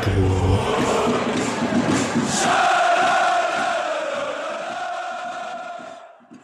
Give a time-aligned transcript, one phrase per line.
[0.00, 0.80] Freiburg.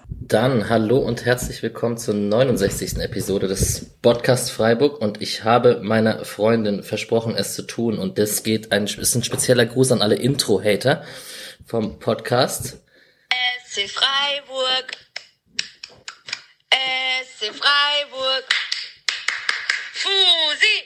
[0.09, 2.99] Dann hallo und herzlich willkommen zur 69.
[2.99, 8.43] Episode des Podcast Freiburg und ich habe meiner Freundin versprochen, es zu tun und das
[8.43, 11.05] geht ein, ist ein spezieller Gruß an alle Intro-Hater
[11.65, 12.83] vom Podcast.
[13.65, 14.97] SC Freiburg.
[16.73, 18.45] SC Freiburg.
[19.93, 20.83] Fusi.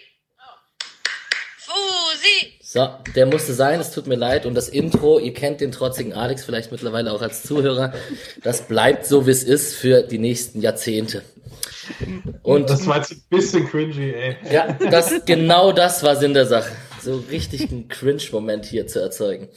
[1.57, 2.60] Fusi.
[2.73, 4.47] So, der musste sein, es tut mir leid.
[4.47, 7.93] Und das Intro, ihr kennt den trotzigen Alex vielleicht mittlerweile auch als Zuhörer.
[8.45, 11.23] Das bleibt so, wie es ist für die nächsten Jahrzehnte.
[12.45, 14.37] Und das war jetzt ein bisschen cringy, ey.
[14.53, 16.71] Ja, das, genau das war Sinn der Sache.
[17.03, 19.49] So richtig einen Cringe-Moment hier zu erzeugen.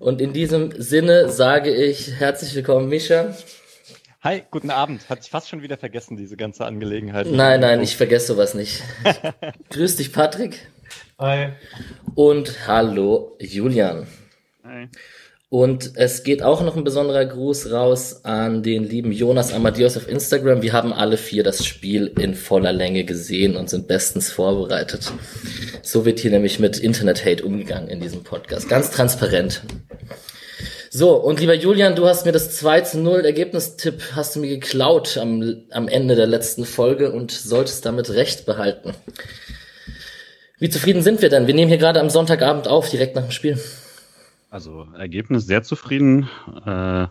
[0.00, 3.36] Und in diesem Sinne sage ich herzlich willkommen, Mischa.
[4.20, 5.08] Hi, guten Abend.
[5.08, 7.28] Hat sich fast schon wieder vergessen, diese ganze Angelegenheit.
[7.30, 8.82] Nein, nein, ich vergesse sowas nicht.
[9.70, 10.58] Grüß dich, Patrick.
[11.20, 11.48] Hi.
[12.14, 14.06] Und hallo, Julian.
[14.62, 14.86] Hi.
[15.48, 20.08] Und es geht auch noch ein besonderer Gruß raus an den lieben Jonas Amadeus auf
[20.08, 20.62] Instagram.
[20.62, 25.10] Wir haben alle vier das Spiel in voller Länge gesehen und sind bestens vorbereitet.
[25.82, 28.68] So wird hier nämlich mit Internet-Hate umgegangen in diesem Podcast.
[28.68, 29.62] Ganz transparent.
[30.90, 34.50] So, und lieber Julian, du hast mir das 2 zu 0 Ergebnistipp hast du mir
[34.50, 38.94] geklaut am, am Ende der letzten Folge und solltest damit Recht behalten.
[40.58, 41.46] Wie zufrieden sind wir denn?
[41.46, 43.60] Wir nehmen hier gerade am Sonntagabend auf, direkt nach dem Spiel.
[44.50, 46.28] Also Ergebnis sehr zufrieden.
[46.66, 47.06] Äh,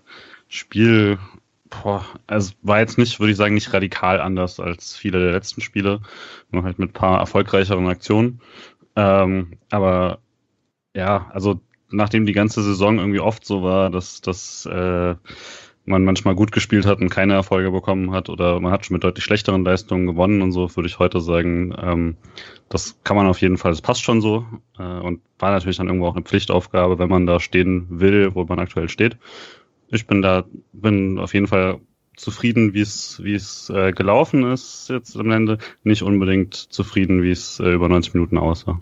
[0.50, 1.18] Spiel,
[1.70, 5.62] boah, also war jetzt nicht, würde ich sagen, nicht radikal anders als viele der letzten
[5.62, 6.02] Spiele,
[6.52, 8.42] nur halt mit paar erfolgreicheren Aktionen.
[8.96, 10.20] Ähm, aber
[10.94, 15.16] ja, also nachdem die ganze Saison irgendwie oft so war, dass, dass äh,
[15.88, 19.06] man manchmal gut gespielt hat und keine Erfolge bekommen hat oder man hat schon mit
[19.06, 22.18] deutlich schlechteren Leistungen gewonnen und so, würde ich heute sagen, ähm,
[22.68, 24.46] das kann man auf jeden Fall, das passt schon so
[24.78, 28.44] äh, und war natürlich dann irgendwo auch eine Pflichtaufgabe, wenn man da stehen will, wo
[28.44, 29.18] man aktuell steht.
[29.88, 30.44] Ich bin da,
[30.74, 31.80] bin auf jeden Fall
[32.18, 37.32] zufrieden, wie es wie es äh, gelaufen ist jetzt am Ende, nicht unbedingt zufrieden, wie
[37.32, 38.82] es äh, über 90 Minuten aussah.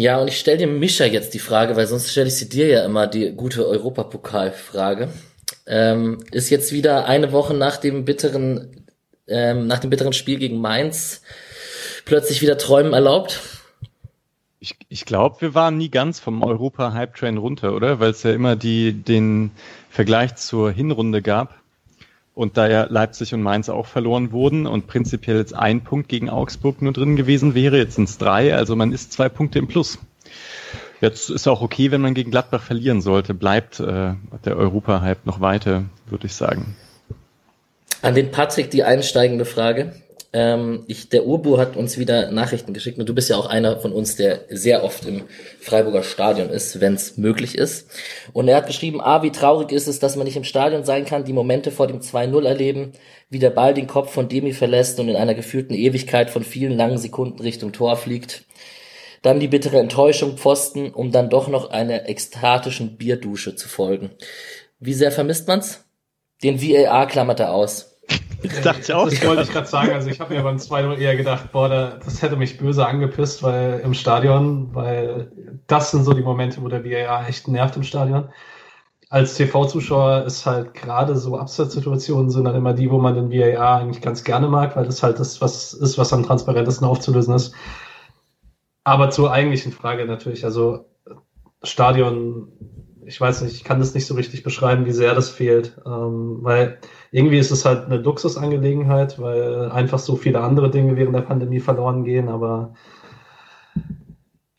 [0.00, 2.68] Ja, und ich stelle dir Mischa jetzt die Frage, weil sonst stelle ich sie dir
[2.68, 5.10] ja immer die gute Europapokalfrage.
[5.66, 8.86] Ähm, ist jetzt wieder eine Woche nach dem bitteren,
[9.28, 11.20] ähm, nach dem bitteren Spiel gegen Mainz
[12.06, 13.42] plötzlich wieder Träumen erlaubt?
[14.58, 18.00] Ich, ich glaube, wir waren nie ganz vom Europa-Hype-Train runter, oder?
[18.00, 19.50] Weil es ja immer die, den
[19.90, 21.59] Vergleich zur Hinrunde gab.
[22.40, 26.30] Und da ja Leipzig und Mainz auch verloren wurden und prinzipiell jetzt ein Punkt gegen
[26.30, 29.68] Augsburg nur drin gewesen wäre, jetzt sind es drei, also man ist zwei Punkte im
[29.68, 29.98] Plus.
[31.02, 34.14] Jetzt ist auch okay, wenn man gegen Gladbach verlieren sollte, bleibt äh,
[34.46, 36.76] der Europa-Hype noch weiter, würde ich sagen.
[38.00, 39.92] An den Patrick die einsteigende Frage.
[40.32, 43.80] Ähm, ich, der Urbu hat uns wieder Nachrichten geschickt und du bist ja auch einer
[43.80, 45.22] von uns, der sehr oft im
[45.60, 47.90] Freiburger Stadion ist, wenn es möglich ist.
[48.32, 51.04] Und er hat geschrieben, ah, wie traurig ist es, dass man nicht im Stadion sein
[51.04, 52.92] kann, die Momente vor dem 2-0 erleben,
[53.28, 56.76] wie der Ball den Kopf von Demi verlässt und in einer gefühlten Ewigkeit von vielen
[56.76, 58.44] langen Sekunden Richtung Tor fliegt.
[59.22, 64.10] Dann die bittere Enttäuschung Pfosten, um dann doch noch einer ekstatischen Bierdusche zu folgen.
[64.78, 65.84] Wie sehr vermisst man's?
[66.42, 67.89] Den VAR klammert er aus.
[68.42, 69.08] Das dachte ich auch.
[69.08, 69.92] Das wollte ich gerade sagen.
[69.92, 73.80] Also ich habe mir beim 2-0 eher gedacht, boah, das hätte mich böse angepisst, weil
[73.80, 75.30] im Stadion, weil
[75.66, 78.30] das sind so die Momente, wo der VAR echt nervt im Stadion.
[79.10, 83.80] Als TV-Zuschauer ist halt gerade so Abseitssituationen sind dann immer die, wo man den VAR
[83.80, 87.54] eigentlich ganz gerne mag, weil das halt das was ist, was am transparentesten aufzulösen ist.
[88.84, 90.86] Aber zur eigentlichen Frage natürlich, also
[91.62, 92.52] Stadion
[93.10, 95.76] ich weiß nicht, ich kann das nicht so richtig beschreiben, wie sehr das fehlt.
[95.84, 96.78] Ähm, weil
[97.10, 101.60] irgendwie ist es halt eine Luxusangelegenheit, weil einfach so viele andere Dinge während der Pandemie
[101.60, 102.74] verloren gehen, aber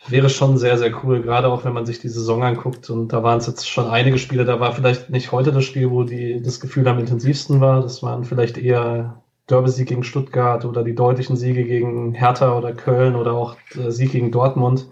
[0.08, 2.90] wäre schon sehr, sehr cool, gerade auch wenn man sich die Saison anguckt.
[2.90, 5.90] Und da waren es jetzt schon einige Spiele, da war vielleicht nicht heute das Spiel,
[5.92, 7.82] wo die, das Gefühl am intensivsten war.
[7.82, 13.16] Das waren vielleicht eher Derby-Sieg gegen Stuttgart oder die deutlichen Siege gegen Hertha oder Köln
[13.16, 13.56] oder auch
[13.88, 14.88] Sieg gegen Dortmund.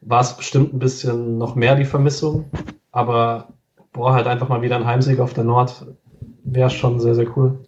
[0.00, 2.50] War es bestimmt ein bisschen noch mehr die Vermissung.
[2.90, 3.48] Aber
[3.92, 5.86] boah, halt einfach mal wieder ein Heimsieg auf der Nord
[6.44, 7.58] wäre schon sehr, sehr cool.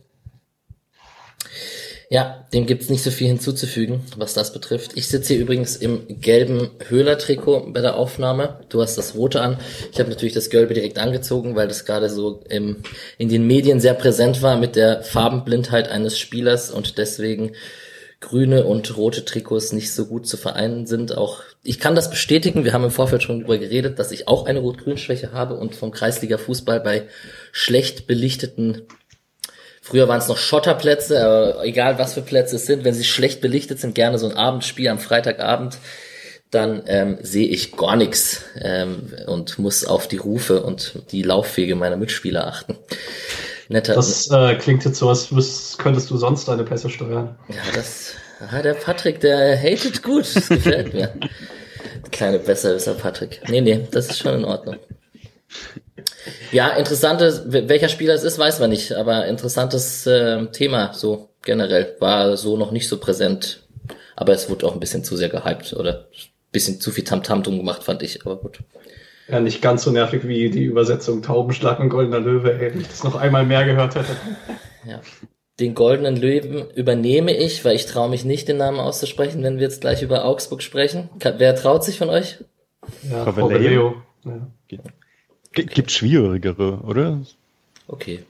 [2.10, 4.92] Ja, dem gibt's nicht so viel hinzuzufügen, was das betrifft.
[4.94, 8.60] Ich sitze hier übrigens im gelben Höhler-Trikot bei der Aufnahme.
[8.68, 9.58] Du hast das rote an.
[9.90, 12.76] Ich habe natürlich das gelbe direkt angezogen, weil das gerade so im,
[13.18, 17.52] in den Medien sehr präsent war mit der Farbenblindheit eines Spielers und deswegen
[18.24, 21.16] grüne und rote Trikots nicht so gut zu vereinen sind.
[21.16, 22.64] Auch ich kann das bestätigen.
[22.64, 25.92] Wir haben im Vorfeld schon darüber geredet, dass ich auch eine Rot-Grün-Schwäche habe und vom
[25.92, 27.08] Kreisliga-Fußball bei
[27.52, 28.82] schlecht belichteten
[29.86, 33.42] Früher waren es noch Schotterplätze, aber egal was für Plätze es sind, wenn sie schlecht
[33.42, 35.76] belichtet sind, gerne so ein Abendspiel am Freitagabend,
[36.50, 41.74] dann ähm, sehe ich gar nichts ähm, und muss auf die Rufe und die Laufwege
[41.74, 42.78] meiner Mitspieler achten.
[43.68, 43.94] Netter.
[43.94, 45.28] Das äh, klingt jetzt so, als
[45.78, 47.36] könntest du sonst deine Pässe steuern.
[47.48, 48.14] Ja, das,
[48.50, 50.26] ah, der Patrick, der hatet gut.
[50.34, 51.14] Das gefällt mir.
[52.10, 53.40] Kleine Besserwisser Patrick.
[53.48, 54.76] Nee, nee, das ist schon in Ordnung.
[56.52, 61.96] Ja, interessantes, welcher Spieler es ist, weiß man nicht, aber interessantes äh, Thema, so generell,
[62.00, 63.60] war so noch nicht so präsent.
[64.16, 67.42] Aber es wurde auch ein bisschen zu sehr gehypt oder ein bisschen zu viel Tamtam
[67.42, 68.58] drum gemacht, fand ich, aber gut.
[69.28, 72.88] Ja, nicht ganz so nervig wie die Übersetzung Taubenschlag und Goldener Löwe, ey, wenn ich
[72.88, 74.16] das noch einmal mehr gehört hätte.
[74.86, 75.00] Ja.
[75.60, 79.62] Den Goldenen Löwen übernehme ich, weil ich traue mich nicht, den Namen auszusprechen, wenn wir
[79.62, 81.08] jetzt gleich über Augsburg sprechen.
[81.18, 82.44] Wer traut sich von euch?
[83.10, 84.02] Ja, Leo.
[84.24, 84.46] Ja.
[85.52, 87.22] Gibt schwierigere, oder?
[87.86, 88.24] Okay.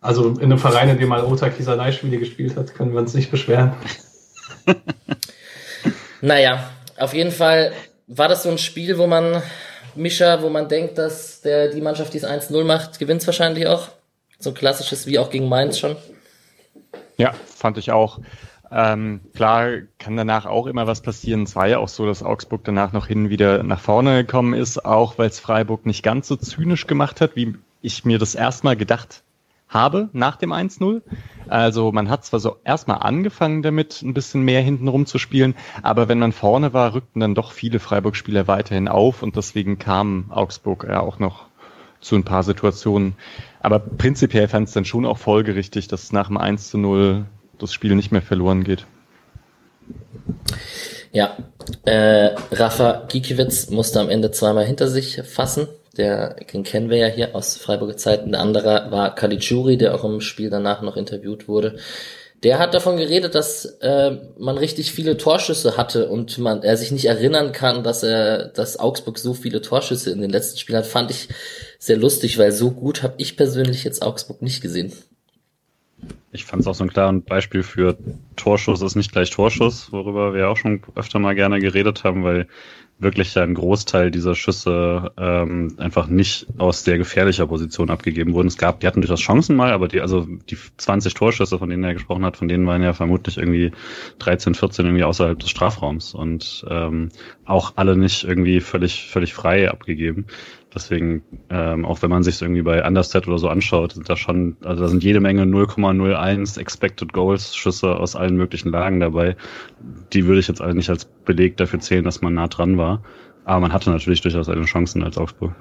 [0.00, 3.12] Also in einem Verein, in dem mal Ota Kisanai Spiele gespielt hat, können wir uns
[3.12, 3.74] nicht beschweren.
[6.22, 7.72] naja, auf jeden Fall
[8.06, 9.42] war das so ein Spiel, wo man
[9.94, 13.88] Mischer, wo man denkt, dass der, die Mannschaft, die es 1-0 macht, gewinnt wahrscheinlich auch.
[14.38, 15.96] So ein klassisches wie auch gegen Mainz schon.
[17.16, 18.20] Ja, fand ich auch.
[18.72, 19.68] Ähm, klar
[19.98, 21.42] kann danach auch immer was passieren.
[21.42, 24.84] Es war ja auch so, dass Augsburg danach noch hin wieder nach vorne gekommen ist,
[24.84, 28.76] auch weil es Freiburg nicht ganz so zynisch gemacht hat, wie ich mir das erstmal
[28.76, 29.22] gedacht
[29.70, 31.00] habe nach dem 1-0.
[31.48, 35.54] Also man hat zwar so erstmal angefangen damit, ein bisschen mehr hinten rum zu spielen,
[35.82, 40.26] aber wenn man vorne war, rückten dann doch viele Freiburg-Spieler weiterhin auf und deswegen kam
[40.30, 41.46] Augsburg ja auch noch
[42.00, 43.14] zu ein paar Situationen.
[43.60, 47.26] Aber prinzipiell fand es dann schon auch folgerichtig, dass nach dem 1 0
[47.58, 48.86] das Spiel nicht mehr verloren geht.
[51.12, 51.36] Ja,
[51.84, 55.68] äh, Rafa Gikiewicz musste am Ende zweimal hinter sich fassen
[56.00, 58.32] der, den kennen wir ja hier aus Freiburger Zeiten.
[58.32, 61.76] Der andere war Caligiuri, der auch im Spiel danach noch interviewt wurde.
[62.42, 66.90] Der hat davon geredet, dass äh, man richtig viele Torschüsse hatte und man er sich
[66.90, 70.86] nicht erinnern kann, dass er, dass Augsburg so viele Torschüsse in den letzten Spielen hat.
[70.86, 71.28] Fand ich
[71.78, 74.90] sehr lustig, weil so gut habe ich persönlich jetzt Augsburg nicht gesehen.
[76.32, 77.98] Ich fand es auch so ein klares Beispiel für
[78.36, 82.46] Torschuss ist nicht gleich Torschuss, worüber wir auch schon öfter mal gerne geredet haben, weil
[83.00, 88.48] wirklich ein Großteil dieser Schüsse ähm, einfach nicht aus sehr gefährlicher Position abgegeben wurden.
[88.48, 91.84] Es gab, die hatten durchaus Chancen mal, aber die, also die 20 Torschüsse, von denen
[91.84, 93.72] er gesprochen hat, von denen waren ja vermutlich irgendwie
[94.18, 97.08] 13, 14 irgendwie außerhalb des Strafraums und ähm,
[97.44, 100.26] auch alle nicht irgendwie völlig, völlig frei abgegeben.
[100.72, 104.56] Deswegen, ähm, auch wenn man sich irgendwie bei Understat oder so anschaut, sind da schon,
[104.62, 109.36] also da sind jede Menge 0,01 Expected Goals Schüsse aus allen möglichen Lagen dabei.
[110.12, 113.02] Die würde ich jetzt eigentlich als Beleg dafür zählen, dass man nah dran war.
[113.44, 115.54] Aber man hatte natürlich durchaus eine Chancen als Augsburg.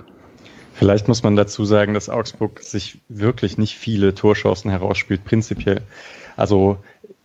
[0.73, 5.81] Vielleicht muss man dazu sagen, dass Augsburg sich wirklich nicht viele Torchancen herausspielt, prinzipiell.
[6.37, 6.77] Also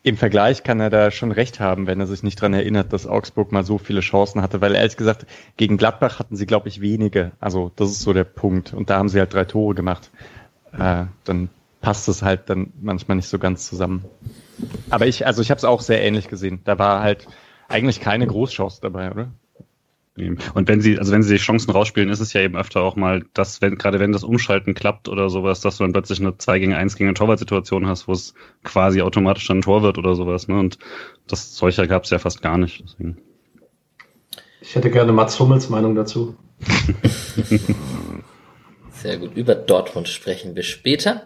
[0.05, 3.07] im Vergleich kann er da schon recht haben, wenn er sich nicht dran erinnert, dass
[3.07, 5.25] Augsburg mal so viele Chancen hatte, weil ehrlich gesagt,
[5.57, 7.33] gegen Gladbach hatten sie, glaube ich, wenige.
[7.41, 8.75] Also das ist so der Punkt.
[8.75, 10.11] Und da haben sie halt drei Tore gemacht.
[10.79, 11.49] Äh, dann
[11.81, 14.05] passt es halt dann manchmal nicht so ganz zusammen.
[14.91, 16.61] Aber ich, also ich habe es auch sehr ähnlich gesehen.
[16.65, 17.27] Da war halt
[17.69, 19.29] eigentlich keine Großchance dabei, oder?
[20.17, 22.95] Und wenn sie, also wenn sie die Chancen rausspielen, ist es ja eben öfter auch
[22.95, 26.39] mal, dass, wenn, gerade wenn das Umschalten klappt oder sowas, dass du dann plötzlich eine
[26.39, 29.99] 2 gegen 1 gegen eine Torwartsituation hast, wo es quasi automatisch dann ein Tor wird
[29.99, 30.57] oder sowas, ne?
[30.57, 30.79] Und
[31.27, 32.85] das solcher gab es ja fast gar nicht.
[32.85, 33.19] Deswegen.
[34.61, 36.37] Ich hätte gerne Mats Hummels Meinung dazu.
[38.93, 39.37] Sehr gut.
[39.37, 41.25] Über Dortmund sprechen wir später.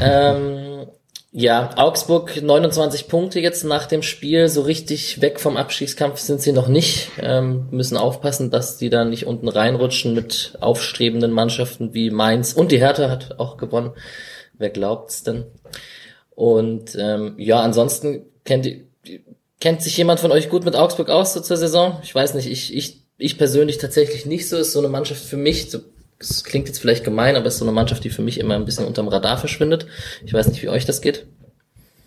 [0.00, 0.86] Ähm,
[1.32, 4.48] ja, Augsburg 29 Punkte jetzt nach dem Spiel.
[4.48, 7.10] So richtig weg vom Abstiegskampf sind sie noch nicht.
[7.20, 12.52] Ähm, müssen aufpassen, dass die da nicht unten reinrutschen mit aufstrebenden Mannschaften wie Mainz.
[12.52, 13.92] Und die Hertha hat auch gewonnen.
[14.58, 15.44] Wer glaubt's denn?
[16.30, 18.68] Und ähm, ja, ansonsten kennt,
[19.60, 22.00] kennt sich jemand von euch gut mit Augsburg aus so zur Saison?
[22.02, 24.56] Ich weiß nicht, ich, ich, ich persönlich tatsächlich nicht so.
[24.56, 25.78] Ist so eine Mannschaft für mich, so
[26.20, 28.54] das klingt jetzt vielleicht gemein, aber es ist so eine Mannschaft, die für mich immer
[28.54, 29.86] ein bisschen unterm Radar verschwindet.
[30.24, 31.26] Ich weiß nicht, wie euch das geht.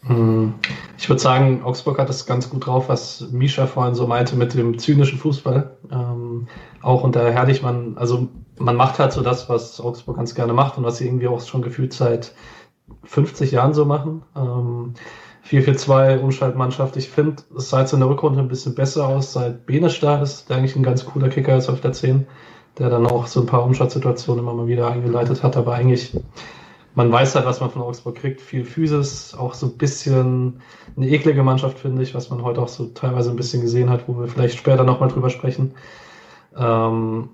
[0.06, 0.54] Hm.
[1.00, 4.54] Ich würde sagen, Augsburg hat es ganz gut drauf, was Misha vorhin so meinte mit
[4.54, 5.78] dem zynischen Fußball.
[5.92, 6.48] Ähm,
[6.82, 8.30] auch unter Herrlichmann, also
[8.60, 11.42] man macht halt so das, was Augsburg ganz gerne macht und was sie irgendwie auch
[11.42, 12.34] schon gefühlt seit
[13.06, 14.22] 50 Jahren so machen.
[14.36, 14.94] Ähm,
[15.50, 16.98] 4-4-2 Umschaltmannschaft.
[16.98, 20.22] Ich finde, es sah jetzt in der Rückrunde ein bisschen besser aus, seit Benes da
[20.22, 22.28] ist, der eigentlich ein ganz cooler Kicker ist auf der 10
[22.80, 25.58] der dann auch so ein paar Umschaltsituationen immer mal wieder eingeleitet hat.
[25.58, 26.18] Aber eigentlich,
[26.96, 28.42] man weiß halt, was man von Augsburg kriegt.
[28.42, 30.62] Viel Physis, auch so ein bisschen
[30.96, 34.08] eine eklige Mannschaft, finde ich, was man heute auch so teilweise ein bisschen gesehen hat,
[34.08, 35.74] wo wir vielleicht später nochmal drüber sprechen.
[36.58, 37.30] Ähm,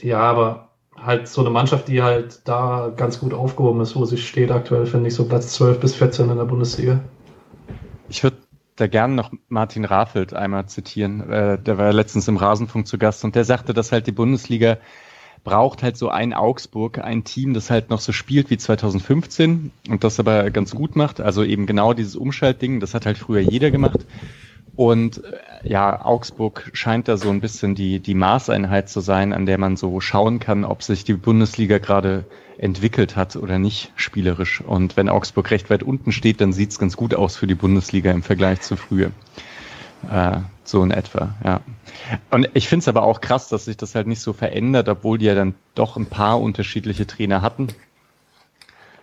[0.00, 4.18] ja, aber halt so eine Mannschaft, die halt da ganz gut aufgehoben ist, wo sie
[4.18, 7.00] steht aktuell, finde ich, so Platz 12 bis 14 in der Bundesliga.
[8.08, 8.36] Ich würde
[8.82, 11.30] da gerne noch Martin Rafelt einmal zitieren.
[11.30, 14.78] Äh, der war letztens im Rasenfunk zu Gast und der sagte, dass halt die Bundesliga
[15.44, 20.04] braucht halt so ein Augsburg, ein Team, das halt noch so spielt wie 2015 und
[20.04, 21.20] das aber ganz gut macht.
[21.20, 24.06] Also eben genau dieses Umschaltding, das hat halt früher jeder gemacht.
[24.74, 29.46] Und äh, ja, Augsburg scheint da so ein bisschen die, die Maßeinheit zu sein, an
[29.46, 32.24] der man so schauen kann, ob sich die Bundesliga gerade
[32.62, 34.60] entwickelt hat oder nicht spielerisch.
[34.60, 38.12] Und wenn Augsburg recht weit unten steht, dann sieht's ganz gut aus für die Bundesliga
[38.12, 39.10] im Vergleich zu früher.
[40.08, 41.60] Äh, so in etwa, ja.
[42.30, 45.18] Und ich finde es aber auch krass, dass sich das halt nicht so verändert, obwohl
[45.18, 47.66] die ja dann doch ein paar unterschiedliche Trainer hatten.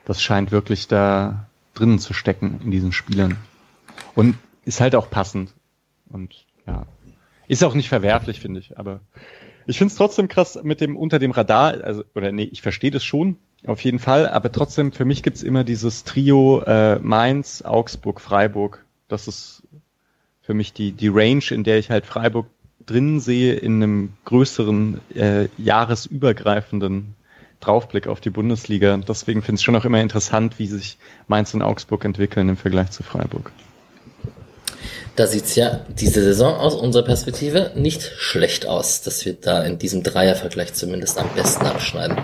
[0.05, 3.35] Das scheint wirklich da drinnen zu stecken in diesen Spielern.
[4.15, 5.53] Und ist halt auch passend.
[6.09, 6.85] Und ja,
[7.49, 8.79] ist auch nicht verwerflich, finde ich.
[8.79, 9.01] Aber
[9.65, 12.91] ich finde es trotzdem krass mit dem unter dem Radar, also, oder nee, ich verstehe
[12.91, 17.61] das schon, auf jeden Fall, aber trotzdem, für mich gibt's immer dieses Trio äh, Mainz,
[17.61, 18.85] Augsburg, Freiburg.
[19.07, 19.63] Das ist
[20.41, 22.47] für mich die, die Range, in der ich halt Freiburg
[22.85, 27.15] drin sehe, in einem größeren, äh, jahresübergreifenden
[27.59, 28.95] Draufblick auf die Bundesliga.
[28.97, 30.97] Deswegen finde ich es schon auch immer interessant, wie sich
[31.27, 33.51] Mainz und Augsburg entwickeln im Vergleich zu Freiburg.
[35.15, 39.77] Da sieht's ja diese Saison aus unserer Perspektive nicht schlecht aus, dass wir da in
[39.77, 42.17] diesem Dreiervergleich zumindest am besten abschneiden.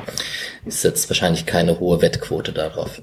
[0.65, 3.01] Ist jetzt wahrscheinlich keine hohe Wettquote darauf.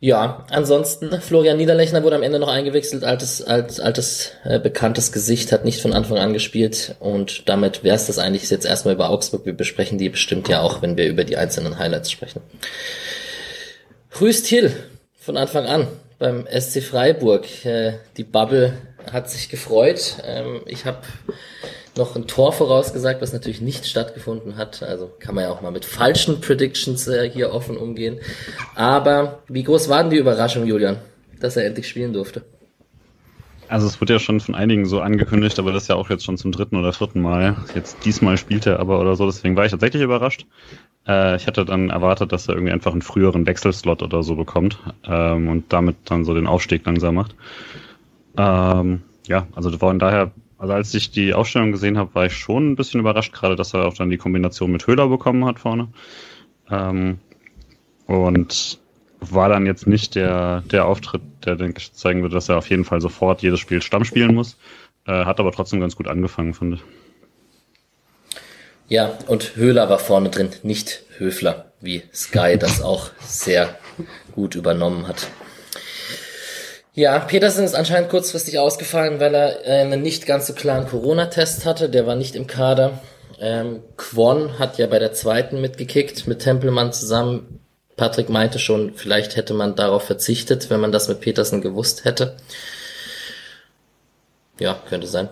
[0.00, 5.50] Ja, ansonsten, Florian Niederlechner wurde am Ende noch eingewechselt, altes, altes, altes äh, bekanntes Gesicht,
[5.50, 9.46] hat nicht von Anfang an gespielt und damit wär's das eigentlich jetzt erstmal über Augsburg.
[9.46, 12.42] Wir besprechen die bestimmt ja auch, wenn wir über die einzelnen Highlights sprechen.
[14.20, 14.72] Rüst Hill
[15.18, 15.88] von Anfang an
[16.20, 17.64] beim SC Freiburg.
[17.64, 18.74] Äh, die Bubble
[19.10, 20.18] hat sich gefreut.
[20.24, 20.98] Ähm, ich habe
[21.96, 24.84] noch ein Tor vorausgesagt, was natürlich nicht stattgefunden hat.
[24.84, 28.20] Also kann man ja auch mal mit falschen Predictions äh, hier offen umgehen.
[28.76, 30.98] Aber wie groß war denn die Überraschung, Julian,
[31.40, 32.44] dass er endlich spielen durfte?
[33.66, 36.24] Also es wird ja schon von einigen so angekündigt, aber das ist ja auch jetzt
[36.24, 37.56] schon zum dritten oder vierten Mal.
[37.74, 40.44] Jetzt diesmal spielt er aber oder so, deswegen war ich tatsächlich überrascht.
[41.06, 44.78] Äh, ich hatte dann erwartet, dass er irgendwie einfach einen früheren Wechselslot oder so bekommt
[45.04, 47.34] ähm, und damit dann so den Aufstieg langsam macht.
[48.36, 52.72] Ähm, ja, also von daher, also als ich die Aufstellung gesehen habe, war ich schon
[52.72, 55.88] ein bisschen überrascht, gerade dass er auch dann die Kombination mit Höhler bekommen hat vorne.
[56.70, 57.18] Ähm,
[58.06, 58.78] und
[59.20, 62.70] war dann jetzt nicht der, der Auftritt, der denke ich zeigen würde, dass er auf
[62.70, 64.58] jeden Fall sofort jedes Spiel Stamm spielen muss.
[65.06, 66.82] Äh, hat aber trotzdem ganz gut angefangen, finde ich.
[68.90, 73.76] Ja, und Höhler war vorne drin, nicht Höfler, wie Sky das auch sehr
[74.34, 75.28] gut übernommen hat.
[76.92, 81.64] Ja, Petersen ist anscheinend kurzfristig ausgefallen, weil er äh, einen nicht ganz so klaren Corona-Test
[81.66, 81.88] hatte.
[81.88, 82.98] Der war nicht im Kader.
[83.38, 87.60] Ähm, Kwon hat ja bei der zweiten mitgekickt, mit Tempelmann zusammen.
[87.96, 92.36] Patrick meinte schon, vielleicht hätte man darauf verzichtet, wenn man das mit Petersen gewusst hätte.
[94.58, 95.28] Ja, könnte sein.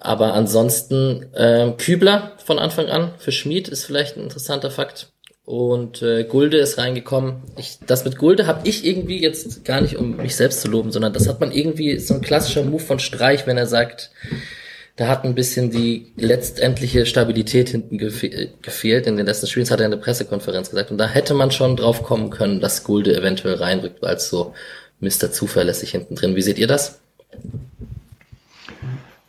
[0.00, 5.12] Aber ansonsten äh, Kübler von Anfang an für Schmid ist vielleicht ein interessanter Fakt.
[5.44, 7.42] Und äh, Gulde ist reingekommen.
[7.58, 10.90] Ich, das mit Gulde habe ich irgendwie jetzt gar nicht, um mich selbst zu loben,
[10.90, 14.10] sondern das hat man irgendwie so ein klassischer Move von Streich, wenn er sagt,
[14.96, 19.06] da hat ein bisschen die letztendliche Stabilität hinten gefe gefehlt.
[19.06, 20.90] In den letzten Spielen hat er in der Pressekonferenz gesagt.
[20.90, 24.54] Und da hätte man schon drauf kommen können, dass Gulde eventuell reinrückt, als so
[25.00, 25.32] Mr.
[25.32, 26.36] Zuverlässig hinten drin.
[26.36, 27.00] Wie seht ihr das?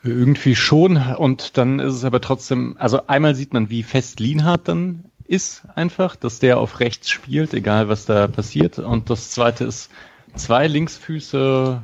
[0.04, 0.98] Irgendwie schon.
[0.98, 5.64] Und dann ist es aber trotzdem, also einmal sieht man, wie fest Lienhardt dann ist
[5.76, 8.80] einfach, dass der auf rechts spielt, egal was da passiert.
[8.80, 9.90] Und das zweite ist,
[10.36, 11.82] zwei Linksfüße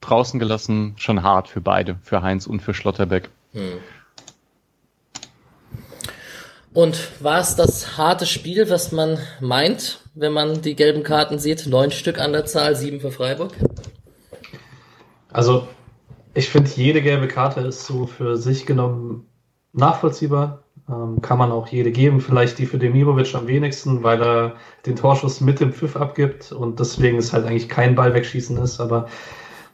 [0.00, 3.30] draußen gelassen, schon hart für beide, für Heinz und für Schlotterbeck.
[3.52, 3.78] Hm.
[6.74, 11.66] Und war es das harte Spiel, was man meint, wenn man die gelben Karten sieht?
[11.66, 13.52] Neun Stück an der Zahl, sieben für Freiburg?
[15.30, 15.68] Also
[16.34, 19.26] ich finde, jede gelbe Karte ist so für sich genommen
[19.72, 20.62] nachvollziehbar.
[20.88, 22.20] Ähm, kann man auch jede geben.
[22.20, 24.54] Vielleicht die für Demirovic am wenigsten, weil er
[24.86, 28.80] den Torschuss mit dem Pfiff abgibt und deswegen es halt eigentlich kein Ball wegschießen ist.
[28.80, 29.06] Aber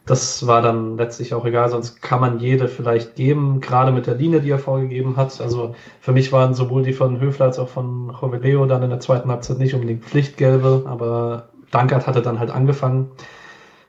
[0.05, 4.15] das war dann letztlich auch egal, sonst kann man jede vielleicht geben, gerade mit der
[4.15, 5.39] Linie, die er vorgegeben hat.
[5.39, 8.99] Also für mich waren sowohl die von Höfler als auch von Joveleo dann in der
[8.99, 13.11] zweiten Halbzeit nicht unbedingt Pflichtgelbe, aber Dankert hatte dann halt angefangen.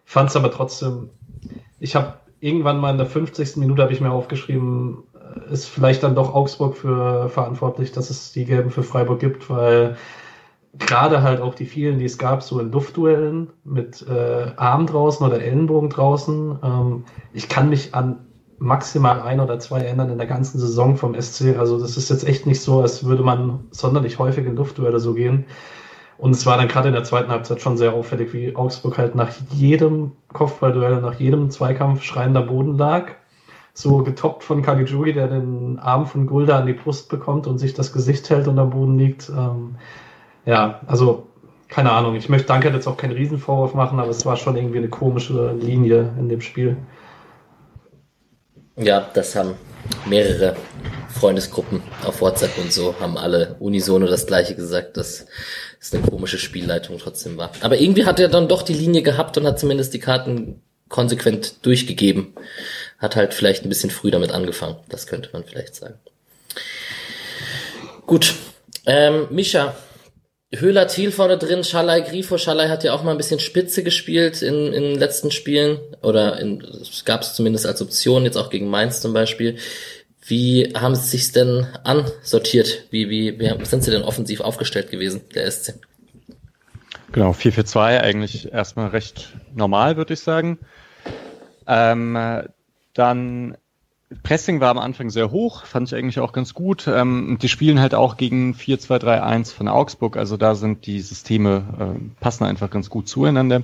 [0.04, 1.10] Fand es aber trotzdem,
[1.78, 3.56] ich habe irgendwann mal in der 50.
[3.56, 8.32] Minute habe ich mir aufgeschrieben, äh, ist vielleicht dann doch Augsburg für verantwortlich, dass es
[8.32, 9.96] die Gelben für Freiburg gibt, weil
[10.78, 15.26] gerade halt auch die vielen, die es gab, so in Luftduellen mit äh, Arm draußen
[15.26, 16.58] oder Ellenbogen draußen.
[16.62, 18.26] Ähm, ich kann mich an
[18.58, 21.56] maximal ein oder zwei erinnern in der ganzen Saison vom SC.
[21.58, 25.14] Also das ist jetzt echt nicht so, als würde man sonderlich häufig in Luftduelle so
[25.14, 25.46] gehen.
[26.20, 29.14] Und es war dann gerade in der zweiten Halbzeit schon sehr auffällig, wie Augsburg halt
[29.14, 33.12] nach jedem Kopfballduell, nach jedem Zweikampf schreiender Boden lag.
[33.72, 37.72] So getoppt von Caligiuri, der den Arm von Gulda an die Brust bekommt und sich
[37.72, 39.30] das Gesicht hält und am Boden liegt.
[39.30, 39.76] Ähm,
[40.44, 41.26] ja, also
[41.68, 42.14] keine Ahnung.
[42.16, 45.52] Ich möchte Danke jetzt auch keinen Riesenvorwurf machen, aber es war schon irgendwie eine komische
[45.52, 46.76] Linie in dem Spiel.
[48.76, 49.54] Ja, das haben
[50.06, 50.54] mehrere
[51.08, 55.26] Freundesgruppen auf WhatsApp und so, haben alle unisono das gleiche gesagt, dass
[55.80, 57.52] es eine komische Spielleitung trotzdem war.
[57.62, 61.64] Aber irgendwie hat er dann doch die Linie gehabt und hat zumindest die Karten konsequent
[61.64, 62.34] durchgegeben.
[62.98, 65.94] Hat halt vielleicht ein bisschen früh damit angefangen, das könnte man vielleicht sagen.
[68.06, 68.34] Gut,
[68.86, 69.74] ähm, Mischa,
[70.52, 72.36] Höhler Thiel vorne drin, Schalai Grifo.
[72.36, 75.78] Schalai hat ja auch mal ein bisschen Spitze gespielt in, in den letzten Spielen.
[76.02, 76.40] Oder
[77.04, 79.58] gab es zumindest als Option, jetzt auch gegen Mainz zum Beispiel.
[80.30, 82.86] Wie haben sie sich denn ansortiert?
[82.90, 85.74] Wie, wie, wie sind sie denn offensiv aufgestellt gewesen, der SC?
[87.10, 90.60] Genau, 4-4-2 eigentlich erstmal recht normal, würde ich sagen.
[91.66, 92.16] Ähm,
[92.94, 93.56] dann
[94.24, 96.88] Pressing war am Anfang sehr hoch, fand ich eigentlich auch ganz gut.
[96.88, 102.20] Ähm, die spielen halt auch gegen 4-2-3-1 von Augsburg, also da sind die Systeme, äh,
[102.20, 103.62] passen einfach ganz gut zueinander.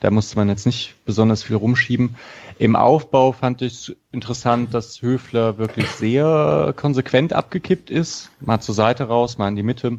[0.00, 2.16] Da musste man jetzt nicht besonders viel rumschieben.
[2.58, 8.30] Im Aufbau fand ich interessant, dass Höfler wirklich sehr konsequent abgekippt ist.
[8.40, 9.98] Mal zur Seite raus, mal in die Mitte.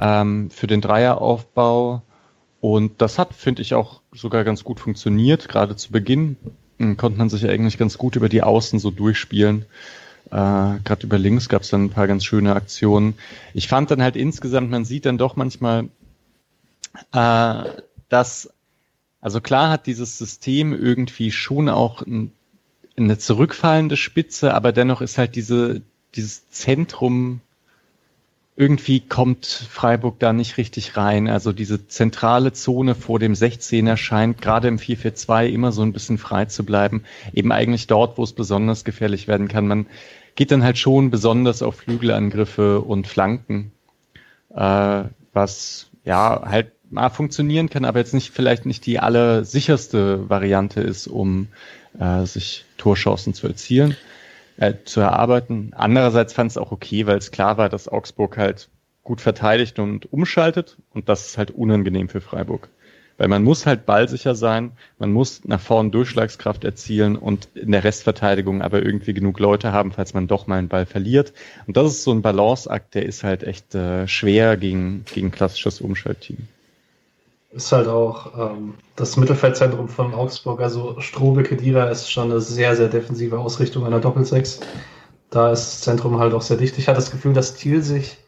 [0.00, 2.00] Ähm, für den Dreieraufbau.
[2.62, 6.36] Und das hat, finde ich, auch sogar ganz gut funktioniert, gerade zu Beginn
[6.96, 9.66] konnte man sich eigentlich ganz gut über die Außen so durchspielen.
[10.26, 13.14] Äh, Gerade über links gab es dann ein paar ganz schöne Aktionen.
[13.54, 15.88] Ich fand dann halt insgesamt, man sieht dann doch manchmal,
[17.12, 17.64] äh,
[18.08, 18.50] dass,
[19.20, 22.32] also klar hat dieses System irgendwie schon auch ein,
[22.96, 25.82] eine zurückfallende Spitze, aber dennoch ist halt diese,
[26.14, 27.40] dieses Zentrum
[28.60, 31.28] irgendwie kommt Freiburg da nicht richtig rein.
[31.28, 36.18] Also diese zentrale Zone vor dem 16er scheint gerade im 4-4-2 immer so ein bisschen
[36.18, 37.04] frei zu bleiben.
[37.32, 39.66] Eben eigentlich dort, wo es besonders gefährlich werden kann.
[39.66, 39.86] Man
[40.34, 43.72] geht dann halt schon besonders auf Flügelangriffe und Flanken,
[44.54, 50.82] äh, was ja halt mal funktionieren kann, aber jetzt nicht vielleicht nicht die allersicherste Variante
[50.82, 51.48] ist, um
[51.98, 53.96] äh, sich Torchancen zu erzielen
[54.60, 55.72] äh, zu erarbeiten.
[55.74, 58.68] Andererseits fand es auch okay, weil es klar war, dass Augsburg halt
[59.02, 62.68] gut verteidigt und umschaltet und das ist halt unangenehm für Freiburg.
[63.16, 67.84] Weil man muss halt ballsicher sein, man muss nach vorn Durchschlagskraft erzielen und in der
[67.84, 71.32] Restverteidigung aber irgendwie genug Leute haben, falls man doch mal einen Ball verliert.
[71.66, 75.80] Und das ist so ein Balanceakt, der ist halt echt äh, schwer gegen, gegen klassisches
[75.80, 76.48] Umschaltteam
[77.52, 82.76] ist halt auch ähm, das Mittelfeldzentrum von Augsburg, also Strobe Kedira ist schon eine sehr,
[82.76, 84.60] sehr defensive Ausrichtung einer Doppelsechs.
[85.30, 86.78] Da ist das Zentrum halt auch sehr dicht.
[86.78, 88.18] Ich hatte das Gefühl, dass Thiel sich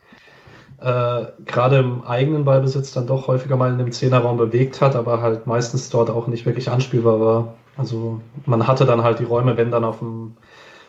[0.80, 5.22] äh, gerade im eigenen Ballbesitz dann doch häufiger mal in dem Zehnerraum bewegt hat, aber
[5.22, 7.54] halt meistens dort auch nicht wirklich anspielbar war.
[7.76, 10.37] Also man hatte dann halt die Räume, wenn dann auf dem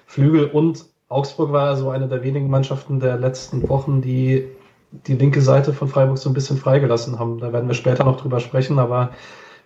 [0.05, 4.47] Flügel und Augsburg war so eine der wenigen Mannschaften der letzten Wochen, die
[5.07, 7.39] die linke Seite von Freiburg so ein bisschen freigelassen haben.
[7.39, 9.11] Da werden wir später noch drüber sprechen, aber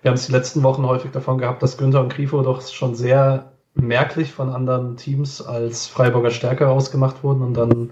[0.02, 2.96] wir haben es die letzten Wochen häufig davon gehabt, dass Günther und Grifo doch schon
[2.96, 7.92] sehr merklich von anderen Teams als Freiburger stärker ausgemacht wurden und dann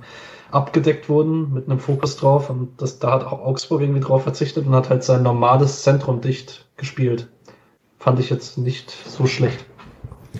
[0.51, 2.49] abgedeckt wurden mit einem Fokus drauf.
[2.49, 6.21] Und das, da hat auch Augsburg irgendwie drauf verzichtet und hat halt sein normales Zentrum
[6.21, 7.27] dicht gespielt.
[7.99, 9.65] Fand ich jetzt nicht so schlecht.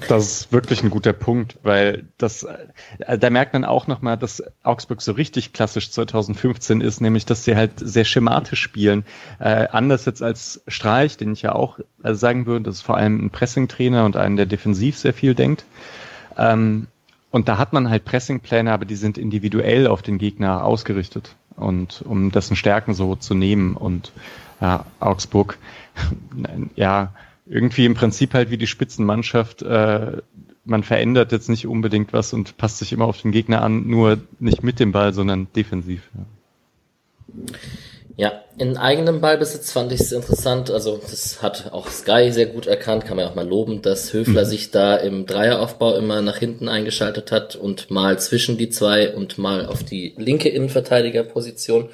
[0.07, 4.43] Das ist wirklich ein guter Punkt, weil das, äh, da merkt man auch nochmal, dass
[4.63, 9.05] Augsburg so richtig klassisch 2015 ist, nämlich, dass sie halt sehr schematisch spielen.
[9.39, 12.97] Äh, anders jetzt als Streich, den ich ja auch äh, sagen würde, das ist vor
[12.97, 15.65] allem ein Pressing-Trainer und einen, der defensiv sehr viel denkt.
[16.37, 16.87] Ähm,
[17.31, 22.01] und da hat man halt Pressingpläne, aber die sind individuell auf den Gegner ausgerichtet und
[22.05, 24.11] um dessen Stärken so zu nehmen und
[24.61, 25.57] ja, Augsburg,
[26.75, 27.13] ja,
[27.45, 29.61] irgendwie im Prinzip halt wie die Spitzenmannschaft.
[29.61, 30.21] Äh,
[30.63, 34.19] man verändert jetzt nicht unbedingt was und passt sich immer auf den Gegner an, nur
[34.39, 36.01] nicht mit dem Ball, sondern defensiv.
[36.15, 37.55] Ja.
[38.17, 40.71] Ja, in eigenem Ballbesitz fand ich es interessant.
[40.71, 44.43] Also das hat auch Sky sehr gut erkannt, kann man auch mal loben, dass Höfler
[44.43, 44.47] mhm.
[44.47, 49.37] sich da im Dreieraufbau immer nach hinten eingeschaltet hat und mal zwischen die zwei und
[49.37, 51.89] mal auf die linke Innenverteidigerposition.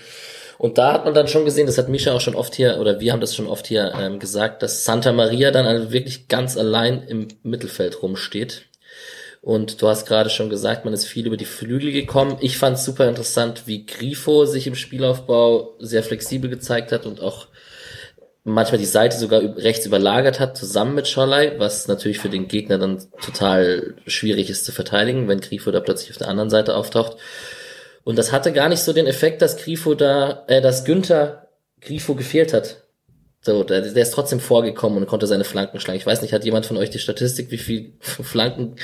[0.61, 2.99] Und da hat man dann schon gesehen, das hat Misha auch schon oft hier, oder
[2.99, 6.55] wir haben das schon oft hier ähm, gesagt, dass Santa Maria dann also wirklich ganz
[6.55, 8.65] allein im Mittelfeld rumsteht.
[9.41, 12.37] Und du hast gerade schon gesagt, man ist viel über die Flügel gekommen.
[12.41, 17.21] Ich fand es super interessant, wie Grifo sich im Spielaufbau sehr flexibel gezeigt hat und
[17.21, 17.47] auch
[18.43, 22.77] manchmal die Seite sogar rechts überlagert hat, zusammen mit Scholei, was natürlich für den Gegner
[22.77, 27.17] dann total schwierig ist zu verteidigen, wenn Grifo da plötzlich auf der anderen Seite auftaucht.
[28.03, 31.47] Und das hatte gar nicht so den Effekt, dass Grifo da, äh, dass Günther
[31.81, 32.83] Grifo gefehlt hat.
[33.43, 35.97] So, der, der ist trotzdem vorgekommen und konnte seine Flanken schlagen.
[35.97, 38.75] Ich weiß nicht, hat jemand von euch die Statistik, wie viel Flanken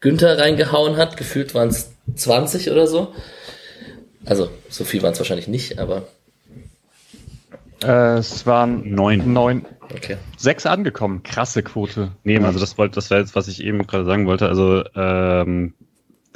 [0.00, 1.16] Günther reingehauen hat?
[1.16, 3.14] Gefühlt waren es 20 oder so.
[4.24, 6.02] Also, so viel waren es wahrscheinlich nicht, aber
[7.82, 9.32] Äh, es waren Neun.
[9.32, 10.16] neun, okay.
[10.36, 11.22] sechs angekommen.
[11.22, 12.10] Krasse Quote.
[12.24, 14.46] Nee, also das wollte, das wäre jetzt, was ich eben gerade sagen wollte.
[14.48, 15.72] Also ähm,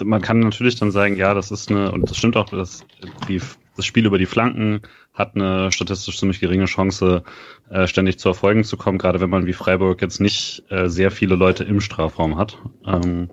[0.02, 2.85] man kann natürlich dann sagen, ja, das ist eine, und das stimmt auch, dass
[3.28, 3.40] die,
[3.76, 4.80] das Spiel über die Flanken
[5.12, 7.22] hat eine statistisch ziemlich geringe Chance,
[7.70, 11.11] äh, ständig zu Erfolgen zu kommen, gerade wenn man wie Freiburg jetzt nicht äh, sehr
[11.11, 12.59] viele Leute im Strafraum hat.
[12.85, 13.30] Ähm,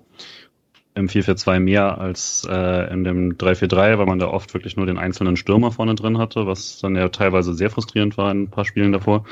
[0.94, 4.98] Im 4-4-2 mehr als äh, in dem 3-4-3, weil man da oft wirklich nur den
[4.98, 8.66] einzelnen Stürmer vorne drin hatte, was dann ja teilweise sehr frustrierend war in ein paar
[8.66, 9.24] Spielen davor.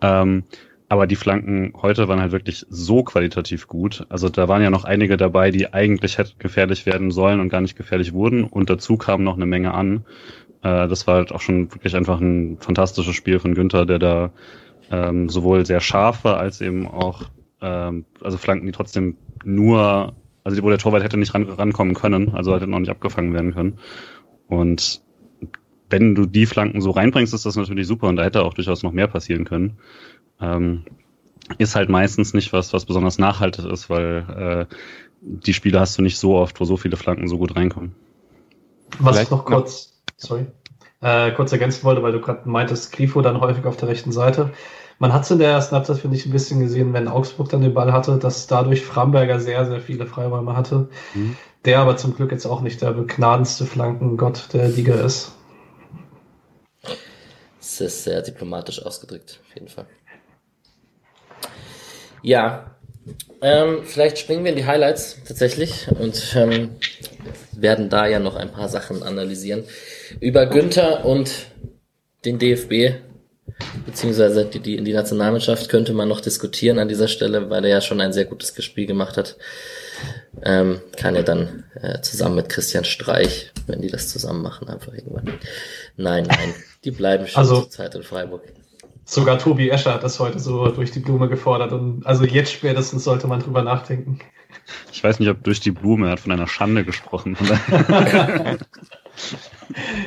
[0.00, 0.44] Ähm,
[0.92, 4.04] aber die Flanken heute waren halt wirklich so qualitativ gut.
[4.10, 7.62] Also da waren ja noch einige dabei, die eigentlich hätten gefährlich werden sollen und gar
[7.62, 8.44] nicht gefährlich wurden.
[8.44, 10.04] Und dazu kam noch eine Menge an.
[10.60, 14.32] Äh, das war halt auch schon wirklich einfach ein fantastisches Spiel von Günther, der da
[14.90, 17.22] ähm, sowohl sehr scharf war, als eben auch,
[17.62, 20.12] ähm, also Flanken, die trotzdem nur,
[20.44, 23.54] also wo der Torwart hätte nicht ran, rankommen können, also hätte noch nicht abgefangen werden
[23.54, 23.78] können.
[24.46, 25.00] Und
[25.88, 28.82] wenn du die Flanken so reinbringst, ist das natürlich super und da hätte auch durchaus
[28.82, 29.78] noch mehr passieren können.
[30.42, 30.84] Ähm,
[31.58, 34.74] ist halt meistens nicht was, was besonders nachhaltig ist, weil äh,
[35.20, 37.94] die Spiele hast du nicht so oft, wo so viele Flanken so gut reinkommen.
[38.98, 40.46] Was Vielleicht ich noch kurz, sorry,
[41.00, 44.52] äh, kurz ergänzen wollte, weil du gerade meintest, Grifo dann häufig auf der rechten Seite.
[44.98, 47.60] Man hat es in der ersten Halbzeit, finde ich, ein bisschen gesehen, wenn Augsburg dann
[47.60, 50.88] den Ball hatte, dass dadurch Framberger sehr, sehr viele Freiräume hatte.
[51.14, 51.36] Mhm.
[51.64, 55.32] Der aber zum Glück jetzt auch nicht der begnadendste Flankengott der Liga ist.
[57.60, 59.86] Es ist sehr diplomatisch ausgedrückt, auf jeden Fall.
[62.22, 62.76] Ja,
[63.40, 66.76] ähm, vielleicht springen wir in die Highlights tatsächlich und ähm,
[67.52, 69.64] werden da ja noch ein paar Sachen analysieren.
[70.20, 71.30] Über Günther und
[72.24, 73.00] den DFB,
[73.84, 77.80] beziehungsweise die, die, die Nationalmannschaft könnte man noch diskutieren an dieser Stelle, weil er ja
[77.80, 79.36] schon ein sehr gutes Spiel gemacht hat.
[80.44, 84.92] Ähm, kann er dann äh, zusammen mit Christian Streich, wenn die das zusammen machen, einfach
[84.94, 85.38] irgendwann.
[85.96, 86.54] Nein, nein,
[86.84, 88.42] die bleiben schon Also- zur Zeit in Freiburg.
[89.12, 93.04] Sogar Tobi Escher hat das heute so durch die Blume gefordert und also jetzt spätestens
[93.04, 94.20] sollte man drüber nachdenken.
[94.90, 97.36] Ich weiß nicht, ob durch die Blume, er hat von einer Schande gesprochen.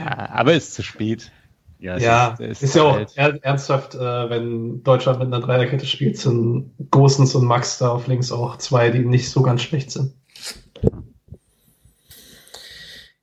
[0.03, 1.31] Ah, Aber ist zu spät.
[1.79, 3.11] ja, es Ja, ist- ist, ja auch alt.
[3.15, 8.07] er, ernsthaft, äh, wenn Deutschland mit einer Dreierkette spielt, sind Gosens und Max da auf
[8.07, 10.13] links auch zwei, die nicht so ganz schlecht sind.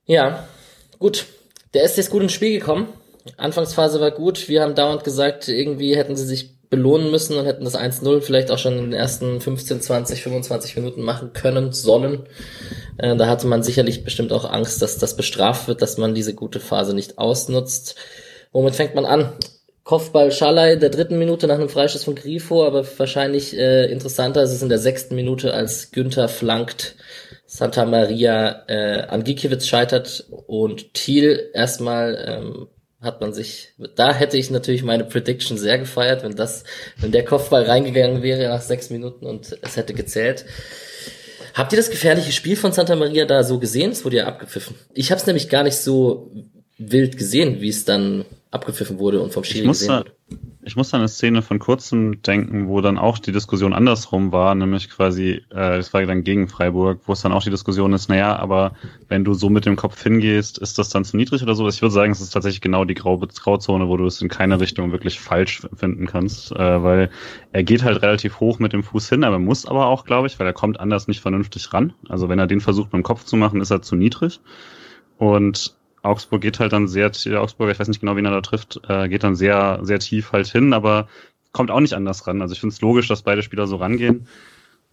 [0.05, 0.47] Ja,
[0.99, 1.25] gut.
[1.73, 2.87] Der ist gut ins Spiel gekommen.
[3.37, 4.49] Anfangsphase war gut.
[4.49, 8.49] Wir haben dauernd gesagt, irgendwie hätten sie sich belohnen müssen und hätten das 1-0 vielleicht
[8.49, 12.23] auch schon in den ersten 15, 20, 25 Minuten machen können, sollen.
[12.97, 16.33] Äh, da hatte man sicherlich bestimmt auch Angst, dass das bestraft wird, dass man diese
[16.33, 17.95] gute Phase nicht ausnutzt.
[18.51, 19.33] Womit fängt man an?
[19.83, 24.53] Kopfball Schalay der dritten Minute nach einem Freischuss von Grifo, aber wahrscheinlich äh, interessanter ist
[24.53, 26.95] es in der sechsten Minute, als Günther flankt,
[27.45, 32.67] Santa Maria äh, an Gikiewicz scheitert und Thiel erstmal ähm,
[33.03, 36.63] hat man sich, da hätte ich natürlich meine Prediction sehr gefeiert, wenn das,
[36.97, 40.45] wenn der Kopfball reingegangen wäre nach sechs Minuten und es hätte gezählt.
[41.53, 43.91] Habt ihr das gefährliche Spiel von Santa Maria da so gesehen?
[43.91, 44.75] Es wurde ja abgepfiffen.
[44.93, 46.31] Ich habe es nämlich gar nicht so
[46.79, 50.11] wild gesehen, wie es dann abgepfiffen wurde und vom Schiri gesehen wurde.
[50.65, 54.55] Ich muss an eine Szene von kurzem denken, wo dann auch die Diskussion andersrum war,
[54.55, 58.09] nämlich quasi, äh, das war dann gegen Freiburg, wo es dann auch die Diskussion ist,
[58.09, 58.73] naja, aber
[59.09, 61.67] wenn du so mit dem Kopf hingehst, ist das dann zu niedrig oder so?
[61.67, 64.59] Ich würde sagen, es ist tatsächlich genau die Grau Grauzone, wo du es in keiner
[64.59, 67.09] Richtung wirklich falsch finden kannst, äh, weil
[67.51, 70.39] er geht halt relativ hoch mit dem Fuß hin, aber muss aber auch, glaube ich,
[70.39, 71.93] weil er kommt anders nicht vernünftig ran.
[72.09, 74.39] Also wenn er den versucht mit dem Kopf zu machen, ist er zu niedrig.
[75.17, 78.41] Und Augsburg geht halt dann sehr, der Augsburger, ich weiß nicht genau, wen er da
[78.41, 81.07] trifft, äh, geht dann sehr, sehr tief halt hin, aber
[81.53, 82.41] kommt auch nicht anders ran.
[82.41, 84.27] Also ich finde es logisch, dass beide Spieler so rangehen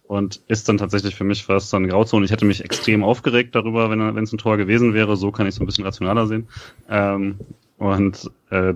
[0.03, 2.25] und ist dann tatsächlich für mich fast dann Grauzone.
[2.25, 5.15] Ich hätte mich extrem aufgeregt darüber, wenn er- wenn es ein Tor gewesen wäre.
[5.17, 6.47] So kann ich es ein bisschen rationaler sehen.
[6.89, 7.39] Ähm,
[7.77, 8.73] und äh,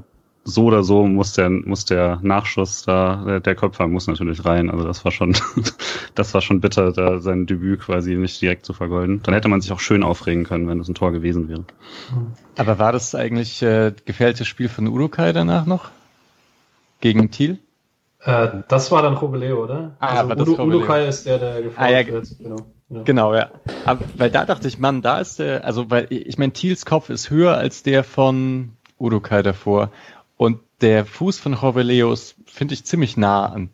[0.48, 4.70] so oder so muss der muss der Nachschuss da der, der Köpfer muss natürlich rein.
[4.70, 5.36] Also das war schon
[6.16, 9.22] das war schon bitter, da sein Debüt quasi nicht direkt zu vergolden.
[9.24, 11.66] Dann hätte man sich auch schön aufregen können, wenn es ein Tor gewesen wäre.
[12.58, 15.90] Aber war das eigentlich äh, gefährliches Spiel von Urukai danach noch?
[17.02, 17.60] Gegen Thiel?
[18.22, 19.96] Äh, das war dann Robeleo, oder?
[20.00, 20.64] Ah, aber das Udo.
[20.64, 22.28] Udokai ist der, der gefordert Ah, ja, wird.
[22.40, 22.56] Genau.
[22.90, 23.02] Ja.
[23.04, 23.50] Genau, ja.
[23.86, 27.10] Aber, weil da dachte ich, Mann, da ist der, also weil ich meine, Thiels Kopf
[27.10, 29.92] ist höher als der von Udokai davor.
[30.38, 33.70] Und der Fuß von Jorveleo ist, finde ich, ziemlich nah an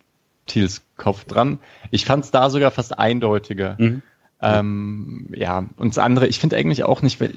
[0.46, 1.60] Thiels Kopf dran.
[1.90, 3.76] Ich fand es da sogar fast eindeutiger.
[3.80, 4.02] Mhm.
[4.42, 7.36] Ähm, ja, und das andere, ich finde eigentlich auch nicht, weil,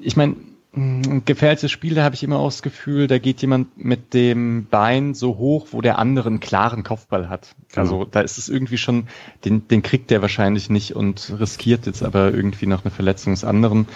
[0.00, 0.36] ich meine,
[0.76, 4.66] ein gefährliches Spiel, da habe ich immer auch das Gefühl, da geht jemand mit dem
[4.66, 7.54] Bein so hoch, wo der andere einen klaren Kopfball hat.
[7.68, 7.80] Genau.
[7.80, 9.06] Also da ist es irgendwie schon,
[9.44, 13.44] den, den kriegt der wahrscheinlich nicht und riskiert jetzt aber irgendwie noch eine Verletzung des
[13.44, 13.86] anderen.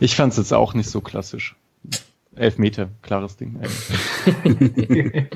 [0.00, 1.54] Ich fand es jetzt auch nicht so klassisch.
[2.36, 3.60] Elf Meter, klares Ding.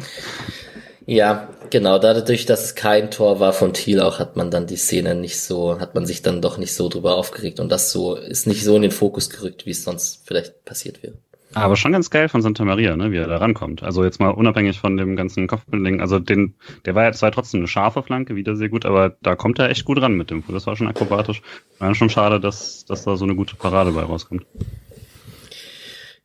[1.09, 2.01] Ja, genau.
[2.01, 5.41] Dadurch, dass es kein Tor war von Thiel, auch hat man dann die Szene nicht
[5.41, 8.65] so, hat man sich dann doch nicht so drüber aufgeregt und das so ist nicht
[8.65, 11.15] so in den Fokus gerückt, wie es sonst vielleicht passiert wäre.
[11.55, 13.83] Aber schon ganz geil von Santa Maria, ne, wie er da rankommt.
[13.83, 16.01] Also jetzt mal unabhängig von dem ganzen Kopfbilding.
[16.01, 16.55] Also den,
[16.85, 19.71] der war ja zwar trotzdem eine scharfe Flanke, wieder sehr gut, aber da kommt er
[19.71, 20.53] echt gut ran mit dem Fuß.
[20.53, 21.41] Das war schon akrobatisch.
[21.79, 24.45] War schon schade, dass, dass da so eine gute Parade bei rauskommt.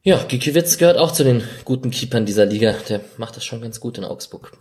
[0.04, 2.74] Ja, Gikiewicz gehört auch zu den guten Keepern dieser Liga.
[2.90, 4.52] Der macht das schon ganz gut in Augsburg.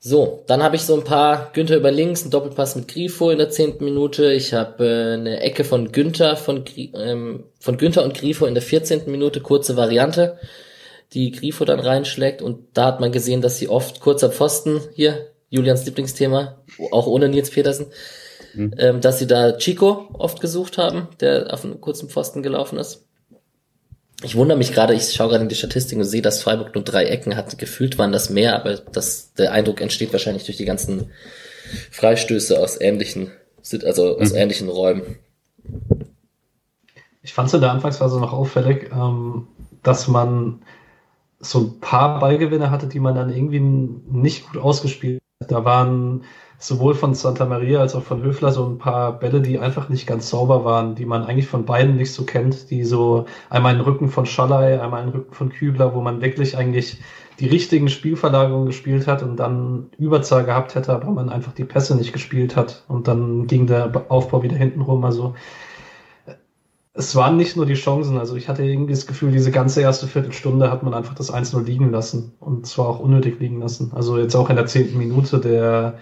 [0.00, 3.36] So, dann habe ich so ein paar Günther über links, ein Doppelpass mit Grifo in
[3.38, 4.32] der zehnten Minute.
[4.32, 8.54] Ich habe äh, eine Ecke von Günther von, Gri ähm, von Günther und Grifo in
[8.54, 10.38] der vierzehnten Minute, kurze Variante,
[11.12, 12.40] die Grifo dann reinschlägt.
[12.40, 16.62] Und da hat man gesehen, dass sie oft kurzer Pfosten hier, Julians Lieblingsthema,
[16.92, 17.88] auch ohne Nils Petersen,
[18.54, 18.74] mhm.
[18.78, 23.07] ähm, dass sie da Chico oft gesucht haben, der auf einen kurzen Pfosten gelaufen ist.
[24.22, 26.82] Ich wundere mich gerade, ich schaue gerade in die Statistiken und sehe, dass Freiburg nur
[26.82, 27.56] drei Ecken hat.
[27.58, 31.10] Gefühlt waren das mehr, aber das, der Eindruck entsteht wahrscheinlich durch die ganzen
[31.90, 33.30] Freistöße aus ähnlichen,
[33.84, 34.38] also aus mhm.
[34.38, 35.18] ähnlichen Räumen.
[37.22, 39.46] Ich fand es in der Anfangsphase noch auffällig, ähm,
[39.82, 40.62] dass man
[41.38, 45.52] so ein paar Ballgewinne hatte, die man dann irgendwie nicht gut ausgespielt hat.
[45.52, 46.24] Da waren
[46.58, 50.08] sowohl von Santa Maria als auch von Höfler so ein paar Bälle, die einfach nicht
[50.08, 53.82] ganz sauber waren, die man eigentlich von beiden nicht so kennt, die so einmal einen
[53.82, 57.00] Rücken von Schallei, einmal einen Rücken von Kübler, wo man wirklich eigentlich
[57.38, 61.96] die richtigen Spielverlagerungen gespielt hat und dann Überzahl gehabt hätte, aber man einfach die Pässe
[61.96, 65.04] nicht gespielt hat und dann ging der Aufbau wieder hinten rum.
[65.04, 65.34] Also
[66.92, 70.08] es waren nicht nur die Chancen, also ich hatte irgendwie das Gefühl, diese ganze erste
[70.08, 73.92] Viertelstunde hat man einfach das 1-0 liegen lassen und zwar auch unnötig liegen lassen.
[73.94, 75.98] Also jetzt auch in der zehnten Minute der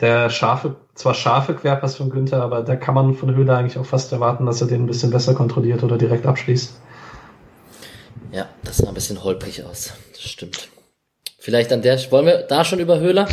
[0.00, 3.86] der scharfe, zwar scharfe Querpass von Günther, aber da kann man von Höhler eigentlich auch
[3.86, 6.74] fast erwarten, dass er den ein bisschen besser kontrolliert oder direkt abschließt.
[8.32, 9.94] Ja, das sah ein bisschen holprig aus.
[10.12, 10.68] Das stimmt.
[11.38, 13.28] Vielleicht an der, wollen wir da schon über Höhler?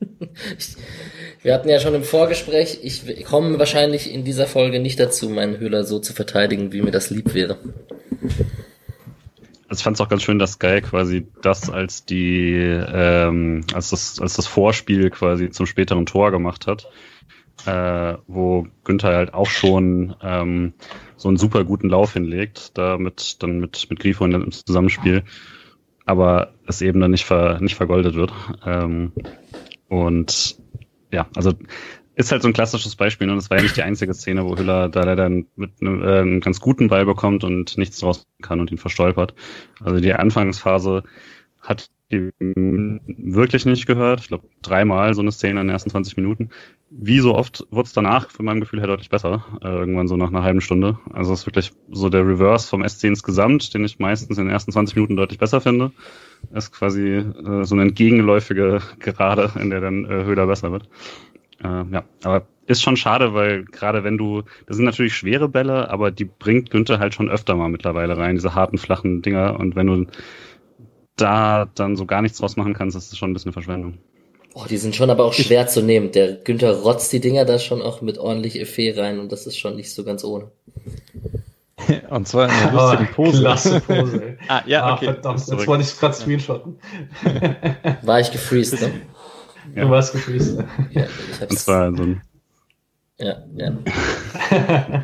[1.42, 5.58] wir hatten ja schon im Vorgespräch, ich komme wahrscheinlich in dieser Folge nicht dazu, meinen
[5.58, 7.58] Höhler so zu verteidigen, wie mir das lieb wäre.
[9.72, 14.20] Ich fand es auch ganz schön, dass Sky quasi das als die, ähm, als das,
[14.20, 16.88] als das Vorspiel quasi zum späteren Tor gemacht hat,
[17.66, 20.74] äh, wo Günther halt auch schon ähm,
[21.16, 25.24] so einen super guten Lauf hinlegt, damit dann mit mit Grifo in dem Zusammenspiel,
[26.04, 28.32] aber es eben dann nicht ver, nicht vergoldet wird.
[28.66, 29.12] Ähm,
[29.88, 30.56] und
[31.10, 31.52] ja, also
[32.14, 33.40] ist halt so ein klassisches Beispiel und ne?
[33.40, 36.40] das war ja nicht die einzige Szene, wo Hüller da leider mit einem, äh, einen
[36.40, 39.34] ganz guten Ball bekommt und nichts draus kann und ihn verstolpert.
[39.80, 41.04] Also die Anfangsphase
[41.60, 41.88] hat
[42.38, 44.20] wirklich nicht gehört.
[44.20, 46.50] Ich glaube, dreimal so eine Szene in den ersten 20 Minuten.
[46.90, 49.44] Wie so oft wurde es danach, von meinem Gefühl her, deutlich besser.
[49.62, 50.98] Äh, irgendwann so nach einer halben Stunde.
[51.12, 54.52] Also es ist wirklich so der Reverse vom SC insgesamt, den ich meistens in den
[54.52, 55.92] ersten 20 Minuten deutlich besser finde.
[56.52, 60.88] ist quasi äh, so eine entgegenläufige Gerade, in der dann äh, Höhler besser wird.
[61.62, 65.90] Äh, ja, aber ist schon schade, weil gerade wenn du, das sind natürlich schwere Bälle,
[65.90, 69.58] aber die bringt Günther halt schon öfter mal mittlerweile rein, diese harten, flachen Dinger.
[69.58, 70.06] Und wenn du
[71.16, 73.98] da dann so gar nichts draus machen kannst, ist das schon ein bisschen eine Verschwendung.
[74.54, 76.12] Oh, die sind schon aber auch schwer zu nehmen.
[76.12, 79.58] Der Günther rotzt die Dinger da schon auch mit ordentlich Effet rein und das ist
[79.58, 80.50] schon nicht so ganz ohne.
[82.10, 83.40] und zwar in einer lustigen oh, Pose.
[83.40, 84.38] Klasse Pose.
[84.48, 85.08] ah, ja, okay.
[85.08, 86.78] Ah, verdammt, jetzt wollte ich gerade screenshotten.
[88.02, 88.92] War ich gefreezed, ne?
[89.74, 89.84] Ja.
[89.84, 90.58] Du warst gefreezed.
[90.92, 91.50] Ja, ich hab's.
[91.50, 92.22] Und zwar so ein
[93.18, 93.78] ja, ja.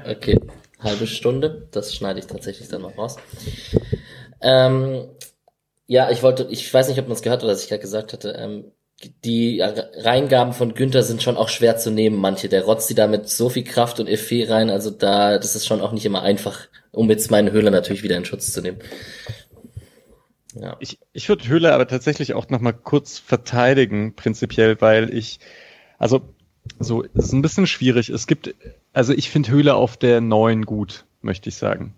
[0.10, 0.40] Okay,
[0.80, 1.68] halbe Stunde.
[1.70, 3.16] Das schneide ich tatsächlich dann noch raus.
[4.40, 5.08] Ähm,
[5.86, 8.12] ja, ich wollte, ich weiß nicht, ob man es gehört hat, was ich gerade gesagt
[8.12, 8.30] hatte.
[8.36, 8.72] Ähm,
[9.24, 12.48] die Reingaben von Günther sind schon auch schwer zu nehmen, manche.
[12.48, 15.66] Der rotzt die da mit so viel Kraft und Effet rein, also da, das ist
[15.66, 18.78] schon auch nicht immer einfach, um jetzt meine Höhle natürlich wieder in Schutz zu nehmen.
[20.60, 20.76] Ja.
[20.80, 25.40] Ich, ich würde Höhle aber tatsächlich auch nochmal kurz verteidigen, prinzipiell, weil ich,
[25.98, 26.22] also,
[26.78, 28.08] so, es ist ein bisschen schwierig.
[28.10, 28.54] Es gibt,
[28.92, 31.94] also ich finde Höhle auf der neuen gut, möchte ich sagen.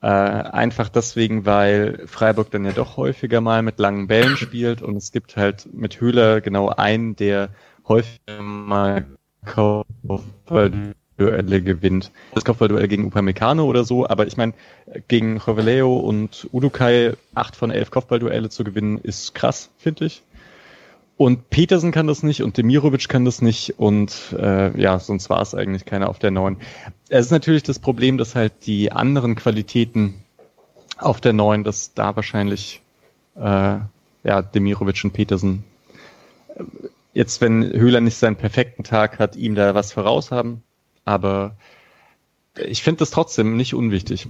[0.00, 4.96] Äh, einfach deswegen, weil Freiburg dann ja doch häufiger mal mit langen Bällen spielt und
[4.96, 7.50] es gibt halt mit Höhler genau einen, der
[7.86, 9.06] häufiger mal
[11.18, 12.12] Kopfballduelle gewinnt.
[12.34, 14.54] Das Kopfballduell gegen Upamecano oder so, aber ich meine,
[15.08, 20.22] gegen Joveleo und Udukai acht von elf Kopfballduelle zu gewinnen, ist krass, finde ich.
[21.16, 25.42] Und Petersen kann das nicht und Demirovic kann das nicht und äh, ja, sonst war
[25.42, 26.58] es eigentlich keiner auf der neuen.
[27.08, 30.14] Es ist natürlich das Problem, dass halt die anderen Qualitäten
[30.96, 32.82] auf der neuen, dass da wahrscheinlich
[33.34, 33.78] äh,
[34.22, 35.64] ja, Demirovic und Petersen
[36.54, 36.62] äh,
[37.14, 40.62] jetzt, wenn Höhler nicht seinen perfekten Tag hat, ihm da was voraus haben.
[41.08, 41.56] Aber
[42.54, 44.28] ich finde das trotzdem nicht unwichtig.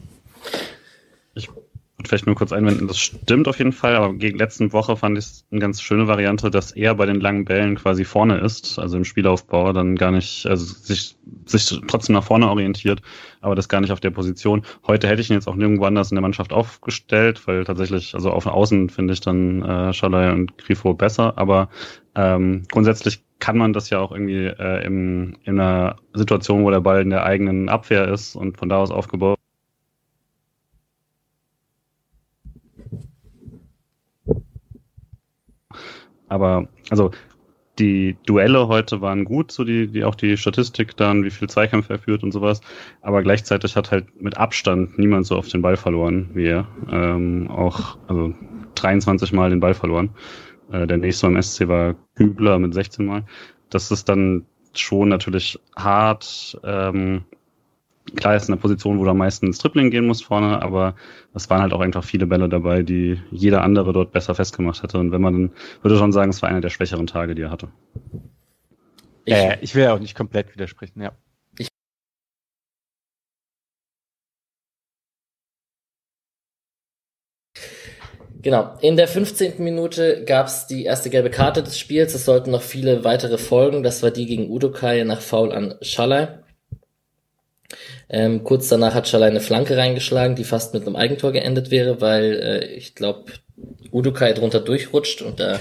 [1.99, 5.19] Und vielleicht nur kurz einwenden, das stimmt auf jeden Fall, aber gegen letzten Woche fand
[5.19, 8.79] ich es eine ganz schöne Variante, dass er bei den langen Bällen quasi vorne ist,
[8.79, 13.03] also im Spielaufbau dann gar nicht, also sich, sich trotzdem nach vorne orientiert,
[13.41, 14.63] aber das gar nicht auf der Position.
[14.87, 18.31] Heute hätte ich ihn jetzt auch nirgendwo anders in der Mannschaft aufgestellt, weil tatsächlich, also
[18.31, 21.69] auf Außen finde ich dann äh, Schalay und Grifo besser, aber
[22.15, 26.81] ähm, grundsätzlich kann man das ja auch irgendwie äh, im, in einer Situation, wo der
[26.81, 29.39] Ball in der eigenen Abwehr ist und von da aus aufgebaut
[36.29, 37.11] Aber also
[37.79, 41.95] die Duelle heute waren gut, so die, die auch die Statistik dann, wie viel Zweikämpfe
[41.95, 42.61] er führt und sowas.
[43.03, 46.67] Aber gleichzeitig hat halt mit Abstand niemand so oft den Ball verloren wie er.
[46.91, 48.35] Ähm, auch also
[48.75, 50.11] 23 Mal den Ball verloren.
[50.73, 53.25] Äh, der nächste beim SC war Kübler mit 16 Mal.
[53.71, 56.59] Das ist dann schon natürlich hart.
[56.65, 57.25] Ähm,
[58.17, 60.95] klar ist in der Position, wo du am meisten ins Tripling gehen musst vorne, aber
[61.35, 64.99] es waren halt auch einfach viele Bälle dabei, die jeder andere dort besser festgemacht hätte.
[64.99, 65.51] Und wenn man dann,
[65.83, 67.69] würde schon sagen, es war einer der schwächeren Tage, die er hatte.
[69.25, 71.13] Ich, äh, ich will ja auch nicht komplett widersprechen, ja.
[71.59, 71.69] Ich
[78.41, 78.77] Genau.
[78.81, 79.63] In der 15.
[79.63, 82.15] Minute gab es die erste gelbe Karte des Spiels.
[82.15, 83.83] Es sollten noch viele weitere folgen.
[83.83, 86.29] Das war die gegen Udokai nach Foul an Schalay.
[88.09, 92.01] Ähm, kurz danach hat Schalay eine Flanke reingeschlagen, die fast mit einem Eigentor geendet wäre,
[92.01, 93.25] weil äh, ich glaube,
[93.91, 95.61] Udukai drunter durchrutscht und der,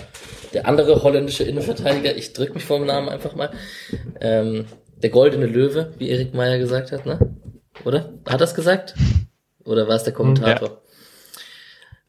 [0.53, 3.51] der andere holländische Innenverteidiger, ich drück mich vor dem Namen einfach mal,
[4.21, 4.65] ähm,
[5.01, 7.35] der goldene Löwe, wie Erik Meyer gesagt hat, ne?
[7.85, 8.13] Oder?
[8.27, 8.95] Hat er gesagt?
[9.63, 10.81] Oder war es der Kommentator?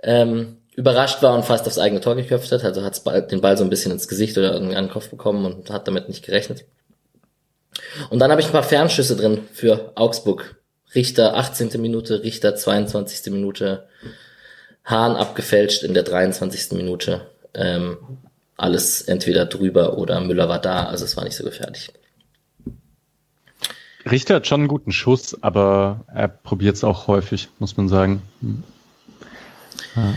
[0.03, 0.23] Ja.
[0.23, 3.65] Ähm, überrascht war und fast aufs eigene Tor geköpft hat, also hat den Ball so
[3.65, 6.65] ein bisschen ins Gesicht oder in den Kopf bekommen und hat damit nicht gerechnet.
[8.11, 10.57] Und dann habe ich ein paar Fernschüsse drin für Augsburg.
[10.95, 11.81] Richter 18.
[11.81, 13.33] Minute, Richter 22.
[13.33, 13.89] Minute,
[14.85, 16.73] Hahn abgefälscht in der 23.
[16.73, 17.27] Minute.
[17.55, 17.99] Ähm,
[18.57, 21.91] alles entweder drüber oder Müller war da, also es war nicht so gefährlich.
[24.11, 28.23] Richter hat schon einen guten Schuss, aber er probiert es auch häufig, muss man sagen.
[28.41, 28.63] Hm.
[29.95, 30.15] Ja.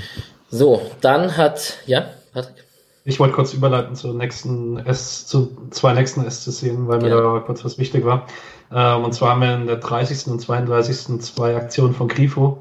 [0.49, 2.63] So, dann hat, ja, Patrick?
[3.03, 7.21] Ich wollte kurz überleiten zur nächsten S, zu zwei nächsten S-Szenen, weil mir ja.
[7.21, 8.27] da kurz was wichtig war.
[8.71, 10.27] Ähm, und zwar haben wir in der 30.
[10.27, 11.19] und 32.
[11.21, 12.59] zwei Aktionen von Grifo.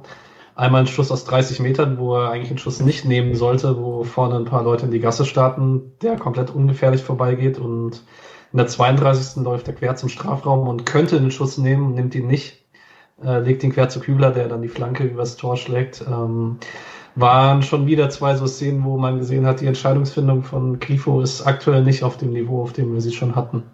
[0.55, 4.05] Einmal ein Schuss aus 30 Metern, wo er eigentlich einen Schuss nicht nehmen sollte, wo
[4.05, 7.59] vorne ein paar Leute in die Gasse starten, der komplett ungefährlich vorbeigeht.
[7.59, 8.03] Und
[8.53, 9.43] in der 32.
[9.43, 12.65] läuft er quer zum Strafraum und könnte den Schuss nehmen, nimmt ihn nicht,
[13.23, 16.03] äh, legt ihn quer zu Kübler, der dann die Flanke übers Tor schlägt.
[16.07, 16.59] Ähm,
[17.15, 21.43] waren schon wieder zwei so Szenen, wo man gesehen hat, die Entscheidungsfindung von Grifo ist
[21.43, 23.65] aktuell nicht auf dem Niveau, auf dem wir sie schon hatten.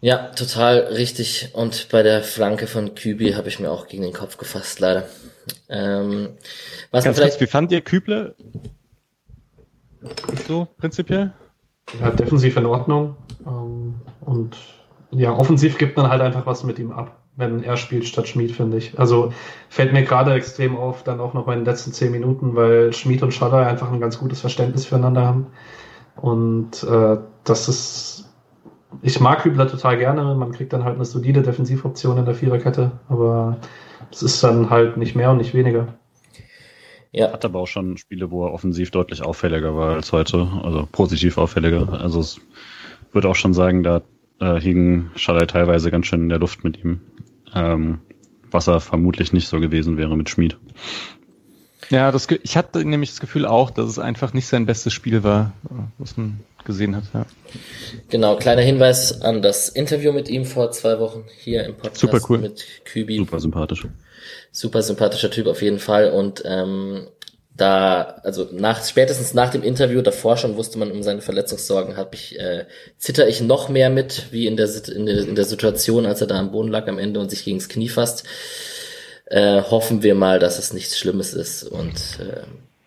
[0.00, 1.50] Ja, total richtig.
[1.54, 5.08] Und bei der Flanke von Kübi habe ich mir auch gegen den Kopf gefasst, leider.
[5.68, 6.30] Ähm,
[6.90, 8.34] was Ganz kurz, wie fand ihr Küble?
[10.46, 11.32] So, prinzipiell?
[12.00, 13.16] Ja, defensiv in Ordnung.
[13.46, 14.56] Ähm, und
[15.10, 18.52] ja, offensiv gibt man halt einfach was mit ihm ab wenn er spielt statt Schmid,
[18.52, 18.98] finde ich.
[18.98, 19.32] Also
[19.68, 23.22] fällt mir gerade extrem auf, dann auch noch bei den letzten zehn Minuten, weil Schmid
[23.22, 25.46] und Schaller einfach ein ganz gutes Verständnis füreinander haben.
[26.16, 28.32] Und äh, das ist,
[29.02, 30.34] ich mag Hübler total gerne.
[30.36, 33.56] Man kriegt dann halt eine solide Defensivoption in der Viererkette, aber
[34.12, 35.94] es ist dann halt nicht mehr und nicht weniger.
[37.10, 37.32] Ja.
[37.32, 41.38] Hat aber auch schon Spiele, wo er offensiv deutlich auffälliger war als heute, also positiv
[41.38, 42.00] auffälliger.
[42.00, 42.40] Also es
[43.12, 44.02] würde auch schon sagen, da
[44.40, 47.00] äh, hing Schalay teilweise ganz schön in der Luft mit ihm
[47.54, 48.00] ähm,
[48.50, 50.56] was er vermutlich nicht so gewesen wäre mit Schmid.
[51.90, 55.22] Ja, das, ich hatte nämlich das Gefühl auch, dass es einfach nicht sein bestes Spiel
[55.22, 55.52] war,
[55.98, 57.04] was man gesehen hat.
[57.12, 57.26] Ja.
[58.08, 62.20] Genau, kleiner Hinweis an das Interview mit ihm vor zwei Wochen hier im Podcast Super
[62.28, 62.38] cool.
[62.38, 63.16] mit Kübi.
[63.18, 63.86] Super sympathisch.
[64.50, 67.06] Super sympathischer Typ auf jeden Fall und ähm,
[67.56, 72.12] da, also nach, spätestens nach dem Interview, davor schon wusste man um seine Verletzungssorgen, hab
[72.14, 72.66] ich, äh,
[72.98, 76.26] zitter ich noch mehr mit, wie in der, in der, in der Situation, als er
[76.26, 78.24] da am Boden lag am Ende und sich gegens Knie fasst.
[79.26, 82.42] Äh, hoffen wir mal, dass es nichts Schlimmes ist und äh,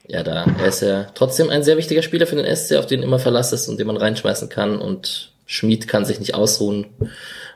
[0.08, 3.04] ja, da er ist ja trotzdem ein sehr wichtiger Spieler für den SC, auf den
[3.04, 6.88] immer Verlass ist und den man reinschmeißen kann und Schmied kann sich nicht ausruhen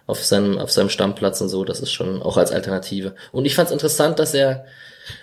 [0.08, 3.16] auf seinem, auf seinem Stammplatz und so, das ist schon auch als Alternative.
[3.32, 4.66] Und ich fand es interessant, dass er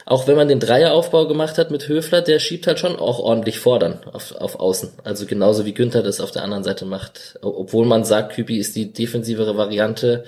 [0.07, 3.59] auch wenn man den Dreieraufbau gemacht hat mit Höfler, der schiebt halt schon auch ordentlich
[3.59, 4.91] fordern auf, auf Außen.
[5.05, 7.39] Also genauso wie Günther das auf der anderen Seite macht.
[7.43, 10.24] Obwohl man sagt, Kübi ist die defensivere Variante,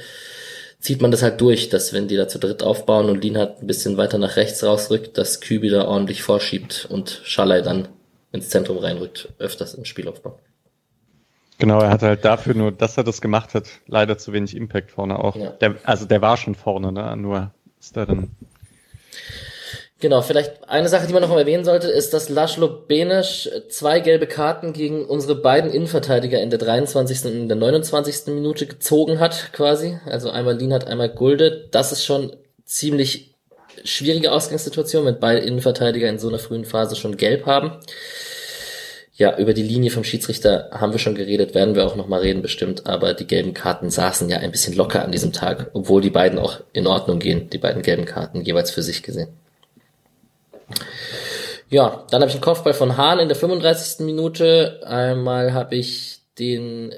[0.78, 3.62] zieht man das halt durch, dass wenn die da zu dritt aufbauen und Lin halt
[3.62, 7.88] ein bisschen weiter nach rechts rausrückt, dass Kübi da ordentlich vorschiebt und Schalay dann
[8.32, 10.38] ins Zentrum reinrückt, öfters im Spielaufbau.
[11.58, 14.90] Genau, er hat halt dafür nur, dass er das gemacht hat, leider zu wenig Impact
[14.90, 15.36] vorne auch.
[15.36, 15.50] Ja.
[15.50, 17.14] Der, also der war schon vorne, ne?
[17.16, 18.30] Nur ist da dann
[20.00, 24.00] Genau, vielleicht eine Sache, die man noch mal erwähnen sollte, ist, dass Laszlo Benesch zwei
[24.00, 27.26] gelbe Karten gegen unsere beiden Innenverteidiger in der 23.
[27.26, 28.34] und in der 29.
[28.34, 29.98] Minute gezogen hat, quasi.
[30.06, 31.68] Also einmal Lienhardt, einmal Gulde.
[31.70, 32.34] Das ist schon
[32.64, 33.34] ziemlich
[33.84, 37.72] schwierige Ausgangssituation, wenn beide Innenverteidiger in so einer frühen Phase schon gelb haben.
[39.20, 42.22] Ja, über die Linie vom Schiedsrichter haben wir schon geredet, werden wir auch noch mal
[42.22, 46.00] reden bestimmt, aber die gelben Karten saßen ja ein bisschen locker an diesem Tag, obwohl
[46.00, 49.28] die beiden auch in Ordnung gehen, die beiden gelben Karten jeweils für sich gesehen.
[51.68, 54.06] Ja, dann habe ich einen Kopfball von Hahn in der 35.
[54.06, 54.80] Minute.
[54.86, 56.94] Einmal habe ich den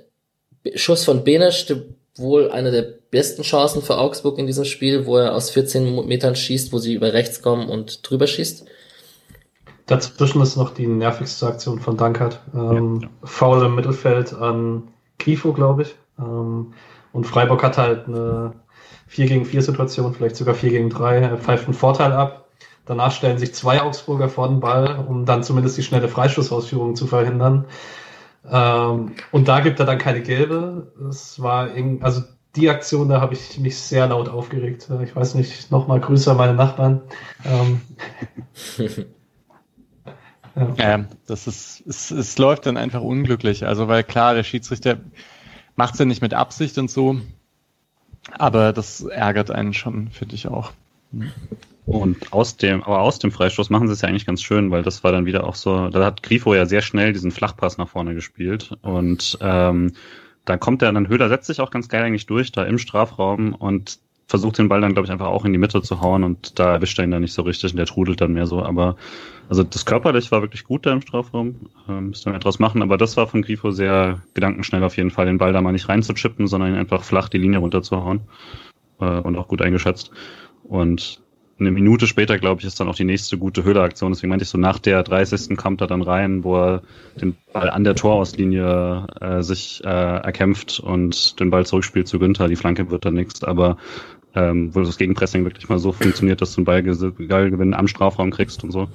[0.77, 1.75] Schuss von Benesch,
[2.15, 6.37] wohl eine der besten Chancen für Augsburg in diesem Spiel, wo er aus 14 Metern
[6.37, 8.65] schießt, wo sie über rechts kommen und drüber schießt.
[9.93, 12.41] Dazwischen ist noch die nervigste Aktion von Dankert.
[12.55, 13.09] Ähm, ja.
[13.25, 14.89] Foul im Mittelfeld an
[15.19, 15.95] Grifo, glaube ich.
[16.19, 16.73] Ähm,
[17.13, 18.53] und Freiburg hat halt eine
[19.07, 21.19] 4 gegen 4 Situation, vielleicht sogar 4 gegen 3.
[21.19, 22.43] Er pfeift einen Vorteil ab
[22.85, 27.07] Danach stellen sich zwei Augsburger vor den Ball, um dann zumindest die schnelle Freischussausführung zu
[27.07, 27.67] verhindern.
[28.51, 30.93] Ähm, und da gibt er dann keine gelbe.
[31.09, 31.69] Es war
[32.01, 32.23] also
[32.57, 34.89] die Aktion, da habe ich mich sehr laut aufgeregt.
[35.05, 37.03] Ich weiß nicht, nochmal Grüße an meine Nachbarn.
[37.45, 37.83] Ähm,
[40.57, 40.75] ja.
[40.77, 41.05] ja.
[41.27, 43.67] das ist, es, es läuft dann einfach unglücklich.
[43.67, 44.99] Also, weil klar, der Schiedsrichter
[45.77, 47.21] macht es ja nicht mit Absicht und so.
[48.31, 50.73] Aber das ärgert einen schon, finde ich auch.
[51.85, 54.83] Und aus dem, aber aus dem Freistoß machen sie es ja eigentlich ganz schön, weil
[54.83, 57.89] das war dann wieder auch so, da hat Grifo ja sehr schnell diesen Flachpass nach
[57.89, 59.93] vorne gespielt und ähm,
[60.45, 63.55] dann kommt er, dann Höhler setzt sich auch ganz geil eigentlich durch, da im Strafraum
[63.55, 63.99] und
[64.33, 66.73] versucht den Ball dann, glaube ich, einfach auch in die Mitte zu hauen und da
[66.73, 68.63] erwischt er ihn dann nicht so richtig und der trudelt dann mehr so.
[68.63, 68.97] Aber
[69.51, 71.57] also das körperlich war wirklich gut da im Strafraum,
[71.87, 75.27] ähm, müsste man etwas machen, aber das war von Grifo sehr gedankenschnell auf jeden Fall,
[75.27, 78.23] den Ball da mal nicht reinzuchippen, sondern ihn einfach flach die Linie runterzuhauen
[79.01, 80.13] äh, und auch gut eingeschätzt.
[80.65, 81.21] Und
[81.61, 84.13] eine Minute später, glaube ich, ist dann auch die nächste gute Höhleaktion.
[84.13, 85.57] Deswegen meinte ich so, nach der 30.
[85.57, 86.83] kommt er dann rein, wo er
[87.21, 92.49] den Ball an der Torauslinie äh, sich äh, erkämpft und den Ball zurückspielt zu Günther.
[92.49, 93.77] Die Flanke wird dann nichts, aber
[94.35, 98.65] ähm, wo das Gegenpressing wirklich mal so funktioniert, dass du einen Ballgewinn am Strafraum kriegst
[98.65, 98.89] und so.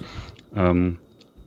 [0.56, 0.98] Ähm,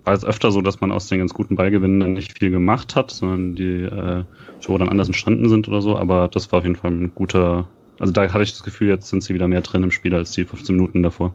[0.04, 2.96] war es öfter so, dass man aus den ganz guten Ballgewinnen dann nicht viel gemacht
[2.96, 4.24] hat, sondern die äh,
[4.60, 7.68] Tore dann anders entstanden sind oder so, aber das war auf jeden Fall ein guter,
[7.98, 10.32] also da hatte ich das Gefühl, jetzt sind sie wieder mehr drin im Spiel als
[10.32, 11.34] die 15 Minuten davor.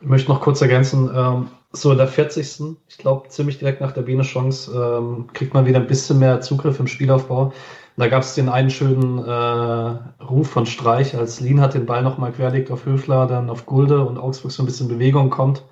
[0.00, 2.76] Ich möchte noch kurz ergänzen, ähm, so in der 40.
[2.88, 6.80] Ich glaube, ziemlich direkt nach der Biene-Chance ähm, kriegt man wieder ein bisschen mehr Zugriff
[6.80, 7.52] im Spielaufbau.
[7.96, 12.02] Da gab es den einen schönen äh, Ruf von Streich, als Lien hat den Ball
[12.02, 15.62] nochmal querlegt auf Höfler, dann auf Gulde und Augsburg so ein bisschen Bewegung kommt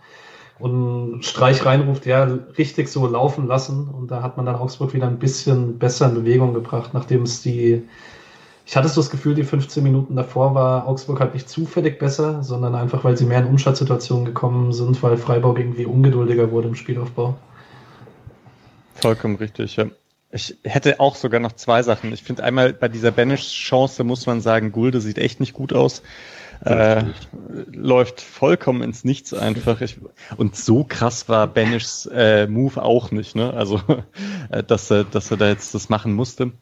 [0.59, 2.25] und Streich reinruft, ja,
[2.57, 3.89] richtig so laufen lassen.
[3.89, 7.43] Und da hat man dann Augsburg wieder ein bisschen besser in Bewegung gebracht, nachdem es
[7.43, 7.83] die
[8.67, 12.43] ich hatte so das Gefühl, die 15 Minuten davor war Augsburg halt nicht zufällig besser,
[12.43, 16.75] sondern einfach, weil sie mehr in Umschaltsituationen gekommen sind, weil Freiburg irgendwie ungeduldiger wurde im
[16.75, 17.37] Spielaufbau.
[18.95, 19.87] Vollkommen richtig, ja.
[20.35, 22.13] Ich hätte auch sogar noch zwei Sachen.
[22.13, 26.03] Ich finde einmal bei dieser Banish-Chance muss man sagen, Gulde sieht echt nicht gut aus.
[26.65, 27.05] Äh,
[27.73, 29.81] läuft vollkommen ins Nichts einfach.
[29.81, 29.99] Ich,
[30.37, 33.53] und so krass war Banishs äh, Move auch nicht, ne?
[33.55, 33.81] Also,
[34.51, 36.53] äh, dass er, dass er da jetzt das machen musste.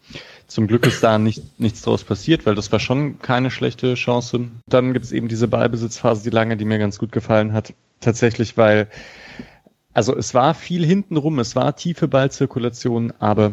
[0.48, 4.48] Zum Glück ist da nicht, nichts draus passiert, weil das war schon keine schlechte Chance.
[4.66, 7.72] Dann gibt es eben diese Ballbesitzphase, die lange, die mir ganz gut gefallen hat.
[8.00, 8.88] Tatsächlich, weil,
[9.92, 13.52] also es war viel hintenrum, es war tiefe Ballzirkulation, aber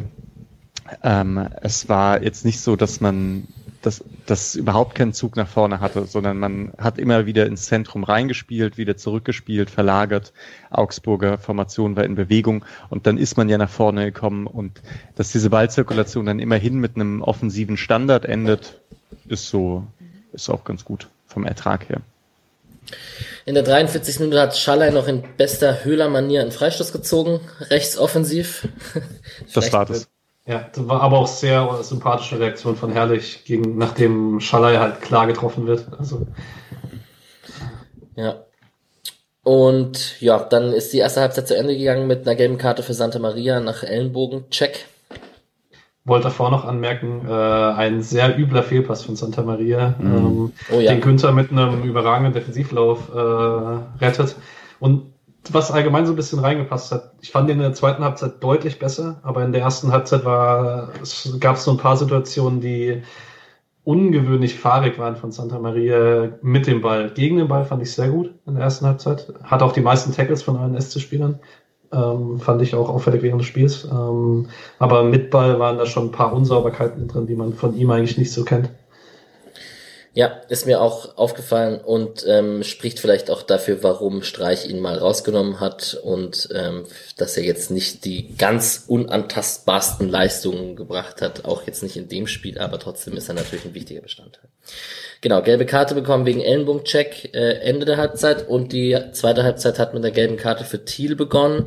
[1.02, 3.46] ähm, es war jetzt nicht so, dass man
[3.82, 8.04] dass das überhaupt keinen Zug nach vorne hatte, sondern man hat immer wieder ins Zentrum
[8.04, 10.32] reingespielt, wieder zurückgespielt, verlagert.
[10.70, 14.82] Augsburger Formation war in Bewegung und dann ist man ja nach vorne gekommen und
[15.14, 18.80] dass diese Ballzirkulation dann immerhin mit einem offensiven Standard endet,
[19.26, 19.86] ist so,
[20.32, 22.02] ist auch ganz gut vom Ertrag her.
[23.46, 24.20] In der 43.
[24.20, 28.68] Minute hat Schaller noch in bester Höhler-Manier einen Freistoß gezogen, rechtsoffensiv.
[29.54, 30.08] das war das.
[30.46, 35.26] Ja, das war aber auch sehr sympathische Reaktion von Herrlich, gegen, nachdem Schalay halt klar
[35.26, 35.86] getroffen wird.
[35.98, 36.26] Also.
[38.16, 38.44] Ja.
[39.42, 42.94] Und ja, dann ist die erste Halbzeit zu Ende gegangen mit einer gelben Karte für
[42.94, 44.50] Santa Maria nach Ellenbogen.
[44.50, 44.86] Check.
[46.04, 50.16] Wollte davor noch anmerken, äh, ein sehr übler Fehlpass von Santa Maria, Mhm.
[50.16, 50.92] ähm, Oh ja.
[50.92, 53.18] den Günther mit einem überragenden Defensivlauf äh,
[54.04, 54.36] rettet.
[54.80, 55.12] Und
[55.50, 58.78] was allgemein so ein bisschen reingepasst hat, ich fand ihn in der zweiten Halbzeit deutlich
[58.78, 63.02] besser, aber in der ersten Halbzeit war, es gab so ein paar Situationen, die
[63.84, 67.10] ungewöhnlich fahrig waren von Santa Maria mit dem Ball.
[67.14, 69.32] Gegen den Ball fand ich sehr gut in der ersten Halbzeit.
[69.42, 71.38] Hat auch die meisten Tackles von allen SC-Spielern.
[71.92, 73.84] Ähm, fand ich auch auffällig während des Spiels.
[73.84, 77.90] Ähm, aber mit Ball waren da schon ein paar Unsauberkeiten drin, die man von ihm
[77.90, 78.70] eigentlich nicht so kennt.
[80.12, 84.98] Ja, ist mir auch aufgefallen und ähm, spricht vielleicht auch dafür, warum Streich ihn mal
[84.98, 86.84] rausgenommen hat und ähm,
[87.16, 92.26] dass er jetzt nicht die ganz unantastbarsten Leistungen gebracht hat, auch jetzt nicht in dem
[92.26, 94.48] Spiel, aber trotzdem ist er natürlich ein wichtiger Bestandteil.
[95.20, 99.94] Genau, gelbe Karte bekommen wegen Ellenbogencheck äh, Ende der Halbzeit und die zweite Halbzeit hat
[99.94, 101.66] mit der gelben Karte für Thiel begonnen.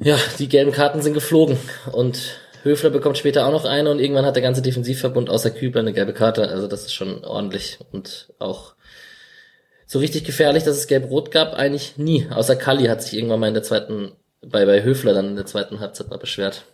[0.00, 1.58] Ja, die gelben Karten sind geflogen
[1.92, 5.80] und Höfler bekommt später auch noch eine und irgendwann hat der ganze Defensivverbund außer Kübler
[5.80, 6.48] eine gelbe Karte.
[6.48, 8.74] Also das ist schon ordentlich und auch
[9.86, 12.26] so richtig gefährlich, dass es gelb-rot gab, eigentlich nie.
[12.30, 14.12] Außer Kalli hat sich irgendwann mal in der zweiten,
[14.44, 16.64] bei, bei Höfler dann in der zweiten Halbzeit mal beschwert.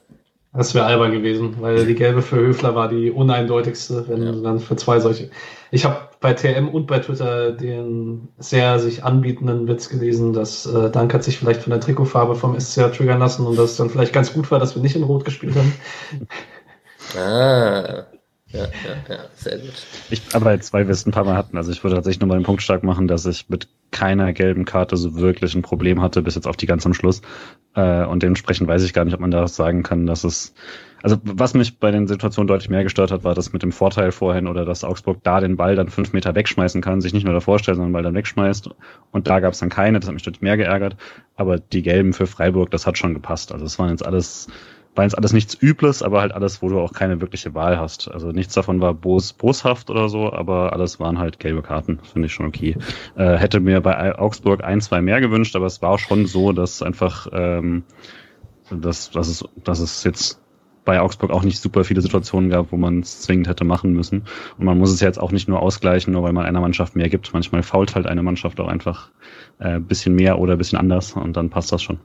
[0.55, 4.33] Das wäre albern gewesen, weil die gelbe für Höfler war die uneindeutigste, wenn Ja.
[4.33, 5.31] dann für zwei solche.
[5.71, 10.91] Ich habe bei TM und bei Twitter den sehr sich anbietenden Witz gelesen, dass äh,
[10.91, 14.13] Dank hat sich vielleicht von der Trikotfarbe vom SCR triggern lassen und dass dann vielleicht
[14.13, 15.73] ganz gut war, dass wir nicht in Rot gespielt haben.
[17.17, 18.05] Ah,
[18.53, 18.67] ja,
[19.09, 19.73] ja, sehr gut.
[20.11, 22.29] Ich, aber jetzt, weil wir es ein paar Mal hatten, also ich würde tatsächlich nur
[22.29, 26.03] mal den Punkt stark machen, dass ich mit keiner gelben Karte so wirklich ein Problem
[26.03, 27.23] hatte, bis jetzt auf die ganz am Schluss.
[27.75, 30.55] Äh, und dementsprechend weiß ich gar nicht, ob man da sagen kann, dass es,
[31.03, 34.13] also was mich bei den Situationen deutlich mehr gestört hat, war das mit dem Vorteil
[34.13, 37.35] vorhin oder dass Augsburg da den Ball dann fünf Meter wegschmeißen kann, sich nicht nur
[37.35, 38.71] davor stellt, sondern den Ball dann wegschmeißt.
[39.11, 40.97] Und da gab es dann keine, das hat mich deutlich mehr geärgert.
[41.37, 43.53] Aber die gelben für Freiburg, das hat schon gepasst.
[43.53, 44.49] Also es waren jetzt alles
[44.99, 48.11] jetzt alles nichts Übles, aber halt alles, wo du auch keine wirkliche Wahl hast.
[48.11, 52.26] Also nichts davon war bos, boshaft oder so, aber alles waren halt gelbe Karten, finde
[52.26, 52.76] ich schon okay.
[53.16, 56.53] Äh, hätte mir bei Augsburg ein, zwei mehr gewünscht, aber es war auch schon so,
[56.53, 57.84] dass einfach, ähm,
[58.70, 60.40] dass, dass, es, dass es jetzt
[60.84, 64.24] bei Augsburg auch nicht super viele Situationen gab, wo man es zwingend hätte machen müssen.
[64.59, 66.97] Und man muss es ja jetzt auch nicht nur ausgleichen, nur weil man einer Mannschaft
[66.97, 67.32] mehr gibt.
[67.32, 69.11] Manchmal fault halt eine Mannschaft auch einfach
[69.59, 72.01] äh, bisschen mehr oder bisschen anders und dann passt das schon.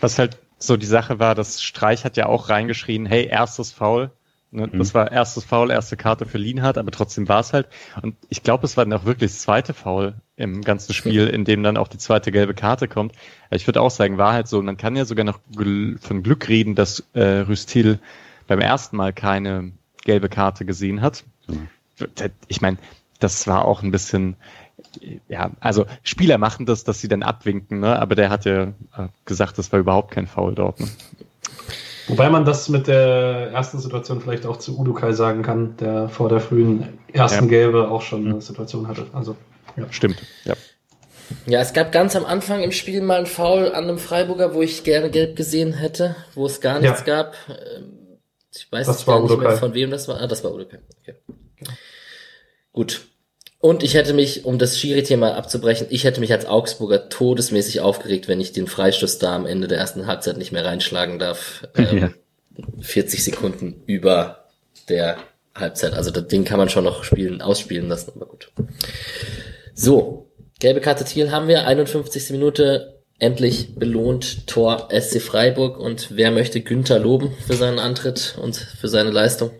[0.00, 4.10] Was halt so die Sache war, dass Streich hat ja auch reingeschrien, hey, erstes Foul.
[4.50, 4.78] Ne, Mhm.
[4.78, 7.68] Das war erstes Foul, erste Karte für Lienhardt, aber trotzdem war es halt.
[8.00, 11.44] Und ich glaube, es war dann auch wirklich das zweite Foul im ganzen Spiel, in
[11.44, 13.12] dem dann auch die zweite gelbe Karte kommt.
[13.50, 16.48] Ich würde auch sagen, war halt so, man kann ja sogar noch gl- von Glück
[16.48, 17.98] reden, dass äh, Rüstil
[18.46, 19.72] beim ersten Mal keine
[20.04, 21.24] gelbe Karte gesehen hat.
[21.46, 21.68] Mhm.
[22.46, 22.78] Ich meine,
[23.20, 24.36] das war auch ein bisschen,
[25.28, 27.98] ja, also Spieler machen das, dass sie dann abwinken, ne?
[27.98, 30.80] aber der hat ja äh, gesagt, das war überhaupt kein Foul dort.
[30.80, 30.88] Ne?
[32.08, 36.28] Wobei man das mit der ersten Situation vielleicht auch zu Udukai sagen kann, der vor
[36.30, 37.50] der frühen ersten Ja.
[37.50, 39.06] Gelbe auch schon eine Situation hatte.
[39.12, 39.36] Also
[39.90, 40.54] Stimmt, ja.
[41.46, 44.62] Ja, es gab ganz am Anfang im Spiel mal einen Foul an einem Freiburger, wo
[44.62, 47.22] ich gerne gelb gesehen hätte, wo es gar nichts Ja.
[47.22, 47.34] gab.
[47.48, 47.92] Ähm,
[48.54, 50.20] Ich weiß Das gar nicht mehr, von wem das war.
[50.20, 50.78] Ah, das war Udokai.
[51.02, 51.14] Okay.
[52.72, 53.02] Gut.
[53.60, 58.28] Und ich hätte mich, um das Schiri-Thema abzubrechen, ich hätte mich als Augsburger todesmäßig aufgeregt,
[58.28, 61.66] wenn ich den Freistoß da am Ende der ersten Halbzeit nicht mehr reinschlagen darf.
[61.76, 62.10] Ähm, Ja.
[62.80, 64.44] 40 Sekunden über
[64.88, 65.16] der
[65.54, 65.92] Halbzeit.
[65.94, 68.50] Also das Ding kann man schon noch spielen, ausspielen lassen, aber gut.
[69.74, 70.28] So,
[70.58, 72.30] gelbe Karte Thiel haben wir, 51.
[72.30, 78.56] Minute, endlich belohnt Tor SC Freiburg und wer möchte Günther loben für seinen Antritt und
[78.56, 79.50] für seine Leistung?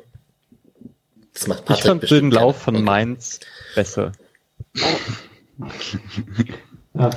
[1.34, 2.38] Das macht Ich Patrick fand bestimmt den.
[2.40, 2.84] Lauf von Okay.
[2.84, 3.40] Mainz
[3.79, 4.12] besser.
[6.95, 7.11] Ja.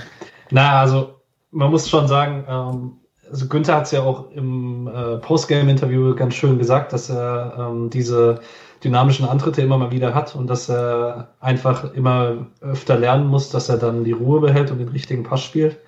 [0.51, 1.15] Na, also
[1.49, 2.91] man muss schon sagen, ähm,
[3.31, 7.89] also Günther hat es ja auch im äh, Postgame-Interview ganz schön gesagt, dass er ähm,
[7.89, 8.41] diese
[8.83, 13.69] dynamischen Antritte immer mal wieder hat und dass er einfach immer öfter lernen muss, dass
[13.69, 15.79] er dann die Ruhe behält und den richtigen Pass spielt.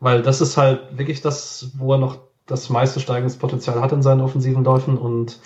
[0.00, 4.20] Weil das ist halt wirklich das, wo er noch das meiste Steigungspotenzial hat in seinen
[4.22, 5.38] offensiven Läufen und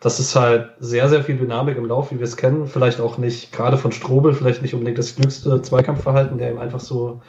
[0.00, 2.66] das ist halt sehr, sehr viel Dynamik im Lauf, wie wir es kennen.
[2.66, 6.80] Vielleicht auch nicht, gerade von Strobel, vielleicht nicht unbedingt das klügste Zweikampfverhalten, der ihm einfach
[6.80, 7.20] so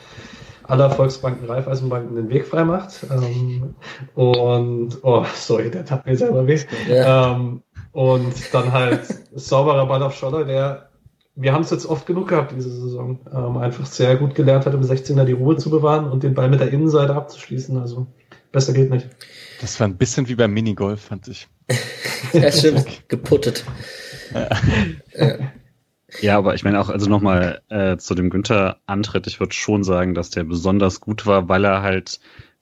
[0.63, 3.05] aller Volksbanken, Raiffeisenbanken den Weg frei macht.
[3.11, 3.75] Ähm,
[4.15, 6.59] und, oh, sorry, der tat mir selber weh.
[6.89, 7.33] Ja.
[7.35, 7.61] Ähm,
[7.91, 9.01] und dann halt
[9.35, 10.89] sauberer Ball auf Scholler, der,
[11.35, 14.73] wir haben es jetzt oft genug gehabt diese Saison, ähm, einfach sehr gut gelernt hat,
[14.73, 17.77] im 16er die Ruhe zu bewahren und den Ball mit der Innenseite abzuschließen.
[17.77, 18.07] Also,
[18.53, 19.09] besser geht nicht.
[19.61, 21.47] Das war ein bisschen wie beim Minigolf, fand ich.
[22.33, 23.09] Ja, stimmt.
[23.09, 23.65] Geputtet.
[26.21, 30.13] Ja, aber ich meine auch, also nochmal äh, zu dem Günther-Antritt, ich würde schon sagen,
[30.13, 32.19] dass der besonders gut war, weil er halt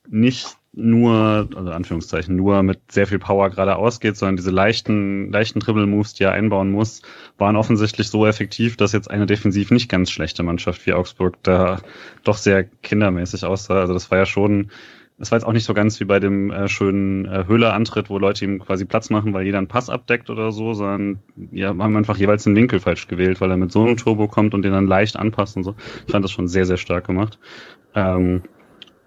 [0.07, 5.59] nicht nur, also Anführungszeichen, nur mit sehr viel Power geradeaus geht, sondern diese leichten, leichten
[5.59, 7.01] Dribble-Moves, die er einbauen muss,
[7.37, 11.81] waren offensichtlich so effektiv, dass jetzt eine defensiv nicht ganz schlechte Mannschaft wie Augsburg da
[12.23, 13.81] doch sehr kindermäßig aussah.
[13.81, 14.71] Also das war ja schon,
[15.19, 18.17] das war jetzt auch nicht so ganz wie bei dem äh, schönen äh, Höhler-Antritt, wo
[18.17, 21.19] Leute ihm quasi Platz machen, weil jeder einen Pass abdeckt oder so, sondern
[21.51, 24.53] ja, haben einfach jeweils den Winkel falsch gewählt, weil er mit so einem Turbo kommt
[24.53, 25.75] und den dann leicht anpasst und so.
[26.07, 27.37] Ich fand das schon sehr, sehr stark gemacht.
[27.95, 28.43] Ähm,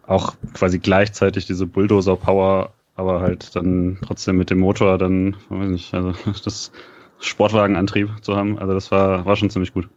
[0.07, 5.95] auch quasi gleichzeitig diese Bulldozer-Power, aber halt dann trotzdem mit dem Motor dann, weiß nicht,
[5.95, 6.13] also
[6.45, 6.73] das
[7.21, 8.59] Sportwagenantrieb zu haben.
[8.59, 9.89] Also das war, war schon ziemlich gut.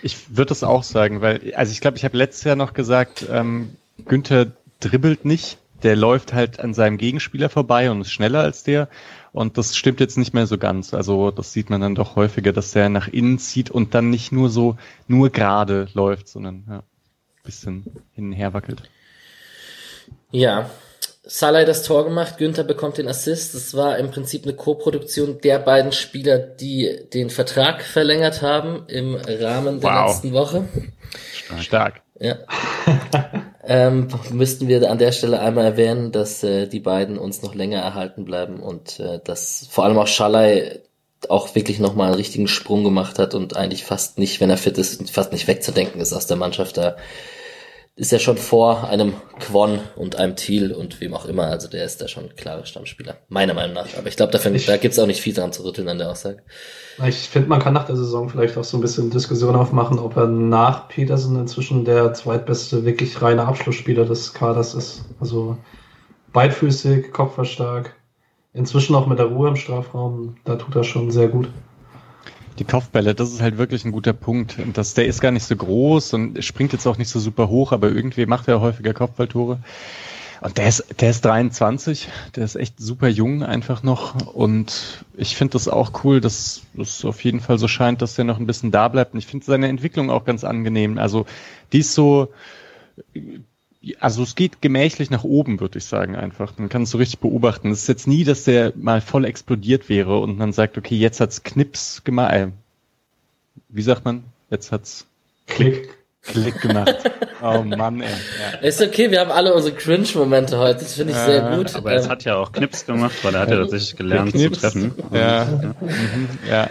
[0.00, 3.26] Ich würde das auch sagen, weil, also ich glaube, ich habe letztes Jahr noch gesagt,
[3.30, 3.70] ähm,
[4.04, 8.88] Günther dribbelt nicht, der läuft halt an seinem Gegenspieler vorbei und ist schneller als der.
[9.32, 10.94] Und das stimmt jetzt nicht mehr so ganz.
[10.94, 14.32] Also das sieht man dann doch häufiger, dass der nach innen zieht und dann nicht
[14.32, 14.76] nur so
[15.08, 16.82] nur gerade läuft, sondern ja,
[17.42, 18.82] bisschen hin und her wackelt.
[20.30, 20.70] Ja,
[21.28, 23.56] Salah das Tor gemacht, Günther bekommt den Assist.
[23.56, 29.16] Es war im Prinzip eine Co-Produktion der beiden Spieler, die den Vertrag verlängert haben im
[29.16, 30.06] Rahmen der Wow.
[30.08, 30.68] letzten Woche.
[31.58, 32.02] Stark.
[32.20, 32.36] Ja.
[33.64, 37.80] ähm, müssten wir an der Stelle einmal erwähnen, dass äh, die beiden uns noch länger
[37.80, 40.80] erhalten bleiben und äh, dass vor allem auch Schalay
[41.28, 44.78] auch wirklich nochmal einen richtigen Sprung gemacht hat und eigentlich fast nicht, wenn er fit
[44.78, 46.76] ist, fast nicht wegzudenken ist aus der Mannschaft.
[46.76, 46.96] Da
[47.98, 51.44] ist er schon vor einem Quon und einem Thiel und wem auch immer.
[51.44, 53.16] Also der ist da schon ein klarer Stammspieler.
[53.30, 53.86] Meiner Meinung nach.
[53.96, 56.42] Aber ich glaube, da, gibt's auch nicht viel dran zu rütteln an der Aussage.
[57.06, 60.14] Ich finde, man kann nach der Saison vielleicht auch so ein bisschen Diskussion aufmachen, ob
[60.16, 65.06] er nach Peterson inzwischen der zweitbeste, wirklich reine Abschlussspieler des Kaders ist.
[65.18, 65.56] Also
[66.34, 67.94] beidfüßig, kopfballstark,
[68.52, 71.48] inzwischen auch mit der Ruhe im Strafraum, da tut er schon sehr gut.
[72.58, 74.58] Die Kopfbälle, das ist halt wirklich ein guter Punkt.
[74.58, 77.48] Und das, der ist gar nicht so groß und springt jetzt auch nicht so super
[77.48, 79.58] hoch, aber irgendwie macht er häufiger Kopfballtore.
[80.40, 84.34] Und der ist, der ist 23, der ist echt super jung einfach noch.
[84.34, 88.24] Und ich finde das auch cool, dass es auf jeden Fall so scheint, dass der
[88.24, 89.14] noch ein bisschen da bleibt.
[89.14, 90.98] Und ich finde seine Entwicklung auch ganz angenehm.
[90.98, 91.26] Also
[91.72, 92.28] die ist so,
[94.00, 96.58] also es geht gemächlich nach oben, würde ich sagen, einfach.
[96.58, 97.70] Man kann es so richtig beobachten.
[97.70, 101.20] Es ist jetzt nie, dass der mal voll explodiert wäre und man sagt, okay, jetzt
[101.20, 102.32] hat's Knips gemacht.
[102.34, 102.48] Äh,
[103.68, 104.24] wie sagt man?
[104.50, 105.06] Jetzt hat's
[105.46, 105.90] Klick.
[106.22, 106.96] Klick gemacht.
[107.42, 108.08] oh Mann, ey.
[108.52, 108.58] Ja.
[108.58, 110.80] Ist okay, wir haben alle unsere Cringe-Momente heute.
[110.80, 111.72] Das finde ich sehr Ja, gut.
[111.76, 114.50] Aber es Ähm, hat ja auch Knips gemacht, weil er hat ja tatsächlich gelernt zu
[114.50, 114.92] treffen.
[115.12, 115.44] Ja.
[115.44, 116.68] Mhm, ja.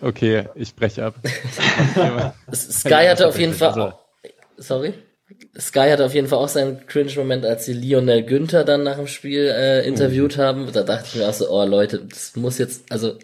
[0.00, 1.14] Okay, ich breche ab.
[2.52, 3.92] Sky hatte auf jeden Fall Also-
[4.56, 4.94] sorry.
[5.58, 9.08] Sky hatte auf jeden Fall auch seinen Cringe-Moment, als sie Lionel Günther dann nach dem
[9.08, 10.70] Spiel äh, interviewt haben.
[10.72, 13.14] Da dachte ich mir auch so, oh Leute, das muss jetzt, also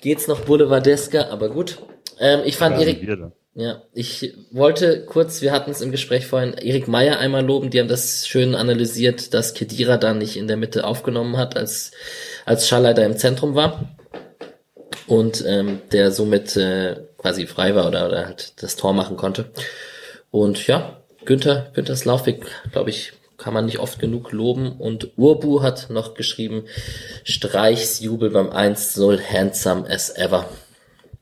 [0.00, 1.78] geht's noch Boulevardesker, aber gut.
[2.18, 3.06] Ähm, ich fand Erik,
[3.56, 7.78] ja, ich wollte kurz, wir hatten es im Gespräch vorhin, Erik Meyer einmal loben, die
[7.78, 11.92] haben das schön analysiert, dass Kedira da nicht in der Mitte aufgenommen hat, als,
[12.44, 13.96] als Schallleiter im Zentrum war.
[15.06, 19.50] Und ähm, der somit äh, quasi frei war oder, oder halt das Tor machen konnte.
[20.30, 24.72] Und ja, Günther, Günthers Laufweg, glaube ich, kann man nicht oft genug loben.
[24.72, 26.64] Und Urbu hat noch geschrieben,
[27.24, 30.46] Streichs Jubel beim 1-0, handsome as ever.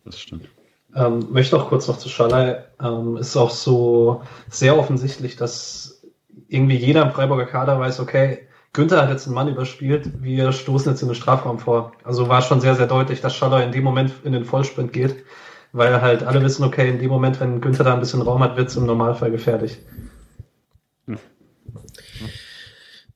[0.04, 0.48] Das stimmt.
[0.94, 2.56] Ähm, möchte auch kurz noch zu Schalay.
[2.80, 6.02] Ähm, ist auch so sehr offensichtlich, dass
[6.48, 10.92] irgendwie jeder im Freiburger Kader weiß, okay, Günther hat jetzt einen Mann überspielt, wir stoßen
[10.92, 11.92] jetzt in den Strafraum vor.
[12.04, 15.24] Also war schon sehr, sehr deutlich, dass Schalay in dem Moment in den Vollsprint geht,
[15.72, 18.56] weil halt alle wissen, okay, in dem Moment, wenn Günther da ein bisschen Raum hat,
[18.56, 19.78] wird es im Normalfall gefährlich.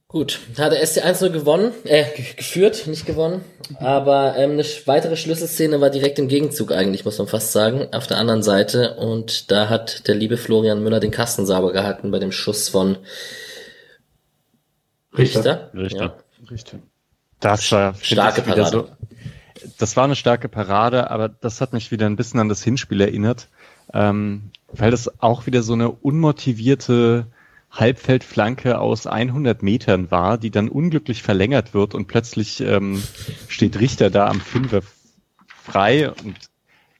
[0.08, 3.44] Gut, hat der SC 1-0 gewonnen, äh, ge- geführt, nicht gewonnen.
[3.80, 8.06] Aber ähm, eine weitere Schlüsselszene war direkt im Gegenzug eigentlich, muss man fast sagen, auf
[8.06, 8.94] der anderen Seite.
[8.94, 12.98] Und da hat der liebe Florian Müller den Kasten sauber gehalten bei dem Schuss von
[15.18, 15.70] Richter.
[15.74, 15.98] Richter.
[16.04, 16.16] Ja.
[16.50, 16.78] Richtig.
[17.40, 18.70] Das war Starke Parade.
[18.70, 18.88] So,
[19.78, 23.00] das war eine starke Parade, aber das hat mich wieder ein bisschen an das Hinspiel
[23.00, 23.48] erinnert,
[23.92, 27.26] ähm, weil das auch wieder so eine unmotivierte
[27.70, 33.02] Halbfeldflanke aus 100 Metern war, die dann unglücklich verlängert wird und plötzlich ähm,
[33.48, 34.80] steht Richter da am Fünfer
[35.62, 36.36] frei und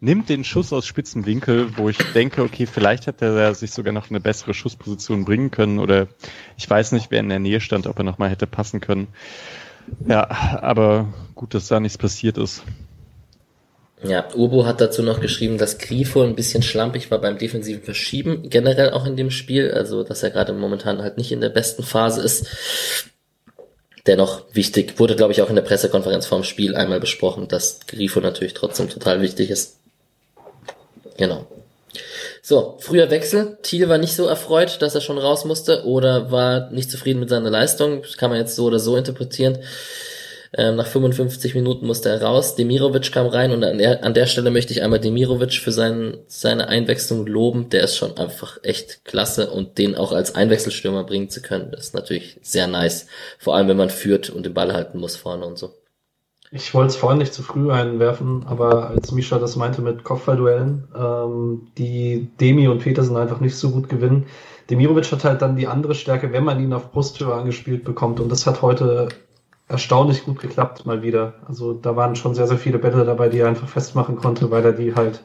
[0.00, 3.92] nimmt den Schuss aus spitzen Winkel, wo ich denke, okay, vielleicht hätte er sich sogar
[3.92, 6.09] noch eine bessere Schussposition bringen können oder
[6.59, 9.09] ich weiß nicht, wer in der Nähe stand, ob er nochmal hätte passen können.
[10.07, 10.28] Ja,
[10.62, 12.62] aber gut, dass da nichts passiert ist.
[14.03, 18.51] Ja, Urbo hat dazu noch geschrieben, dass Grifo ein bisschen schlampig war beim defensiven Verschieben,
[18.51, 21.82] generell auch in dem Spiel, also dass er gerade momentan halt nicht in der besten
[21.82, 22.47] Phase ist.
[24.07, 28.20] Dennoch wichtig, wurde glaube ich auch in der Pressekonferenz vorm Spiel einmal besprochen, dass Grifo
[28.20, 29.78] natürlich trotzdem total wichtig ist.
[31.16, 31.47] Genau.
[32.49, 33.59] So, früher Wechsel.
[33.62, 37.28] Thiel war nicht so erfreut, dass er schon raus musste oder war nicht zufrieden mit
[37.28, 38.03] seiner Leistung.
[38.03, 39.59] Das kann man jetzt so oder so interpretieren.
[40.57, 42.55] Ähm, nach 55 Minuten musste er raus.
[42.55, 46.18] Demirovic kam rein und an der, an der Stelle möchte ich einmal Demirovic für seinen,
[46.28, 47.68] seine Einwechslung loben.
[47.70, 51.86] Der ist schon einfach echt klasse und den auch als Einwechselstürmer bringen zu können, das
[51.86, 53.09] ist natürlich sehr nice.
[53.40, 55.74] Vor allem, wenn man führt und den Ball halten muss vorne und so.
[56.57, 60.88] Ich wollte es vorhin nicht zu früh einwerfen, aber als Misha das meinte mit Kopfballduellen,
[60.96, 64.26] ähm, die Demi und Petersen einfach nicht so gut gewinnen.
[64.70, 68.20] Demirovic hat halt dann die andere Stärke, wenn man ihn auf Brusthöhe angespielt bekommt.
[68.20, 69.09] Und das hat heute
[69.68, 71.34] erstaunlich gut geklappt, mal wieder.
[71.46, 74.64] Also da waren schon sehr, sehr viele Bälle dabei, die er einfach festmachen konnte, weil
[74.64, 75.22] er die halt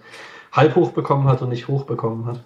[0.52, 2.44] halb hoch bekommen hat und nicht hoch bekommen hat.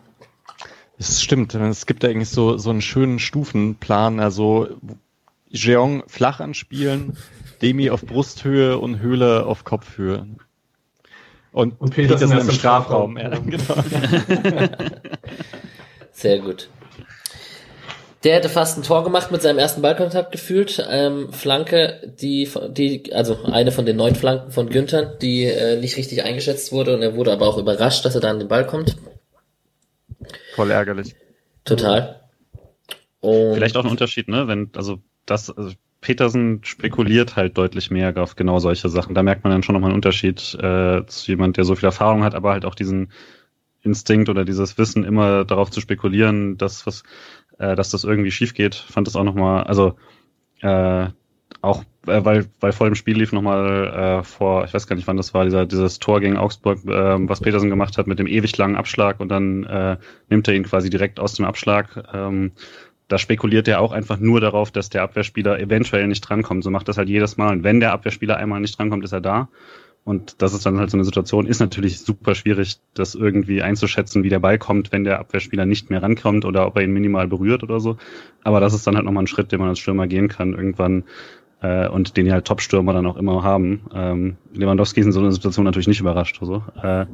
[0.97, 1.55] Das stimmt.
[1.55, 4.19] Es gibt eigentlich so, so einen schönen Stufenplan.
[4.19, 4.67] Also
[5.49, 7.17] Jeong flach anspielen,
[7.61, 10.27] Demi auf Brusthöhe und Höhle auf Kopfhöhe.
[11.51, 13.17] Und, und Petersen, Petersen im Strafraum.
[13.17, 13.49] Strafraum.
[13.49, 14.77] Ja, genau.
[16.11, 16.69] Sehr gut.
[18.25, 20.83] Der hätte fast ein Tor gemacht mit seinem ersten Ballkontakt gefühlt.
[20.89, 25.95] Ähm, Flanke, die, die, also eine von den neun Flanken von Günther, die äh, nicht
[25.95, 28.65] richtig eingeschätzt wurde und er wurde aber auch überrascht, dass er da an den Ball
[28.65, 28.97] kommt.
[30.55, 31.15] Voll ärgerlich.
[31.65, 32.21] Total.
[33.19, 34.47] Und Vielleicht auch ein Unterschied, ne?
[34.47, 35.73] Wenn, also das, also
[36.05, 39.15] Petersen spekuliert halt deutlich mehr auf genau solche Sachen.
[39.15, 42.23] Da merkt man dann schon nochmal einen Unterschied äh, zu jemand, der so viel Erfahrung
[42.23, 43.11] hat, aber halt auch diesen
[43.81, 47.01] Instinkt oder dieses Wissen immer darauf zu spekulieren, dass was
[47.57, 48.75] äh, dass das irgendwie schief geht.
[48.75, 49.95] Fand das auch nochmal, also
[50.61, 51.07] äh,
[51.61, 55.07] auch äh, weil, weil vor dem Spiel lief nochmal äh, vor, ich weiß gar nicht
[55.07, 58.27] wann das war, dieser, dieses Tor gegen Augsburg, äh, was Petersen gemacht hat mit dem
[58.27, 59.97] ewig langen Abschlag und dann äh,
[60.29, 62.03] nimmt er ihn quasi direkt aus dem Abschlag.
[62.13, 62.51] Ähm,
[63.07, 66.63] da spekuliert er auch einfach nur darauf, dass der Abwehrspieler eventuell nicht drankommt.
[66.63, 67.51] So macht das halt jedes Mal.
[67.51, 69.49] Und wenn der Abwehrspieler einmal nicht drankommt, ist er da.
[70.03, 74.23] Und das ist dann halt so eine Situation, ist natürlich super schwierig, das irgendwie einzuschätzen,
[74.23, 77.27] wie der Ball kommt, wenn der Abwehrspieler nicht mehr rankommt oder ob er ihn minimal
[77.27, 77.97] berührt oder so.
[78.43, 81.05] Aber das ist dann halt nochmal ein Schritt, den man als Stürmer gehen kann irgendwann
[81.61, 83.81] äh, und den ja halt Top-Stürmer dann auch immer haben.
[83.95, 86.37] Ähm, Lewandowski ist in so einer Situation natürlich nicht überrascht.
[86.39, 87.07] Also, äh,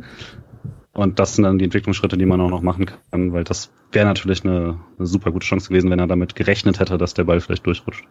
[0.93, 4.05] und das sind dann die Entwicklungsschritte, die man auch noch machen kann, weil das wäre
[4.05, 7.39] natürlich eine, eine super gute Chance gewesen, wenn er damit gerechnet hätte, dass der Ball
[7.39, 8.05] vielleicht durchrutscht.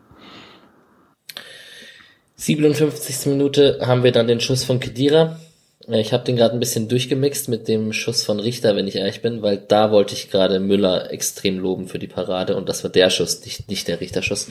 [2.36, 3.26] 57.
[3.26, 5.38] Minute haben wir dann den Schuss von Kedira.
[5.88, 9.20] Ich habe den gerade ein bisschen durchgemixt mit dem Schuss von Richter, wenn ich ehrlich
[9.20, 12.90] bin, weil da wollte ich gerade Müller extrem loben für die Parade und das war
[12.90, 14.48] der Schuss, nicht, nicht der Richterschuss.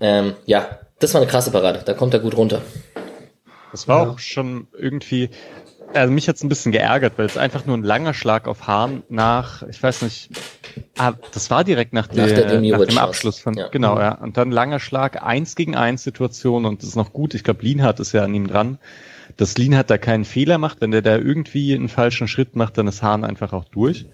[0.00, 2.62] Ähm, ja, das war eine krasse Parade, da kommt er gut runter.
[3.72, 4.10] Das war ja.
[4.10, 5.30] auch schon irgendwie,
[5.94, 9.02] also mich hat's ein bisschen geärgert, weil es einfach nur ein langer Schlag auf Hahn
[9.08, 10.30] nach, ich weiß nicht,
[10.96, 13.68] ah, das war direkt nach, nach, der, nach dem Abschluss von, ja.
[13.68, 14.14] genau, ja.
[14.14, 17.34] Und dann langer Schlag, eins gegen eins Situation und das ist noch gut.
[17.34, 18.78] Ich glaube, Lienhardt ist ja an ihm dran.
[19.36, 22.88] Dass Lienhardt da keinen Fehler macht, wenn der da irgendwie einen falschen Schritt macht, dann
[22.88, 24.06] ist Hahn einfach auch durch.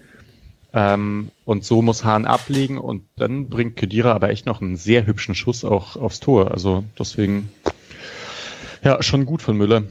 [0.73, 5.07] Ähm, und so muss Hahn ablegen und dann bringt Kedira aber echt noch einen sehr
[5.07, 6.51] hübschen Schuss auch aufs Tor.
[6.51, 7.49] Also deswegen,
[8.83, 9.83] ja, schon gut von Müller.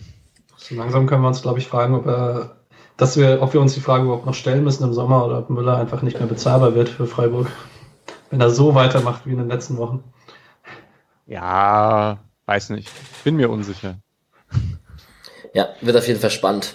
[0.69, 2.57] So langsam können wir uns, glaube ich, fragen, ob er,
[2.97, 5.51] dass wir, ob wir uns die Frage überhaupt noch stellen müssen im Sommer oder ob
[5.51, 7.47] Müller einfach nicht mehr bezahlbar wird für Freiburg,
[8.31, 10.03] wenn er so weitermacht wie in den letzten Wochen.
[11.27, 12.91] Ja, weiß nicht.
[13.23, 13.99] Bin mir unsicher.
[15.55, 16.75] Ja, wird auf jeden Fall spannend.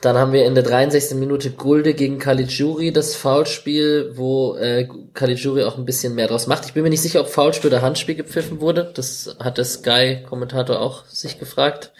[0.00, 1.16] Dann haben wir in der 63.
[1.16, 6.66] Minute Gulde gegen Caligiuri, das Foulspiel, wo äh, Caligiuri auch ein bisschen mehr draus macht.
[6.66, 8.92] Ich bin mir nicht sicher, ob Foulspiel oder Handspiel gepfiffen wurde.
[8.94, 11.92] Das hat der Sky-Kommentator auch sich gefragt.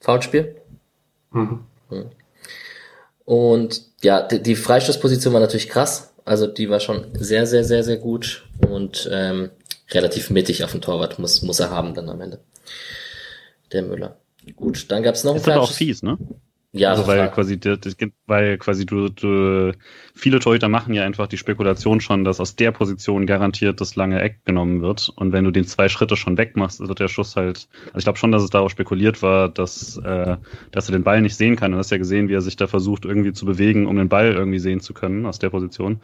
[0.00, 0.56] Foulspiel.
[1.32, 1.60] Mhm.
[1.88, 2.06] Hm.
[3.24, 6.12] Und ja, die, die Freistoßposition war natürlich krass.
[6.24, 9.50] Also die war schon sehr, sehr, sehr, sehr gut und ähm,
[9.90, 12.40] relativ mittig auf dem Torwart muss, muss er haben dann am Ende.
[13.72, 14.16] Der Müller.
[14.56, 16.18] Gut, dann gab's noch ein Ist auch fies, ne?
[16.72, 17.96] Ja, also weil quasi, das,
[18.26, 19.72] weil quasi du, du,
[20.14, 24.20] viele Torhüter machen ja einfach die Spekulation schon, dass aus der Position garantiert das lange
[24.20, 25.08] Eck genommen wird.
[25.16, 28.18] Und wenn du den zwei Schritte schon wegmachst, wird der Schuss halt, also ich glaube
[28.20, 30.36] schon, dass es darauf spekuliert war, dass, äh,
[30.70, 31.72] dass er den Ball nicht sehen kann.
[31.72, 34.30] Du hast ja gesehen, wie er sich da versucht irgendwie zu bewegen, um den Ball
[34.30, 36.00] irgendwie sehen zu können aus der Position.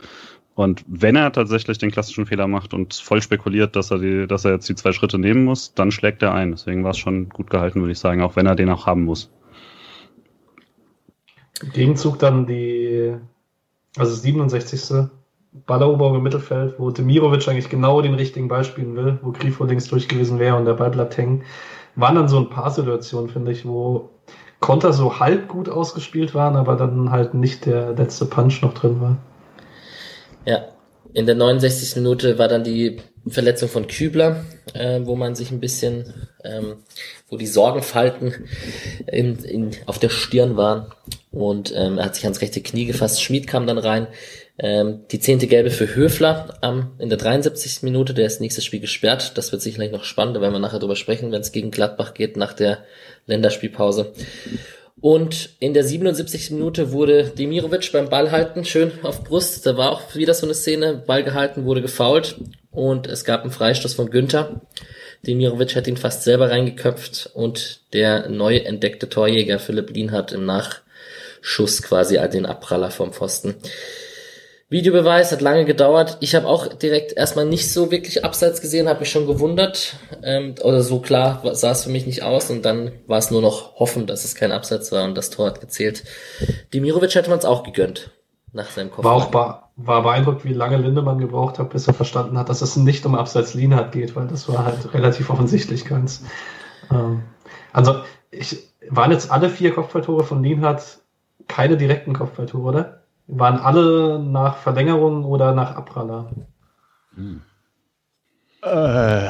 [0.57, 4.45] Und wenn er tatsächlich den klassischen Fehler macht und voll spekuliert, dass er die, dass
[4.45, 6.51] er jetzt die zwei Schritte nehmen muss, dann schlägt er ein.
[6.51, 9.05] Deswegen war es schon gut gehalten, würde ich sagen, auch wenn er den auch haben
[9.05, 9.31] muss.
[11.63, 13.15] Im Gegenzug dann die,
[13.97, 15.09] also 67.
[15.65, 19.89] Balleroberung im Mittelfeld, wo Demirovic eigentlich genau den richtigen Ball spielen will, wo Grifo links
[19.89, 21.45] durch gewesen wäre und der Ball bleibt hängen.
[21.95, 24.11] Waren dann so ein paar Situationen, finde ich, wo
[24.61, 29.01] Konter so halb gut ausgespielt waren, aber dann halt nicht der letzte Punch noch drin
[29.01, 29.17] war.
[30.45, 30.67] Ja,
[31.15, 31.97] in der 69.
[31.97, 32.99] Minute war dann die
[33.29, 36.15] Verletzung von Kübler, äh, wo man sich ein bisschen,
[36.45, 36.77] ähm,
[37.29, 38.47] wo die Sorgenfalten
[39.07, 40.93] in, in, auf der Stirn waren
[41.33, 43.23] und ähm, er hat sich ans rechte Knie gefasst.
[43.23, 44.07] Schmid kam dann rein.
[44.59, 47.83] Ähm, die zehnte Gelbe für Höfler ähm, in der 73.
[47.83, 49.37] Minute, der ist nächstes Spiel gesperrt.
[49.37, 52.15] Das wird sicherlich noch spannend, da werden wir nachher drüber sprechen, wenn es gegen Gladbach
[52.15, 52.85] geht nach der
[53.27, 54.13] Länderspielpause.
[55.01, 56.53] Und in der 77.
[56.53, 59.67] Minute wurde Demirovic beim Ball halten, schön auf Brust.
[59.67, 62.37] Da war auch wieder so eine Szene, Ball gehalten, wurde gefault
[62.71, 64.63] und es gab einen Freistoß von Günther.
[65.27, 70.47] Demirovic hat ihn fast selber reingeköpft und der neu entdeckte Torjäger Philipp Lien hat im
[70.47, 73.55] Nachschuss quasi den Abpraller vom Pfosten.
[74.69, 76.17] Videobeweis hat lange gedauert.
[76.21, 79.97] Ich habe auch direkt erstmal nicht so wirklich abseits gesehen, habe mich schon gewundert.
[80.25, 83.43] Ähm, oder so klar sah es für mich nicht aus und dann war es nur
[83.43, 86.03] noch hoffen, dass es kein Abseits war und das Tor hat gezählt.
[86.75, 88.11] Dimirovic hätte man es auch gegönnt
[88.53, 89.05] nach seinem Kopf.
[89.05, 92.61] War auch war, war beeindruckt, wie lange Lindemann gebraucht hat, bis er verstanden hat, dass
[92.61, 96.25] es nicht um Abseits Lienhardt geht, weil das war halt relativ offensichtlich ganz.
[96.91, 97.23] Ähm,
[97.73, 98.01] also
[98.33, 98.59] ich,
[98.89, 100.99] waren jetzt alle vier Kopfballtore von Lienhardt
[101.47, 103.03] keine direkten Kopfballtore, oder?
[103.29, 106.31] Waren alle nach Verlängerung oder nach Abpraller?
[107.15, 107.43] Hm.
[108.63, 109.29] Äh.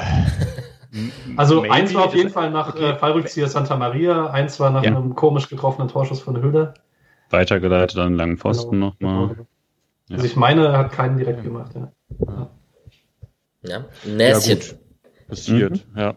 [1.36, 2.92] Also Maybe eins war auf jeden Fall nach okay.
[2.92, 4.90] äh, Fallrückzieher Santa Maria, eins war nach ja.
[4.90, 6.74] einem komisch getroffenen Torschuss von Höhle.
[7.30, 9.28] Weitergeleitet an langen Pfosten genau, nochmal.
[9.28, 9.46] Genau.
[10.10, 11.92] Also ich meine, er hat keinen direkt gemacht, ja.
[12.26, 12.50] Ja,
[13.62, 13.84] ja.
[14.04, 14.78] Näschen.
[15.28, 15.98] Passiert, mhm.
[15.98, 16.14] ja.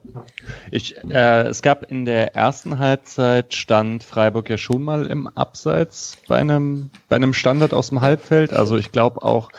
[0.70, 6.18] Ich, äh, es gab in der ersten Halbzeit stand Freiburg ja schon mal im Abseits
[6.28, 8.53] bei einem, bei einem Standard aus dem Halbfeld.
[8.53, 9.49] Also ich glaube auch,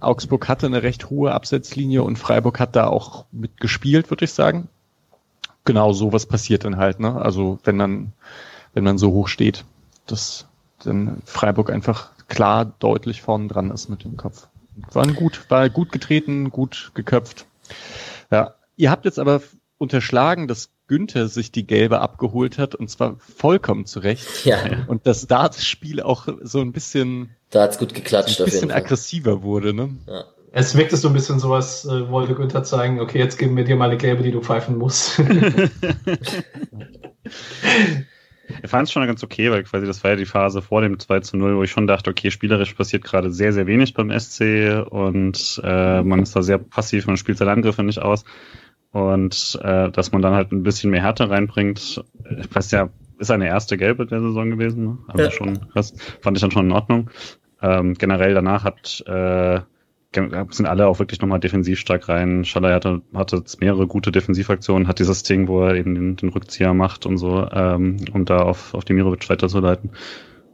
[0.00, 4.68] Augsburg hatte eine recht hohe Abseitslinie und Freiburg hat da auch mitgespielt, würde ich sagen.
[5.64, 7.14] Genau so was passiert dann halt, ne?
[7.14, 8.12] Also wenn man,
[8.74, 9.64] wenn man so hoch steht,
[10.06, 10.46] dass
[10.82, 14.48] dann Freiburg einfach klar deutlich vorn dran ist mit dem Kopf.
[14.92, 17.46] War gut, war gut getreten, gut geköpft.
[18.30, 19.40] Ja, Ihr habt jetzt aber
[19.78, 24.44] unterschlagen, dass Günther sich die gelbe abgeholt hat und zwar vollkommen zurecht.
[24.44, 24.84] Ja.
[24.86, 28.70] Und dass da das Spiel auch so ein bisschen, da hat's gut geklatscht, ein bisschen
[28.70, 29.96] aggressiver wurde, ne?
[30.06, 30.24] Ja.
[30.52, 33.76] Es wirkte so ein bisschen sowas, äh, wollte Günther zeigen, okay, jetzt geben wir dir
[33.76, 35.20] mal eine gelbe, die du pfeifen musst.
[38.62, 40.98] Ich fand es schon ganz okay, weil quasi das war ja die Phase vor dem
[40.98, 44.16] 2 zu 0, wo ich schon dachte, okay, spielerisch passiert gerade sehr, sehr wenig beim
[44.16, 48.24] SC und äh, man ist da sehr passiv, man spielt seine Angriffe nicht aus.
[48.96, 52.02] Und äh, dass man dann halt ein bisschen mehr Härte reinbringt,
[52.38, 52.88] ich weiß ja,
[53.18, 54.98] ist eine erste Gelbe der Saison gewesen, ne?
[55.08, 55.30] aber ja.
[55.30, 55.92] schon krass,
[56.22, 57.10] fand ich dann schon in Ordnung.
[57.60, 59.60] Ähm, generell danach hat äh,
[60.14, 62.46] sind alle auch wirklich nochmal defensiv stark rein.
[62.46, 66.72] Schaller hatte, hatte mehrere gute Defensivaktionen, hat dieses Ding, wo er eben den, den Rückzieher
[66.72, 69.90] macht und so, ähm, um da auf, auf die Mirovic weiterzuleiten.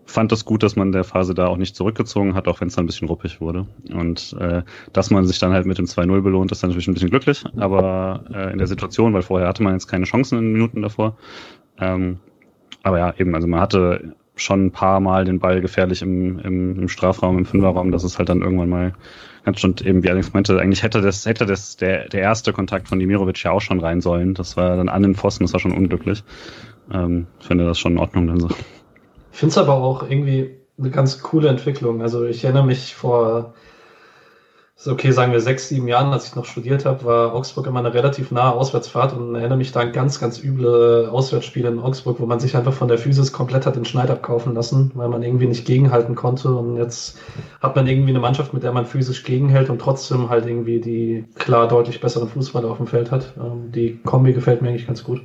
[0.04, 2.74] Fand das gut, dass man der Phase da auch nicht zurückgezogen hat, auch wenn es
[2.74, 3.66] dann ein bisschen ruppig wurde.
[3.92, 6.94] Und äh, dass man sich dann halt mit dem 2-0 belohnt, ist dann natürlich ein
[6.94, 10.44] bisschen glücklich, aber äh, in der Situation, weil vorher hatte man jetzt keine Chancen in
[10.44, 11.16] den Minuten davor.
[11.78, 12.18] Ähm,
[12.82, 16.80] aber ja, eben, also man hatte schon ein paar Mal den Ball gefährlich im, im,
[16.80, 18.94] im Strafraum, im Fünferraum, dass es halt dann irgendwann mal
[19.44, 22.88] ganz schon eben, wie Alex meinte, eigentlich hätte das, hätte das der, der erste Kontakt
[22.88, 24.34] von Dimirovic ja auch schon rein sollen.
[24.34, 26.24] Das war dann an den Pfosten, das war schon unglücklich.
[26.92, 28.48] Ähm, finde das schon in Ordnung dann so.
[29.32, 32.02] Ich finde es aber auch irgendwie eine ganz coole Entwicklung.
[32.02, 33.54] Also ich erinnere mich vor
[34.90, 37.94] okay, sagen wir sechs, sieben Jahren, als ich noch studiert habe, war Augsburg immer eine
[37.94, 42.26] relativ nahe Auswärtsfahrt und erinnere mich da an ganz, ganz üble Auswärtsspiele in Augsburg, wo
[42.26, 45.46] man sich einfach von der Physis komplett hat den Schneid abkaufen lassen, weil man irgendwie
[45.46, 47.18] nicht gegenhalten konnte und jetzt
[47.60, 51.26] hat man irgendwie eine Mannschaft, mit der man physisch gegenhält und trotzdem halt irgendwie die
[51.36, 53.34] klar deutlich besseren Fußballer auf dem Feld hat.
[53.38, 55.20] Ähm, die Kombi gefällt mir eigentlich ganz gut.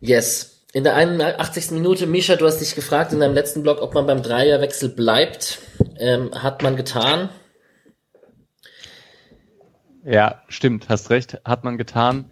[0.00, 1.70] Yes, in der 81.
[1.70, 5.60] Minute, Misha, du hast dich gefragt in deinem letzten Blog, ob man beim Dreierwechsel bleibt.
[6.00, 7.28] Ähm, hat man getan.
[10.04, 12.24] Ja, stimmt, hast recht, hat man getan.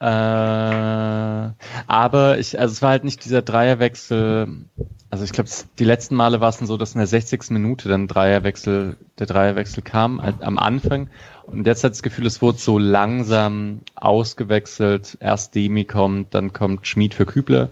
[0.00, 4.66] Äh, aber ich, also es war halt nicht dieser Dreierwechsel.
[5.08, 7.50] Also ich glaube, die letzten Male war es so, dass in der 60.
[7.50, 11.08] Minute dann Dreierwechsel, der Dreierwechsel kam, halt am Anfang.
[11.50, 15.16] Und jetzt hat das Gefühl, es wurde so langsam ausgewechselt.
[15.20, 17.70] Erst Demi kommt, dann kommt Schmied für Kübler.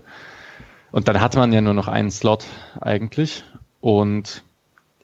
[0.93, 2.47] Und dann hatte man ja nur noch einen Slot
[2.81, 3.45] eigentlich
[3.81, 4.45] und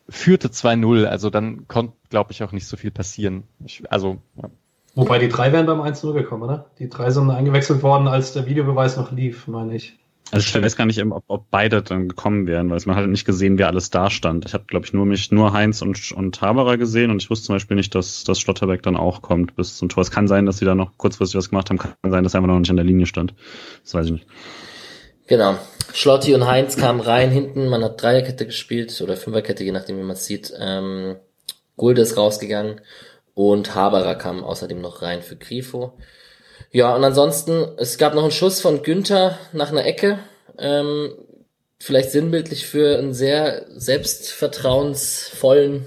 [0.09, 1.05] führte 2-0.
[1.05, 3.45] Also dann konnte, glaube ich, auch nicht so viel passieren.
[3.64, 4.49] Ich, also, ja.
[4.95, 6.66] Wobei die drei wären beim 1-0 gekommen, oder?
[6.79, 9.99] Die drei sind eingewechselt worden, als der Videobeweis noch lief, meine ich.
[10.33, 13.26] Also ich weiß gar nicht, ob, ob beide dann gekommen wären, weil man hat nicht
[13.26, 14.47] gesehen, wer alles da stand.
[14.47, 17.49] Ich habe, glaube ich, nur mich nur Heinz und, und Haberer gesehen und ich wusste
[17.49, 20.01] zum Beispiel nicht, dass, dass Schlotterbeck dann auch kommt bis zum Tor.
[20.01, 22.39] Es kann sein, dass sie da noch kurzfristig was gemacht haben, kann sein, dass er
[22.39, 23.35] einfach noch nicht an der Linie stand.
[23.83, 24.26] Das weiß ich nicht.
[25.26, 25.59] Genau.
[25.93, 30.03] Schlotti und Heinz kamen rein hinten, man hat Dreierkette gespielt oder Fünferkette, je nachdem wie
[30.03, 30.51] man es sieht.
[30.59, 31.16] Ähm,
[31.76, 32.80] Gulde ist rausgegangen
[33.35, 35.93] Und Haberer kam außerdem noch rein für Grifo.
[36.71, 40.19] Ja, und ansonsten, es gab noch einen Schuss von Günther nach einer Ecke.
[40.59, 41.15] Ähm,
[41.79, 45.87] vielleicht sinnbildlich für einen sehr selbstvertrauensvollen,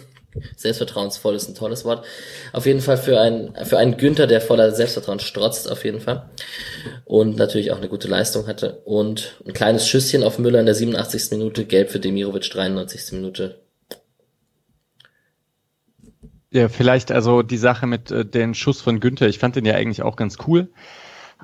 [0.58, 2.06] selbstvertrauensvoll ist ein tolles Wort,
[2.52, 6.30] auf jeden Fall für einen, für einen Günther, der voller Selbstvertrauen strotzt, auf jeden Fall.
[7.06, 8.82] Und natürlich auch eine gute Leistung hatte.
[8.84, 11.32] Und ein kleines Schüsschen auf Müller in der 87.
[11.32, 13.14] Minute, gelb für Demirovic 93.
[13.14, 13.65] Minute.
[16.56, 19.74] Ja, vielleicht also die Sache mit äh, den Schuss von Günther, ich fand den ja
[19.74, 20.70] eigentlich auch ganz cool.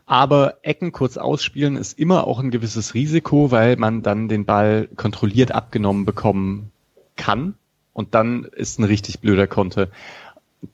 [0.06, 4.88] Aber Ecken kurz ausspielen ist immer auch ein gewisses Risiko, weil man dann den Ball
[4.96, 6.72] kontrolliert abgenommen bekommen
[7.18, 7.56] kann.
[7.92, 9.90] Und dann ist ein richtig blöder Konter.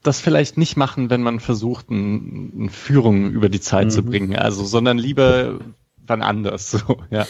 [0.03, 3.89] Das vielleicht nicht machen, wenn man versucht, eine Führung über die Zeit mhm.
[3.91, 4.35] zu bringen.
[4.35, 5.57] Also, sondern lieber
[6.05, 7.25] wann anders, so, ja.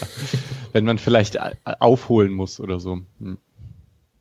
[0.72, 3.00] wenn man vielleicht aufholen muss oder so.
[3.18, 3.38] Hm.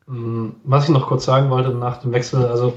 [0.07, 2.73] Mm, was ich noch kurz sagen wollte nach dem Wechsel, also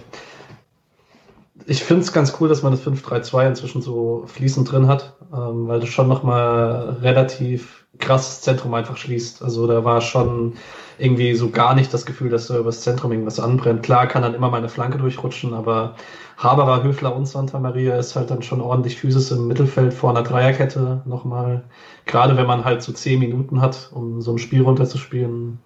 [1.66, 5.68] ich finde es ganz cool, dass man das 5-3-2 inzwischen so fließend drin hat, ähm,
[5.68, 9.42] weil das schon nochmal relativ krasses Zentrum einfach schließt.
[9.42, 10.54] Also da war schon
[10.98, 13.82] irgendwie so gar nicht das Gefühl, dass da übers Zentrum irgendwas anbrennt.
[13.82, 15.96] Klar kann dann immer meine Flanke durchrutschen, aber
[16.36, 20.22] Haberer, Höfler und Santa Maria ist halt dann schon ordentlich Physis im Mittelfeld vor einer
[20.22, 21.64] Dreierkette nochmal.
[22.06, 25.58] Gerade wenn man halt so zehn Minuten hat, um so ein Spiel runterzuspielen.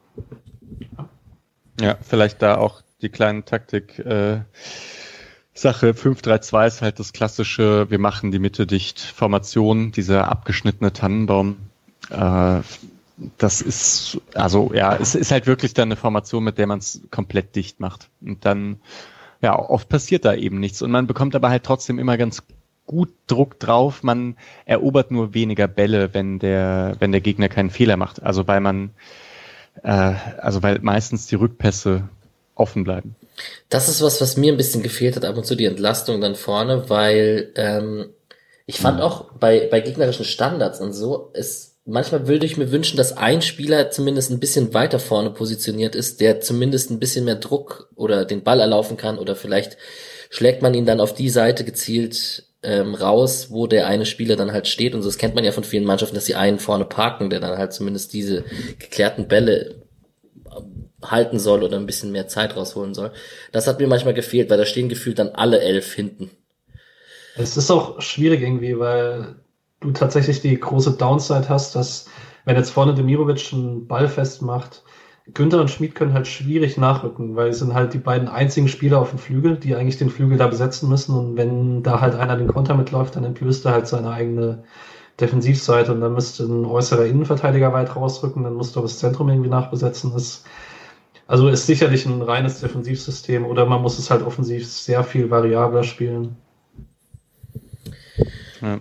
[1.81, 3.99] Ja, vielleicht da auch die kleine Taktik.
[3.99, 4.41] Äh
[5.55, 11.57] Sache 5-3-2 ist halt das klassische, wir machen die Mitte dicht Formation, dieser abgeschnittene Tannenbaum.
[12.11, 12.61] Äh,
[13.39, 17.01] das ist, also ja, es ist halt wirklich dann eine Formation, mit der man es
[17.12, 18.11] komplett dicht macht.
[18.20, 18.81] Und dann,
[19.41, 20.83] ja, oft passiert da eben nichts.
[20.83, 22.43] Und man bekommt aber halt trotzdem immer ganz
[22.87, 24.03] gut Druck drauf.
[24.03, 28.20] Man erobert nur weniger Bälle, wenn der, wenn der Gegner keinen Fehler macht.
[28.25, 28.91] Also weil man,
[29.91, 32.09] also weil meistens die Rückpässe
[32.55, 33.16] offen bleiben.
[33.68, 36.37] Das ist was, was mir ein bisschen gefehlt hat, ab und zu die Entlastung dann
[36.37, 38.07] vorne, weil ähm,
[38.66, 39.03] ich fand mhm.
[39.03, 43.43] auch bei, bei gegnerischen Standards und so, es manchmal würde ich mir wünschen, dass ein
[43.43, 48.24] Spieler zumindest ein bisschen weiter vorne positioniert ist, der zumindest ein bisschen mehr Druck oder
[48.24, 49.76] den Ball erlaufen kann oder vielleicht
[50.30, 54.53] schlägt man ihn dann auf die Seite gezielt ähm, raus, wo der eine Spieler dann
[54.53, 55.09] halt steht und so.
[55.09, 57.73] Das kennt man ja von vielen Mannschaften, dass sie einen vorne parken, der dann halt
[57.73, 58.45] zumindest diese
[58.79, 59.83] geklärten Bälle
[61.03, 63.12] halten soll oder ein bisschen mehr Zeit rausholen soll.
[63.53, 66.31] Das hat mir manchmal gefehlt, weil da stehen gefühlt dann alle elf hinten.
[67.37, 69.37] Es ist auch schwierig irgendwie, weil
[69.81, 72.07] du tatsächlich die große Downside hast, dass
[72.45, 74.84] wenn jetzt vorne Demirovic einen Ball festmacht,
[75.33, 79.01] Günther und Schmid können halt schwierig nachrücken, weil es sind halt die beiden einzigen Spieler
[79.01, 81.16] auf dem Flügel, die eigentlich den Flügel da besetzen müssen.
[81.16, 84.64] Und wenn da halt einer den Konter mitläuft, dann entblößt er halt seine eigene
[85.20, 89.49] Defensivseite und dann müsste ein äußerer Innenverteidiger weit rausrücken, dann musst du das Zentrum irgendwie
[89.49, 90.12] nachbesetzen.
[90.12, 90.45] Das
[91.27, 95.85] also ist sicherlich ein reines Defensivsystem oder man muss es halt offensiv sehr viel variabler
[95.85, 96.37] spielen.
[98.61, 98.81] Ja.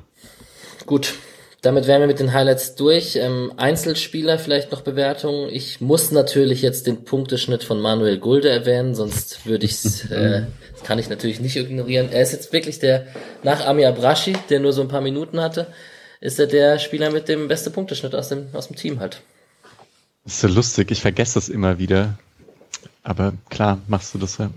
[0.86, 1.16] Gut,
[1.64, 3.16] damit wären wir mit den Highlights durch.
[3.16, 5.50] Ähm, Einzelspieler vielleicht noch Bewertungen.
[5.50, 10.44] Ich muss natürlich jetzt den Punkteschnitt von Manuel Gulde erwähnen, sonst würde ich es, äh,
[10.74, 12.10] das kann ich natürlich nicht ignorieren.
[12.12, 13.08] Er ist jetzt wirklich der,
[13.44, 15.68] nach Ami Abrashi, der nur so ein paar Minuten hatte,
[16.20, 19.22] ist er der Spieler mit dem besten Punkteschnitt aus dem, aus dem Team halt.
[20.26, 22.18] Das ist so lustig, ich vergesse das immer wieder.
[23.04, 24.50] Aber klar, machst du das ja.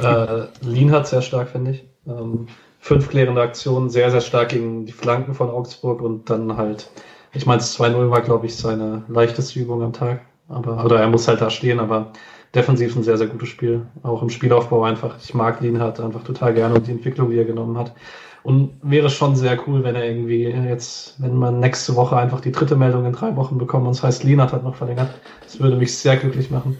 [0.00, 1.84] Äh, Lean hat sehr stark, finde ich.
[2.06, 2.46] Ähm,
[2.82, 6.90] fünf klärende Aktionen, sehr, sehr stark gegen die Flanken von Augsburg und dann halt,
[7.32, 10.22] ich meine, 2-0 war, glaube ich, seine leichteste Übung am Tag.
[10.48, 12.12] Aber, oder er muss halt da stehen, aber
[12.54, 13.86] defensiv ein sehr, sehr gutes Spiel.
[14.02, 15.16] Auch im Spielaufbau einfach.
[15.22, 17.94] Ich mag Lienhardt einfach total gerne und die Entwicklung, die er genommen hat.
[18.42, 22.50] Und wäre schon sehr cool, wenn er irgendwie jetzt, wenn man nächste Woche einfach die
[22.50, 25.14] dritte Meldung in drei Wochen bekommt und es heißt, Lienhardt hat noch verlängert.
[25.44, 26.76] Das würde mich sehr glücklich machen.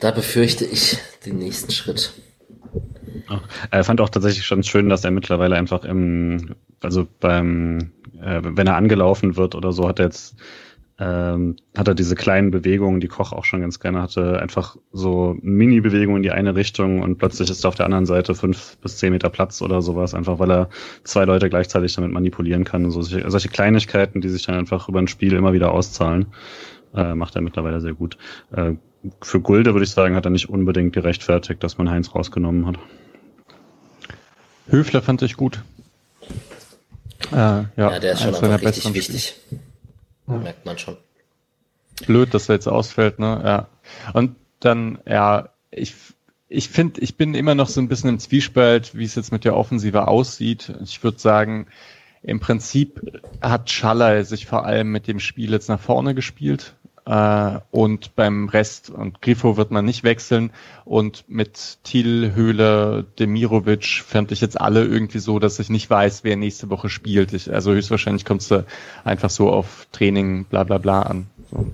[0.00, 2.12] Da befürchte ich den nächsten Schritt.
[3.70, 8.66] Er fand auch tatsächlich schon schön, dass er mittlerweile einfach im, also beim, äh, wenn
[8.66, 10.36] er angelaufen wird oder so, hat er jetzt,
[10.98, 15.36] ähm, hat er diese kleinen Bewegungen, die Koch auch schon ganz gerne hatte, einfach so
[15.40, 19.12] Mini-Bewegungen in die eine Richtung und plötzlich ist auf der anderen Seite fünf bis zehn
[19.12, 20.68] Meter Platz oder sowas, einfach weil er
[21.04, 22.90] zwei Leute gleichzeitig damit manipulieren kann.
[22.90, 26.26] So solche, solche Kleinigkeiten, die sich dann einfach über ein Spiel immer wieder auszahlen,
[26.94, 28.18] äh, macht er mittlerweile sehr gut.
[28.52, 28.74] Äh,
[29.22, 32.78] für Gulde würde ich sagen, hat er nicht unbedingt gerechtfertigt, dass man Heinz rausgenommen hat.
[34.68, 35.62] Höfler fand ich gut.
[37.32, 39.36] Äh, ja, ja, der ist schon einfach richtig wichtig.
[40.26, 40.36] Ja.
[40.36, 40.96] Merkt man schon.
[42.06, 43.40] Blöd, dass er jetzt ausfällt, ne?
[43.44, 43.68] Ja.
[44.12, 45.94] Und dann, ja, ich,
[46.48, 49.44] ich finde, ich bin immer noch so ein bisschen im Zwiespalt, wie es jetzt mit
[49.44, 50.72] der Offensive aussieht.
[50.82, 51.66] Ich würde sagen,
[52.22, 53.00] im Prinzip
[53.40, 56.74] hat Schaller sich vor allem mit dem Spiel jetzt nach vorne gespielt.
[57.10, 60.52] Äh, und beim Rest, und Grifo wird man nicht wechseln.
[60.84, 66.22] Und mit Thiel, Höhle, Demirovic fand ich jetzt alle irgendwie so, dass ich nicht weiß,
[66.22, 67.32] wer nächste Woche spielt.
[67.32, 68.64] Ich, also höchstwahrscheinlich kommst du
[69.02, 71.26] einfach so auf Training, bla bla bla an.
[71.50, 71.66] So.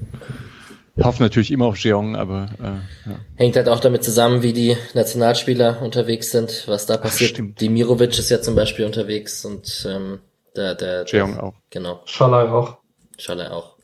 [0.97, 3.18] Ich hoffe natürlich immer auf Jeong, aber äh, ja.
[3.34, 7.32] Hängt halt auch damit zusammen, wie die Nationalspieler unterwegs sind, was da passiert.
[7.32, 7.61] stimmt.
[7.61, 10.20] Dimirovic ist ja zum Beispiel unterwegs und ähm,
[10.57, 11.53] der, der, Jeong auch.
[11.68, 12.78] Genau, Schalai auch.
[13.18, 13.75] Schalle auch.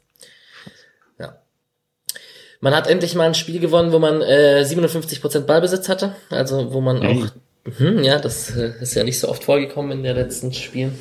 [2.63, 2.71] Ja.
[2.71, 6.15] Man hat endlich mal ein Spiel gewonnen, wo man äh, 57% Ballbesitz hatte.
[6.31, 7.25] Also wo man Hey.
[7.25, 10.97] auch, mhm, ja, das äh, ist ja nicht so oft vorgekommen in den letzten Spielen.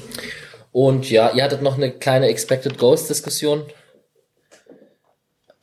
[0.71, 3.63] Und ja, ihr hattet noch eine kleine Expected Goals Diskussion.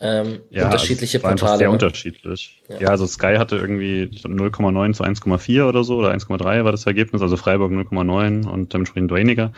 [0.00, 1.58] Ähm, unterschiedliche also es war Portale.
[1.58, 1.72] sehr ne?
[1.72, 2.62] unterschiedlich.
[2.68, 2.80] Ja.
[2.80, 2.88] Ja.
[2.90, 6.86] also Sky hatte irgendwie ich glaub, 0,9 zu 1,4 oder so, oder 1,3 war das
[6.86, 9.52] Ergebnis, also Freiburg 0,9 und dementsprechend weniger.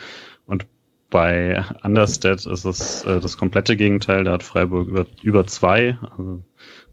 [0.47, 0.65] Und
[1.11, 6.41] bei Understat ist es äh, das komplette Gegenteil, da hat Freiburg über, über zwei also,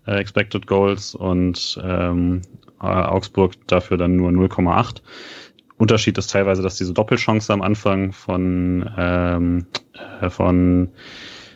[0.06, 2.42] äh, Expected Goals und ähm,
[2.82, 5.00] äh, Augsburg dafür dann nur 0,8.
[5.78, 9.66] Unterschied ist teilweise, dass diese Doppelchance am Anfang von, ähm,
[10.20, 10.90] äh, von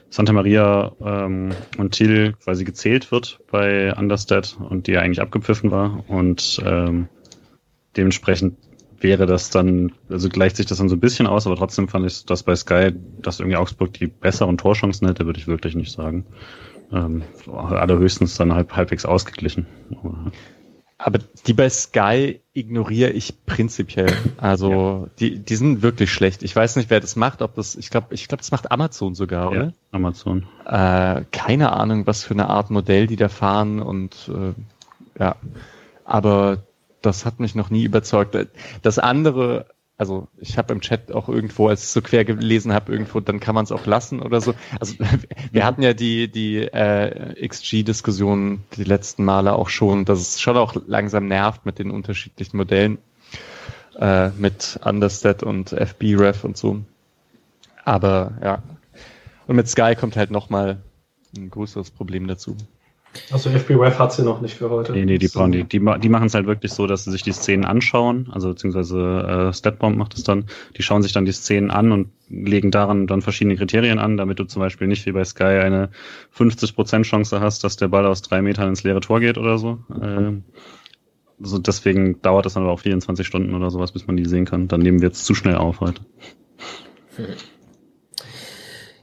[0.08, 6.04] Santa Maria ähm, und Thiel quasi gezählt wird bei Understat und die eigentlich abgepfiffen war
[6.08, 7.08] und ähm,
[7.96, 8.56] dementsprechend
[9.02, 12.06] wäre das dann, also gleicht sich das dann so ein bisschen aus, aber trotzdem fand
[12.06, 15.92] ich, dass bei Sky, dass irgendwie Augsburg die besseren Torchancen hätte, würde ich wirklich nicht
[15.92, 16.26] sagen.
[16.92, 19.66] Ähm, allerhöchstens dann halb, halbwegs ausgeglichen.
[20.98, 24.12] Aber, die bei Sky ignoriere ich prinzipiell.
[24.36, 26.42] Also die, die sind wirklich schlecht.
[26.42, 29.14] Ich weiß nicht, wer das macht, ob das, ich glaube, ich glaube, das macht Amazon
[29.14, 29.72] sogar, ja, oder?
[29.90, 30.46] Amazon.
[30.66, 34.52] Äh, keine Ahnung, was für eine Art Modell die da fahren und äh,
[35.18, 35.36] ja,
[36.04, 36.58] aber
[37.02, 38.36] das hat mich noch nie überzeugt.
[38.82, 39.66] Das andere,
[39.98, 43.40] also ich habe im Chat auch irgendwo, als ich so quer gelesen habe, irgendwo, dann
[43.40, 44.54] kann man es auch lassen oder so.
[44.80, 44.94] Also
[45.52, 50.56] wir hatten ja die die äh, XG-Diskussion die letzten Male auch schon, dass es schon
[50.56, 52.98] auch langsam nervt mit den unterschiedlichen Modellen
[53.98, 56.80] äh, mit Understat und FB-Ref und so.
[57.84, 58.62] Aber ja,
[59.46, 60.80] und mit Sky kommt halt nochmal
[61.36, 62.56] ein größeres Problem dazu.
[63.30, 64.92] Also FBWF hat sie noch nicht für heute.
[64.92, 65.64] Nee, nee, die Das, brauchen die.
[65.64, 69.48] Die, die machen es halt wirklich so, dass sie sich die Szenen anschauen, also beziehungsweise
[69.50, 70.46] äh, Statbomb macht es dann.
[70.76, 74.38] Die schauen sich dann die Szenen an und legen daran dann verschiedene Kriterien an, damit
[74.38, 75.90] du zum Beispiel nicht wie bei Sky eine
[76.36, 79.78] 50% Chance hast, dass der Ball aus drei Metern ins leere Tor geht oder so.
[80.00, 80.44] Ähm,
[81.38, 84.44] so deswegen dauert es dann aber auch 24 Stunden oder sowas, bis man die sehen
[84.44, 84.68] kann.
[84.68, 86.02] Dann nehmen wir jetzt zu schnell auf heute.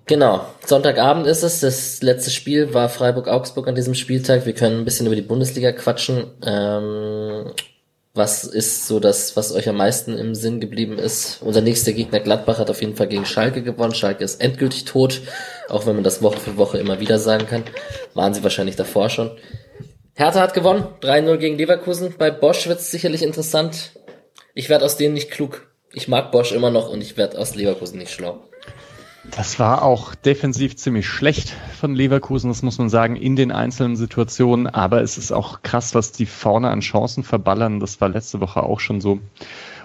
[0.10, 1.60] Genau, Sonntagabend ist es.
[1.60, 4.48] Das letzte Spiel war Freiburg-Augsburg an diesem Spieltag.
[4.48, 6.32] Wir können ein bisschen über die Bundesliga quatschen.
[6.44, 7.52] Ähm,
[8.16, 11.44] was ist so das, was euch am meisten im Sinn geblieben ist?
[11.44, 13.94] Unser nächster Gegner Gladbach hat auf jeden Fall gegen Schalke gewonnen.
[13.94, 15.22] Schalke ist endgültig tot,
[15.68, 17.64] auch wenn man das Woche für Woche immer wieder sagen kann.
[18.16, 19.38] Waren sie wahrscheinlich davor schon.
[20.16, 22.16] Hertha hat gewonnen, 3-0 gegen Leverkusen.
[22.18, 23.92] Bei Bosch wird es sicherlich interessant.
[24.56, 25.70] Ich werde aus denen nicht klug.
[25.94, 28.49] Ich mag Bosch immer noch und ich werde aus Leverkusen nicht schlau.
[29.26, 33.96] Das war auch defensiv ziemlich schlecht von Leverkusen, das muss man sagen, in den einzelnen
[33.96, 34.68] Situationen.
[34.68, 37.80] Aber es ist auch krass, was die vorne an Chancen verballern.
[37.80, 39.20] Das war letzte Woche auch schon so.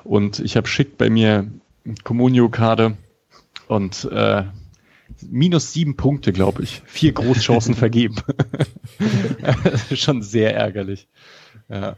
[0.05, 1.51] Und ich habe Schick bei mir
[2.05, 2.97] Comunio-Karte
[3.69, 4.45] und äh,
[5.23, 6.83] minus sieben Punkte, glaube ich.
[6.87, 8.17] Vier Großchancen vergeben.
[9.95, 11.09] schon sehr ärgerlich.
[11.69, 11.97] Ja.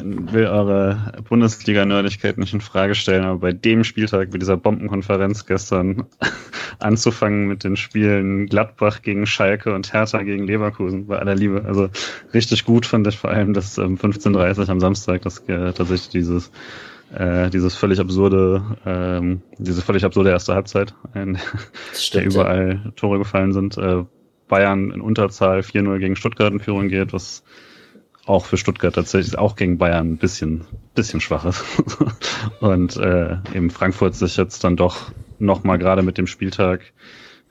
[0.00, 6.06] Will eure Bundesliga-Nerdigkeit nicht in Frage stellen, aber bei dem Spieltag, bei dieser Bombenkonferenz gestern,
[6.78, 11.64] anzufangen mit den Spielen Gladbach gegen Schalke und Hertha gegen Leverkusen, bei aller Liebe.
[11.66, 11.88] Also
[12.32, 16.50] richtig gut fand ich vor allem das ähm, 15.30 am Samstag, das äh, tatsächlich dieses
[17.14, 21.38] äh, dieses völlig absurde, ähm, diese völlig absurde erste Halbzeit, in
[22.14, 23.76] der überall Tore gefallen sind.
[23.76, 24.04] Äh,
[24.48, 27.42] Bayern in Unterzahl 4-0 gegen Stuttgart in Führung geht, was
[28.26, 31.64] auch für Stuttgart tatsächlich auch gegen Bayern ein bisschen, bisschen schwach ist.
[32.60, 36.92] Und äh, eben Frankfurt sich jetzt dann doch nochmal gerade mit dem Spieltag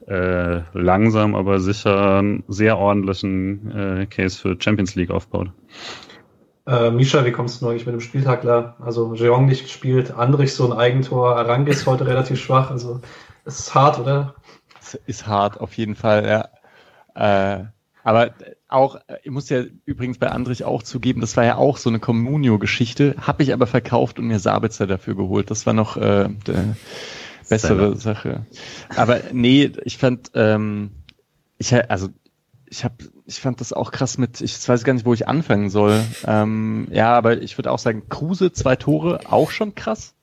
[0.08, 5.52] äh, langsam, aber sicher einen sehr ordentlichen äh, Case für Champions League aufbaut.
[6.66, 8.78] Äh, Misha, wie kommst du eigentlich mit dem Spieltag klar?
[8.80, 12.72] Also Jeong nicht gespielt, Andrich so ein Eigentor, Arangis heute relativ schwach.
[12.72, 13.02] Also
[13.46, 14.36] es ist hart, oder?
[14.80, 17.60] Es ist hart, auf jeden Fall, ja.
[17.60, 17.66] Äh,
[18.04, 18.34] aber
[18.68, 22.00] auch, ich muss ja übrigens bei Andrich auch zugeben, das war ja auch so eine
[22.00, 25.52] Communio-Geschichte, habe ich aber verkauft und mir Sabitzer dafür geholt.
[25.52, 26.30] Das war noch äh,
[27.50, 28.46] bessere Sache.
[28.96, 30.92] Aber nee, ich fand, ähm,
[31.58, 32.10] ich also
[32.72, 32.96] ich habe,
[33.26, 36.02] ich fand das auch krass mit, ich weiß gar nicht, wo ich anfangen soll.
[36.26, 40.16] Ähm, ja, aber ich würde auch sagen, Kruse, zwei Tore, auch schon krass.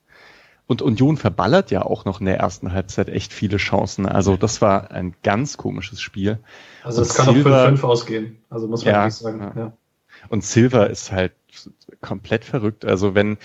[0.69, 4.05] Und Union verballert ja auch noch in der ersten Halbzeit echt viele Chancen.
[4.05, 6.39] Also das war ein ganz komisches Spiel.
[6.85, 8.37] Also es kann Silva, auch 5-5 ausgehen.
[8.51, 9.41] Also muss man ja, sagen.
[9.41, 9.53] Ja.
[9.57, 9.73] ja.
[10.29, 11.33] Und Silva ist halt
[12.03, 12.85] komplett verrückt.
[12.85, 13.39] Also wenn,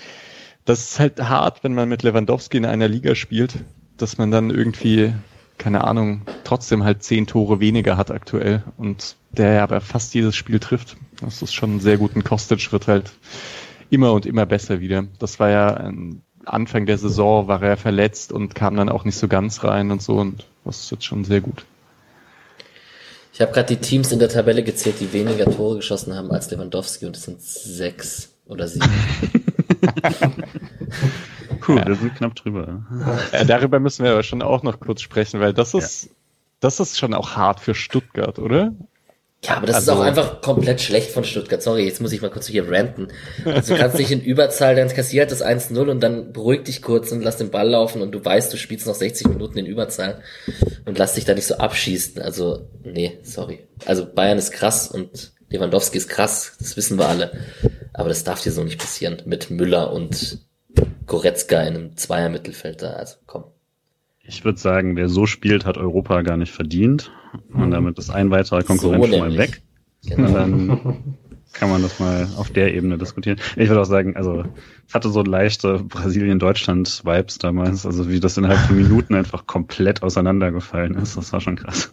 [0.66, 3.54] das ist halt hart, wenn man mit Lewandowski in einer Liga spielt,
[3.96, 5.14] dass man dann irgendwie,
[5.56, 10.36] keine Ahnung, trotzdem halt zehn Tore weniger hat aktuell und der ja aber fast jedes
[10.36, 10.98] Spiel trifft.
[11.22, 12.14] Das ist schon sehr gut.
[12.16, 13.12] Ein Kostic wird halt
[13.88, 15.06] immer und immer besser wieder.
[15.18, 19.16] Das war ja ein Anfang der Saison war er verletzt und kam dann auch nicht
[19.16, 21.64] so ganz rein und so und das ist jetzt schon sehr gut.
[23.32, 26.50] Ich habe gerade die Teams in der Tabelle gezählt, die weniger Tore geschossen haben als
[26.50, 28.88] Lewandowski und es sind sechs oder sieben.
[31.68, 31.86] cool, ja.
[31.86, 32.84] wir sind knapp drüber.
[33.32, 36.10] Ja, darüber müssen wir aber schon auch noch kurz sprechen, weil das ist, ja.
[36.60, 38.72] das ist schon auch hart für Stuttgart, oder?
[39.46, 41.62] Ja, aber das also, ist auch einfach komplett schlecht von Stuttgart.
[41.62, 43.08] Sorry, jetzt muss ich mal kurz hier ranten.
[43.44, 47.12] Also du kannst dich in Überzahl, dann kassiert das 1-0 und dann beruhig dich kurz
[47.12, 50.22] und lass den Ball laufen und du weißt, du spielst noch 60 Minuten in Überzahl
[50.86, 52.22] und lass dich da nicht so abschießen.
[52.22, 53.60] Also, nee, sorry.
[53.84, 57.32] Also Bayern ist krass und Lewandowski ist krass, das wissen wir alle.
[57.92, 60.38] Aber das darf dir so nicht passieren mit Müller und
[61.06, 62.94] Goretzka in einem Zweier-Mittelfeld da.
[62.94, 63.44] Also komm.
[64.26, 67.12] Ich würde sagen, wer so spielt, hat Europa gar nicht verdient.
[67.52, 69.62] Und damit ist ein weiterer Konkurrent so schon mal weg.
[70.06, 70.28] Genau.
[70.28, 70.96] Und dann
[71.52, 73.38] kann man das mal auf der Ebene diskutieren.
[73.56, 74.44] Ich würde auch sagen, also
[74.86, 80.94] es hatte so leichte Brasilien-Deutschland-Vibes damals, also wie das innerhalb von Minuten einfach komplett auseinandergefallen
[80.96, 81.16] ist.
[81.16, 81.92] Das war schon krass.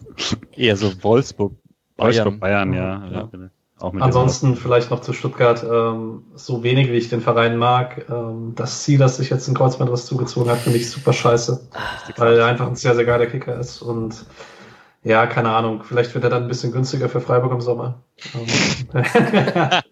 [0.56, 1.54] Eher so Wolfsburg.
[1.96, 3.06] Wolfsburg, Bayern, ja.
[3.06, 3.30] ja.
[3.32, 3.50] ja.
[3.82, 8.82] Ansonsten vielleicht noch zu Stuttgart, ähm, so wenig wie ich den Verein mag, ähm, das
[8.84, 11.68] Ziel, dass sich jetzt ein Kreuzbandriss zugezogen hat, finde ich super scheiße,
[12.16, 14.24] weil er einfach ein sehr, sehr geiler Kicker ist und
[15.04, 18.02] ja, keine Ahnung, vielleicht wird er dann ein bisschen günstiger für Freiburg im Sommer.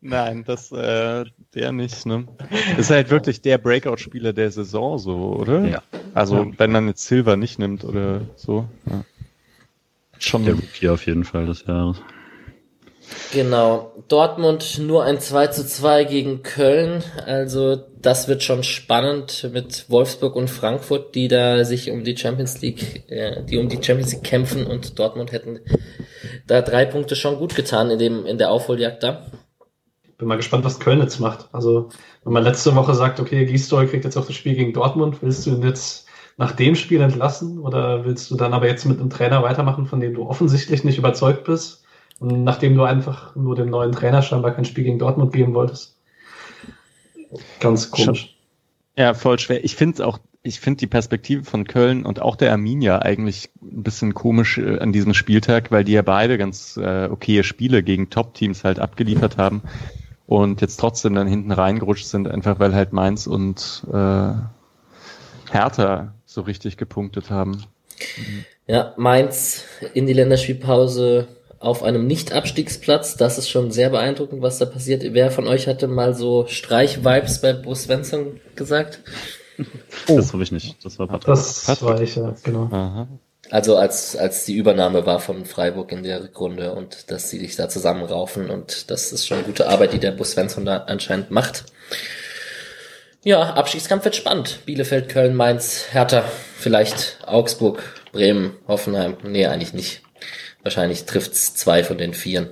[0.00, 1.24] Nein, das äh,
[1.54, 2.04] der nicht.
[2.04, 2.26] Ne?
[2.76, 5.64] Ist halt wirklich der Breakout-Spieler der Saison, so, oder?
[5.64, 5.82] Ja.
[6.14, 6.50] Also ja.
[6.58, 8.68] wenn man jetzt Silver nicht nimmt oder so.
[8.86, 9.04] Ja.
[10.18, 12.02] Schon der Rookie auf jeden Fall des Jahres.
[13.32, 13.92] Genau.
[14.08, 17.02] Dortmund nur ein 2 zu 2 gegen Köln.
[17.26, 22.60] Also das wird schon spannend mit Wolfsburg und Frankfurt, die da sich um die Champions
[22.60, 25.60] League, äh, die um die Champions League kämpfen und Dortmund hätten
[26.46, 29.26] da drei Punkte schon gut getan in dem, in der Aufholjagd da.
[30.18, 31.48] Bin mal gespannt, was Köln jetzt macht.
[31.52, 31.90] Also,
[32.24, 35.44] wenn man letzte Woche sagt, okay, Gisdol kriegt jetzt auch das Spiel gegen Dortmund, willst
[35.44, 36.06] du ihn jetzt
[36.38, 40.00] nach dem Spiel entlassen oder willst du dann aber jetzt mit einem Trainer weitermachen, von
[40.00, 41.85] dem du offensichtlich nicht überzeugt bist?
[42.18, 45.96] Und nachdem du einfach nur dem neuen Trainer scheinbar kein Spiel gegen Dortmund geben wolltest.
[47.60, 48.36] Ganz komisch.
[48.96, 49.62] Ja, voll schwer.
[49.64, 53.82] Ich finde auch, ich finde die Perspektive von Köln und auch der Arminia eigentlich ein
[53.82, 58.08] bisschen komisch äh, an diesem Spieltag, weil die ja beide ganz äh, okaye Spiele gegen
[58.08, 59.62] Top-Teams halt abgeliefert haben
[60.26, 64.32] und jetzt trotzdem dann hinten reingerutscht sind, einfach weil halt Mainz und äh,
[65.50, 67.64] Hertha so richtig gepunktet haben.
[68.66, 69.64] Ja, Mainz
[69.94, 71.28] in die Länderspielpause
[71.58, 73.16] auf einem Nicht-Abstiegsplatz.
[73.16, 75.02] Das ist schon sehr beeindruckend, was da passiert.
[75.08, 79.00] Wer von euch hatte mal so Streich-Vibes bei Bruce Svensson gesagt?
[79.08, 79.62] Oh.
[80.08, 80.84] Das habe ich nicht.
[80.84, 81.34] Das war Patrick.
[81.34, 81.88] Das Patrick.
[81.88, 82.68] war ich, ja, genau.
[82.70, 83.08] Aha.
[83.50, 87.56] Also als, als die Übernahme war von Freiburg in der Rückrunde und dass sie sich
[87.56, 91.64] da zusammenraufen und das ist schon gute Arbeit, die der Bus Svensson da anscheinend macht.
[93.22, 94.60] Ja, Abstiegskampf wird spannend.
[94.66, 96.24] Bielefeld, Köln, Mainz, Hertha,
[96.58, 99.16] vielleicht Augsburg, Bremen, Hoffenheim.
[99.24, 100.02] Nee, eigentlich nicht.
[100.66, 102.48] Wahrscheinlich trifft's zwei von den vieren.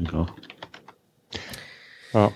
[0.00, 0.26] Ja.
[2.12, 2.32] ja.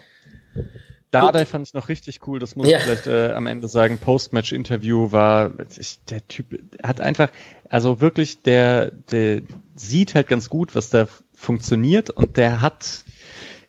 [1.11, 2.79] Dardai fand ich noch richtig cool, das muss ja.
[2.79, 3.99] ich vielleicht äh, am Ende sagen.
[3.99, 7.31] Postmatch-Interview war, ich, der Typ hat einfach,
[7.71, 9.43] also wirklich, der, der
[9.75, 13.03] sieht halt ganz gut, was da funktioniert und der hat,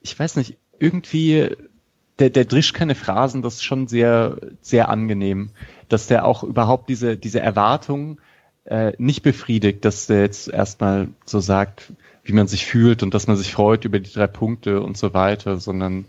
[0.03, 1.57] ich weiß nicht, irgendwie,
[2.19, 5.49] der, der drischt keine Phrasen, das ist schon sehr, sehr angenehm,
[5.89, 8.19] dass der auch überhaupt diese, diese Erwartungen
[8.67, 11.91] äh, nicht befriedigt, dass der jetzt erstmal so sagt,
[12.23, 15.13] wie man sich fühlt und dass man sich freut über die drei Punkte und so
[15.13, 16.05] weiter, sondern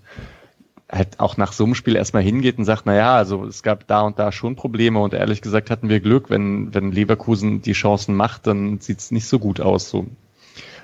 [0.91, 3.87] halt auch nach so einem Spiel erstmal hingeht und sagt, na ja, also es gab
[3.87, 7.73] da und da schon Probleme und ehrlich gesagt hatten wir Glück, wenn, wenn Leverkusen die
[7.73, 9.91] Chancen macht, dann sieht's nicht so gut aus.
[9.91, 10.07] So.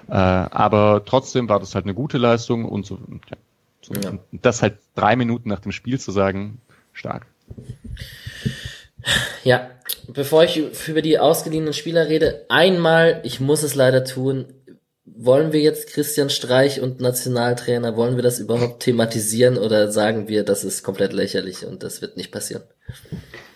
[0.09, 2.99] Äh, aber trotzdem war das halt eine gute Leistung und so.
[3.31, 3.37] Ja,
[3.81, 3.95] so.
[3.95, 4.11] Ja.
[4.11, 6.61] Und das halt drei Minuten nach dem Spiel zu sagen,
[6.93, 7.27] stark.
[9.43, 9.71] Ja,
[10.09, 14.47] bevor ich über die ausgeliehenen Spieler rede, einmal, ich muss es leider tun,
[15.05, 20.45] wollen wir jetzt Christian Streich und Nationaltrainer, wollen wir das überhaupt thematisieren oder sagen wir,
[20.45, 22.63] das ist komplett lächerlich und das wird nicht passieren?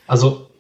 [0.07, 0.51] Also,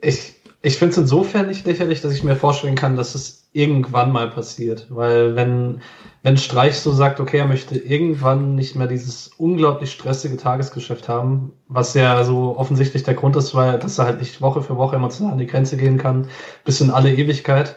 [0.00, 4.12] ich, ich finde es insofern nicht lächerlich, dass ich mir vorstellen kann, dass es irgendwann
[4.12, 4.86] mal passiert.
[4.90, 5.80] Weil wenn,
[6.22, 11.52] wenn Streich so sagt, okay, er möchte irgendwann nicht mehr dieses unglaublich stressige Tagesgeschäft haben,
[11.68, 14.96] was ja so offensichtlich der Grund ist, weil dass er halt nicht Woche für Woche
[14.96, 16.28] emotional an die Grenze gehen kann,
[16.64, 17.76] bis in alle Ewigkeit.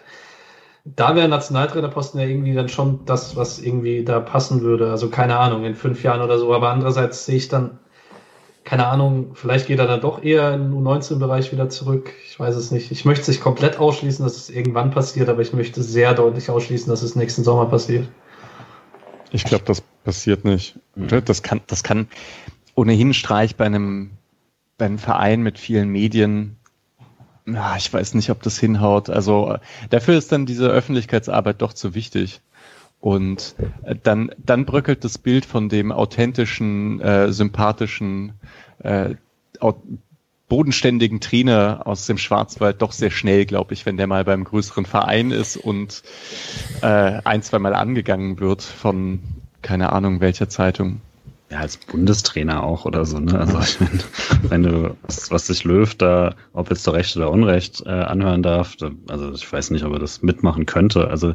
[0.83, 4.89] Da wäre Nationaltrainerposten ja irgendwie dann schon das, was irgendwie da passen würde.
[4.89, 6.53] Also keine Ahnung, in fünf Jahren oder so.
[6.53, 7.79] Aber andererseits sehe ich dann,
[8.63, 12.13] keine Ahnung, vielleicht geht er dann doch eher im U19-Bereich wieder zurück.
[12.27, 12.91] Ich weiß es nicht.
[12.91, 16.49] Ich möchte es nicht komplett ausschließen, dass es irgendwann passiert, aber ich möchte sehr deutlich
[16.49, 18.07] ausschließen, dass es nächsten Sommer passiert.
[19.31, 20.77] Ich glaube, das passiert nicht.
[20.95, 22.07] Das kann, das kann
[22.75, 24.11] ohnehin Streich bei einem,
[24.77, 26.57] bei einem Verein mit vielen Medien.
[27.47, 29.09] Ja, ich weiß nicht, ob das hinhaut.
[29.09, 29.57] Also
[29.89, 32.41] dafür ist dann diese Öffentlichkeitsarbeit doch zu wichtig.
[33.01, 38.33] Und äh, dann, dann bröckelt das Bild von dem authentischen, äh, sympathischen,
[38.79, 39.15] äh,
[40.47, 44.85] bodenständigen Trainer aus dem Schwarzwald doch sehr schnell, glaube ich, wenn der mal beim größeren
[44.85, 46.03] Verein ist und
[46.81, 49.19] äh, ein, zwei Mal angegangen wird von
[49.61, 51.01] keine Ahnung welcher Zeitung
[51.51, 53.37] ja, als Bundestrainer auch oder so, ne?
[53.37, 53.99] Also ich meine,
[54.43, 58.77] wenn du was, sich Löw da, ob jetzt zu Recht oder Unrecht, äh, anhören darf,
[58.77, 61.09] da, also ich weiß nicht, ob er das mitmachen könnte.
[61.09, 61.33] Also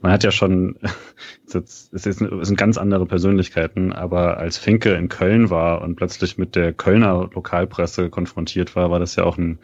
[0.00, 0.76] man hat ja schon,
[1.46, 1.54] es,
[1.92, 6.56] ist, es sind ganz andere Persönlichkeiten, aber als Finke in Köln war und plötzlich mit
[6.56, 9.60] der Kölner Lokalpresse konfrontiert war, war das ja auch ein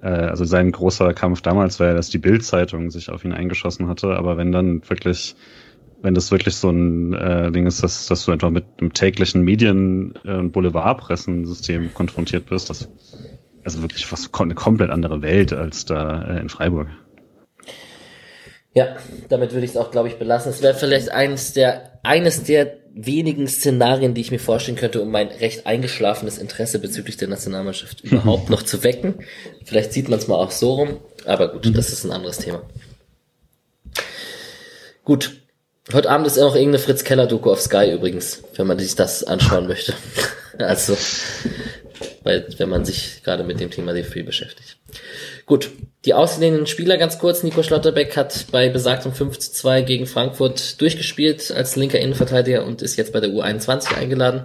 [0.00, 3.88] äh, also sein großer Kampf damals war ja, dass die Bild-Zeitung sich auf ihn eingeschossen
[3.88, 5.34] hatte, aber wenn dann wirklich
[6.04, 9.42] wenn das wirklich so ein äh, Ding ist, dass, dass du einfach mit einem täglichen
[9.42, 12.88] Medien- äh, und Boulevardpressensystem konfrontiert bist, das
[13.64, 16.88] also wirklich was eine komplett andere Welt als da äh, in Freiburg.
[18.74, 18.96] Ja,
[19.30, 20.50] damit würde ich es auch, glaube ich, belassen.
[20.50, 25.10] Es wäre vielleicht eines der, eines der wenigen Szenarien, die ich mir vorstellen könnte, um
[25.10, 29.14] mein recht eingeschlafenes Interesse bezüglich der Nationalmannschaft überhaupt noch zu wecken.
[29.64, 32.62] Vielleicht sieht man es mal auch so rum, aber gut, das ist ein anderes Thema.
[35.04, 35.43] Gut,
[35.92, 38.94] Heute Abend ist ja noch irgendeine Fritz Keller Doku auf Sky übrigens, wenn man sich
[38.94, 39.92] das anschauen möchte.
[40.58, 40.96] also,
[42.22, 44.78] weil, wenn man sich gerade mit dem Thema DFB beschäftigt.
[45.44, 45.70] Gut,
[46.06, 47.42] die ausgeliehenen Spieler ganz kurz.
[47.42, 52.80] Nico Schlotterbeck hat bei besagtem 5 zu 2 gegen Frankfurt durchgespielt als linker Innenverteidiger und
[52.80, 54.44] ist jetzt bei der U21 eingeladen.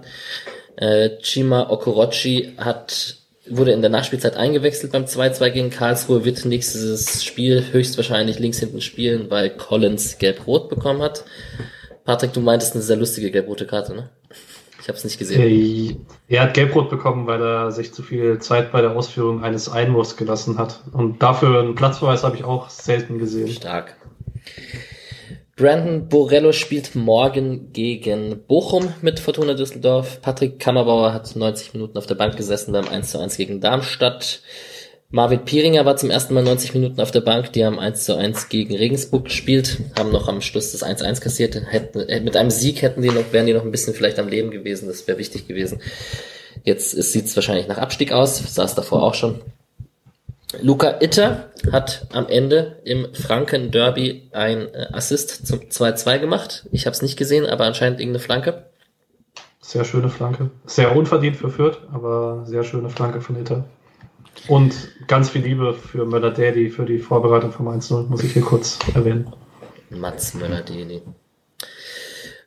[0.75, 3.18] Äh, Chima Okorochi hat
[3.51, 8.81] wurde in der Nachspielzeit eingewechselt beim 2-2 gegen Karlsruhe, wird nächstes Spiel höchstwahrscheinlich links hinten
[8.81, 11.25] spielen, weil Collins gelb-rot bekommen hat.
[12.05, 14.09] Patrick, du meintest eine sehr lustige gelb-rote Karte, ne?
[14.81, 15.41] Ich habe es nicht gesehen.
[15.41, 15.97] Äh,
[16.27, 20.17] er hat gelb-rot bekommen, weil er sich zu viel Zeit bei der Ausführung eines Einwurfs
[20.17, 20.81] gelassen hat.
[20.93, 23.49] Und dafür einen Platzverweis habe ich auch selten gesehen.
[23.49, 23.95] Stark.
[25.59, 30.21] Brandon Borello spielt morgen gegen Bochum mit Fortuna Düsseldorf.
[30.21, 34.41] Patrick Kammerbauer hat 90 Minuten auf der Bank gesessen beim 1 zu 1 gegen Darmstadt.
[35.09, 37.51] Marvin Pieringer war zum ersten Mal 90 Minuten auf der Bank.
[37.51, 41.19] Die haben 1 zu 1 gegen Regensburg gespielt, haben noch am Schluss das 1 1
[41.19, 41.61] kassiert.
[41.69, 44.29] Hätten, äh, mit einem Sieg hätten die noch, wären die noch ein bisschen vielleicht am
[44.29, 44.87] Leben gewesen.
[44.87, 45.81] Das wäre wichtig gewesen.
[46.63, 48.37] Jetzt sieht es wahrscheinlich nach Abstieg aus.
[48.37, 49.41] Saß davor auch schon.
[50.61, 56.67] Luca Itter hat am Ende im Franken Derby ein äh, Assist zum 2-2 gemacht.
[56.71, 58.65] Ich habe es nicht gesehen, aber anscheinend irgendeine Flanke.
[59.61, 60.49] Sehr schöne Flanke.
[60.65, 63.65] Sehr unverdient für Fürth, aber sehr schöne Flanke von Itter.
[64.47, 64.73] Und
[65.07, 69.31] ganz viel Liebe für Möller-Daddy für die Vorbereitung vom 1-0, muss ich hier kurz erwähnen.
[69.91, 71.01] Mats Möller-Daddy.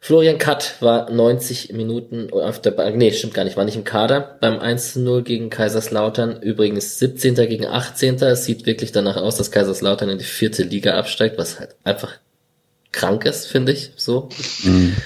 [0.05, 3.85] Florian Katt war 90 Minuten auf der Bank, nee, stimmt gar nicht, war nicht im
[3.85, 6.43] Kader beim 1-0 gegen Kaiserslautern.
[6.43, 7.37] Übrigens 17.
[7.37, 8.17] gegen 18.
[8.17, 12.15] Es sieht wirklich danach aus, dass Kaiserslautern in die vierte Liga absteigt, was halt einfach
[12.91, 14.29] krank ist, finde ich, so.
[14.65, 14.97] Mhm.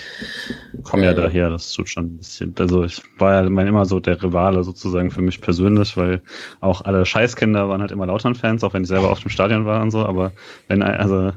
[0.83, 2.55] Komm ja äh, daher, das tut schon ein bisschen.
[2.59, 6.23] Also ich war ja immer so der Rivale sozusagen für mich persönlich, weil
[6.61, 9.83] auch alle Scheißkinder waren halt immer Lautern-Fans, auch wenn ich selber auf dem Stadion war
[9.83, 10.33] und so, aber
[10.69, 11.33] wenn, also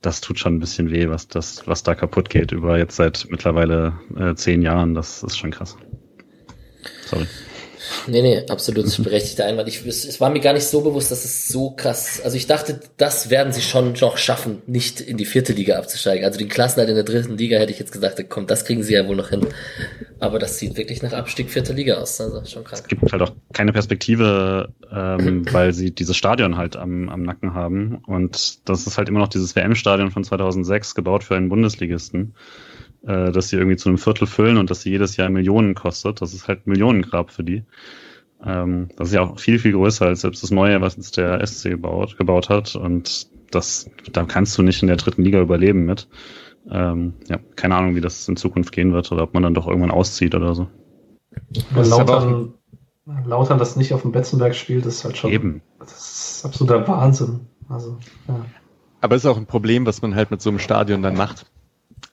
[0.00, 3.26] das tut schon ein bisschen weh, was das, was da kaputt geht über jetzt seit
[3.30, 4.94] mittlerweile äh, zehn Jahren.
[4.94, 5.76] Das ist schon krass.
[7.06, 7.26] Sorry.
[8.06, 9.68] Nee, nee, absolut berechtigter Einwand.
[9.68, 12.46] Ich, es, es war mir gar nicht so bewusst, dass es so krass, also ich
[12.46, 16.24] dachte, das werden sie schon noch schaffen, nicht in die vierte Liga abzusteigen.
[16.24, 18.94] Also den Klassenhalt in der dritten Liga hätte ich jetzt gesagt, komm, das kriegen sie
[18.94, 19.46] ja wohl noch hin.
[20.20, 22.80] Aber das sieht wirklich nach Abstieg vierter Liga aus, also schon krass.
[22.80, 27.54] Es gibt halt auch keine Perspektive, ähm, weil sie dieses Stadion halt am, am Nacken
[27.54, 32.34] haben und das ist halt immer noch dieses WM-Stadion von 2006, gebaut für einen Bundesligisten
[33.06, 36.20] äh, dass sie irgendwie zu einem Viertel füllen und dass sie jedes Jahr Millionen kostet.
[36.20, 37.64] Das ist halt Millionengrab für die.
[38.44, 41.44] Ähm, das ist ja auch viel, viel größer als selbst das Neue, was jetzt der
[41.46, 42.76] SC gebaut, gebaut hat.
[42.76, 46.08] Und das, da kannst du nicht in der dritten Liga überleben mit.
[46.70, 49.66] Ähm, ja, keine Ahnung, wie das in Zukunft gehen wird oder ob man dann doch
[49.66, 50.68] irgendwann auszieht oder so.
[51.74, 52.54] Lautern,
[53.24, 55.30] Lautern das nicht auf dem Betzenberg spielt, ist halt schon.
[55.30, 55.62] Eben.
[55.78, 57.40] Das ist absoluter Wahnsinn.
[57.68, 58.44] Also, ja.
[59.00, 61.46] Aber es ist auch ein Problem, was man halt mit so einem Stadion dann macht,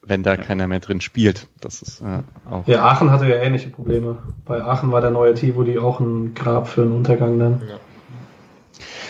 [0.04, 1.48] wenn da keiner mehr drin spielt.
[1.60, 2.68] Das ist äh, auch.
[2.68, 4.20] Ja, Aachen hatte ja ähnliche Probleme.
[4.46, 7.62] Bei Aachen war der neue Tivoli auch ein Grab für einen Untergang dann.
[7.68, 7.80] Ja.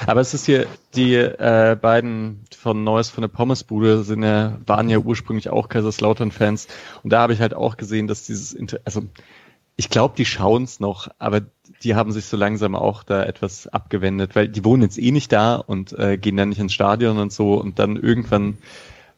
[0.05, 4.89] Aber es ist hier, die äh, beiden von Neues von der Pommesbude sind ja, waren
[4.89, 6.67] ja ursprünglich auch Kaiserslautern-Fans.
[7.03, 9.03] Und da habe ich halt auch gesehen, dass dieses, Inter also
[9.77, 11.41] ich glaube, die schauen es noch, aber
[11.83, 15.31] die haben sich so langsam auch da etwas abgewendet, weil die wohnen jetzt eh nicht
[15.31, 18.57] da und äh, gehen dann nicht ins Stadion und so und dann irgendwann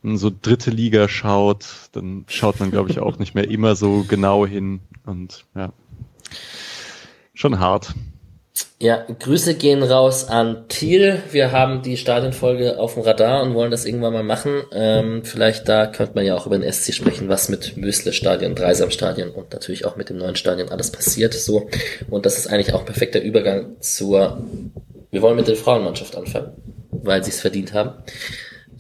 [0.03, 4.45] so dritte Liga schaut, dann schaut man, glaube ich, auch nicht mehr immer so genau
[4.45, 5.73] hin und ja,
[7.33, 7.93] schon hart.
[8.79, 11.21] Ja, Grüße gehen raus an Thiel.
[11.31, 14.61] Wir haben die Stadionfolge auf dem Radar und wollen das irgendwann mal machen.
[14.71, 18.53] Ähm, vielleicht da könnte man ja auch über den SC sprechen, was mit Mösle Stadion,
[18.55, 21.33] Dreisam Stadion und natürlich auch mit dem neuen Stadion alles passiert.
[21.33, 21.69] So.
[22.09, 24.41] Und das ist eigentlich auch perfekter Übergang zur,
[25.09, 26.51] wir wollen mit der Frauenmannschaft anfangen,
[26.91, 27.95] weil sie es verdient haben.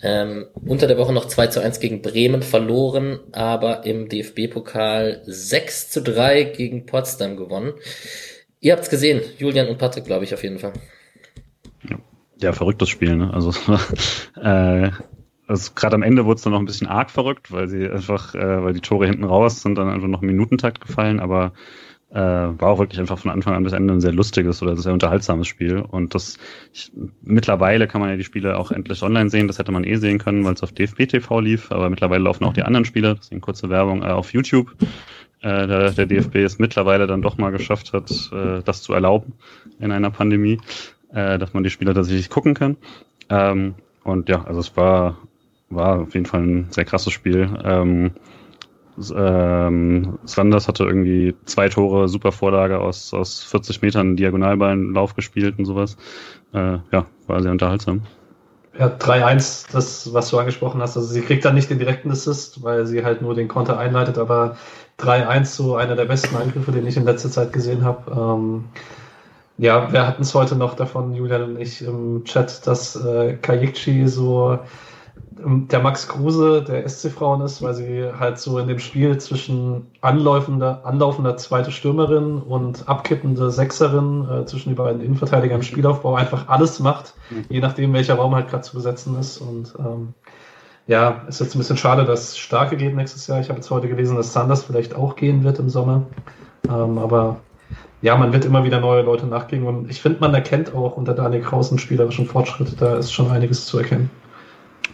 [0.03, 5.89] Ähm, unter der Woche noch 2 zu 1 gegen Bremen verloren, aber im DFB-Pokal 6
[5.89, 7.73] zu 3 gegen Potsdam gewonnen.
[8.59, 10.73] Ihr habt's gesehen, Julian und Patrick, glaube ich, auf jeden Fall.
[12.39, 13.33] Ja, verrücktes Spiel, ne?
[13.33, 13.51] Also,
[14.41, 14.91] äh,
[15.47, 18.35] also gerade am Ende wurde es dann noch ein bisschen arg verrückt, weil sie einfach,
[18.35, 21.53] äh, weil die Tore hinten raus sind dann einfach noch im Minutentakt gefallen, aber
[22.09, 24.93] äh, war auch wirklich einfach von Anfang an bis Ende ein sehr lustiges oder sehr
[24.93, 25.79] unterhaltsames Spiel.
[25.79, 26.37] Und das
[26.73, 29.47] ich, mittlerweile kann man ja die Spiele auch endlich online sehen.
[29.47, 32.45] Das hätte man eh sehen können, weil es auf DFB TV lief, aber mittlerweile laufen
[32.45, 34.73] auch die anderen Spiele, deswegen kurze Werbung, äh, auf YouTube
[35.41, 39.33] äh, der, DFB es mittlerweile dann doch mal geschafft hat, äh, das zu erlauben
[39.79, 40.59] in einer Pandemie,
[41.13, 42.77] äh, dass man die Spieler tatsächlich gucken kann.
[43.29, 45.17] Ähm, und ja, also es war,
[45.69, 47.49] war auf jeden Fall ein sehr krasses Spiel.
[47.63, 48.11] Ähm,
[49.15, 55.65] ähm, Sanders hatte irgendwie zwei Tore, super Vorlage aus, aus 40 Metern Diagonalballenlauf gespielt und
[55.65, 55.97] sowas.
[56.53, 58.01] Äh, ja, war sehr unterhaltsam.
[58.77, 60.97] Ja, 3-1, das, was du angesprochen hast.
[60.97, 64.17] Also sie kriegt dann nicht den direkten Assist, weil sie halt nur den Konter einleitet,
[64.17, 64.57] aber
[64.99, 68.11] 3-1 so einer der besten Angriffe, den ich in letzter Zeit gesehen habe.
[68.11, 68.65] Ähm,
[69.57, 74.07] ja, wir hatten es heute noch davon, Julian und ich im Chat, dass äh, Kajikci
[74.07, 74.59] so
[75.43, 79.87] ähm, der Max Kruse der SC-Frauen ist, weil sie halt so in dem Spiel zwischen
[80.01, 86.47] anlaufender, anlaufender zweite Stürmerin und abkippende Sechserin äh, zwischen die beiden Innenverteidiger im Spielaufbau einfach
[86.47, 87.45] alles macht, mhm.
[87.49, 89.37] je nachdem welcher Raum halt gerade zu besetzen ist.
[89.39, 90.13] Und ähm,
[90.87, 93.39] ja, ist jetzt ein bisschen schade, dass Starke geht nächstes Jahr.
[93.41, 96.07] Ich habe jetzt heute gelesen, dass Sanders vielleicht auch gehen wird im Sommer.
[96.67, 97.41] Ähm, aber
[98.01, 101.13] ja, man wird immer wieder neue Leute nachgehen und ich finde, man erkennt auch unter
[101.13, 102.79] Daniel Kraus einen spielerischen Fortschritt.
[102.79, 104.09] Da ist schon einiges zu erkennen.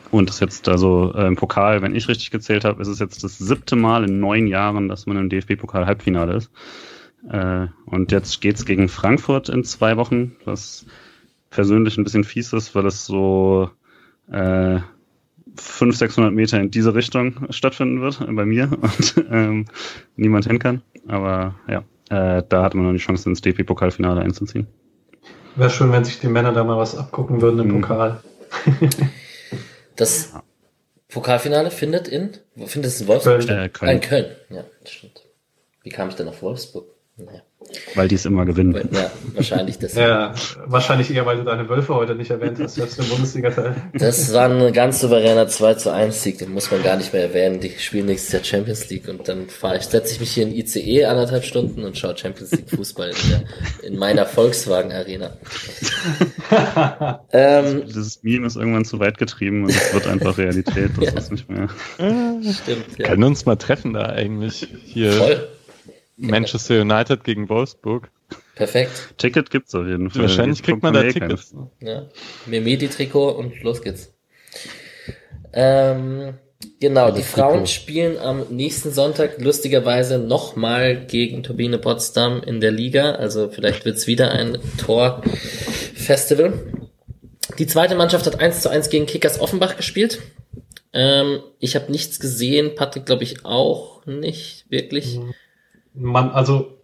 [0.09, 3.23] Und das jetzt also äh, im Pokal, wenn ich richtig gezählt habe, ist es jetzt
[3.23, 6.51] das siebte Mal in neun Jahren, dass man im DFB-Pokal Halbfinale ist.
[7.29, 10.85] Äh, und jetzt geht's gegen Frankfurt in zwei Wochen, was
[11.49, 13.69] persönlich ein bisschen fies ist, weil es so
[14.31, 14.79] äh,
[15.55, 19.65] 500, 600 Meter in diese Richtung stattfinden wird äh, bei mir und ähm,
[20.15, 20.81] niemand hin kann.
[21.07, 24.67] Aber ja, äh, da hatte man noch die Chance, ins DP-Pokalfinale einzuziehen.
[25.55, 27.81] Wäre schön, wenn sich die Männer da mal was abgucken würden im mhm.
[27.81, 28.23] Pokal.
[29.95, 30.33] das
[31.09, 33.45] Pokalfinale findet in, wo findet es in Wolfsburg?
[33.45, 33.59] Köln.
[33.59, 33.89] Äh, Köln.
[33.89, 35.23] Ah, in Köln, ja, das stimmt.
[35.83, 36.85] Wie kam ich denn auf Wolfsburg?
[37.17, 37.41] Naja.
[37.95, 38.89] Weil die es immer gewinnen.
[38.91, 39.95] Ja, wahrscheinlich das.
[39.95, 40.33] ja,
[40.65, 43.75] wahrscheinlich eher, weil du deine Wölfe heute nicht erwähnt hast, selbst im Bundesliga-Teil.
[43.93, 47.23] Das war ein ganz souveräner 2 zu 1 Sieg, den muss man gar nicht mehr
[47.23, 47.59] erwähnen.
[47.59, 50.53] Die spielen nächstes Jahr Champions League und dann fahre ich, setze ich mich hier in
[50.53, 55.37] ICE anderthalb Stunden und schaue Champions League Fußball in, der, in meiner Volkswagen Arena.
[57.31, 60.91] ähm, Dieses Meme ist irgendwann zu weit getrieben und es wird einfach Realität.
[60.97, 61.19] Das ja.
[61.19, 61.67] ist nicht mehr.
[61.97, 63.07] Stimmt, ja.
[63.07, 65.13] Können uns mal treffen da eigentlich hier.
[65.13, 65.47] Voll.
[66.17, 68.09] Manchester United gegen Wolfsburg.
[68.55, 69.15] Perfekt.
[69.17, 70.23] Ticket gibt's auf jeden Fall.
[70.23, 71.55] Wahrscheinlich kriegt man da Tickets.
[71.81, 72.07] Ja.
[72.45, 74.13] Memedi-Trikot und los geht's.
[75.53, 76.35] Ähm,
[76.79, 83.13] genau, die Frauen spielen am nächsten Sonntag lustigerweise nochmal gegen Turbine Potsdam in der Liga.
[83.13, 86.53] Also vielleicht wird's wieder ein Torfestival.
[87.57, 90.21] Die zweite Mannschaft hat 1 zu 1 gegen Kickers Offenbach gespielt.
[90.91, 95.17] Ähm, ich habe nichts gesehen, Patrick glaube ich auch nicht wirklich.
[95.17, 95.33] Mhm
[95.93, 96.77] man, also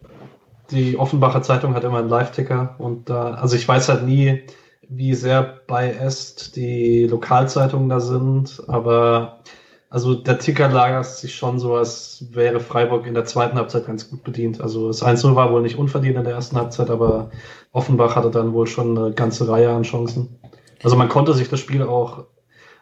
[0.72, 4.44] die Offenbacher Zeitung hat immer einen Live-Ticker und da, also ich weiß halt nie,
[4.88, 9.44] wie sehr biased die Lokalzeitungen da sind, aber
[9.92, 14.10] also der Ticker lagert sich schon so, als wäre Freiburg in der zweiten Halbzeit ganz
[14.10, 14.62] gut bedient.
[14.62, 17.32] Also das 1-0 war wohl nicht unverdient in der ersten Halbzeit, aber
[17.72, 20.40] Offenbach hatte dann wohl schon eine ganze Reihe an Chancen.
[20.84, 22.26] Also man konnte sich das Spiel auch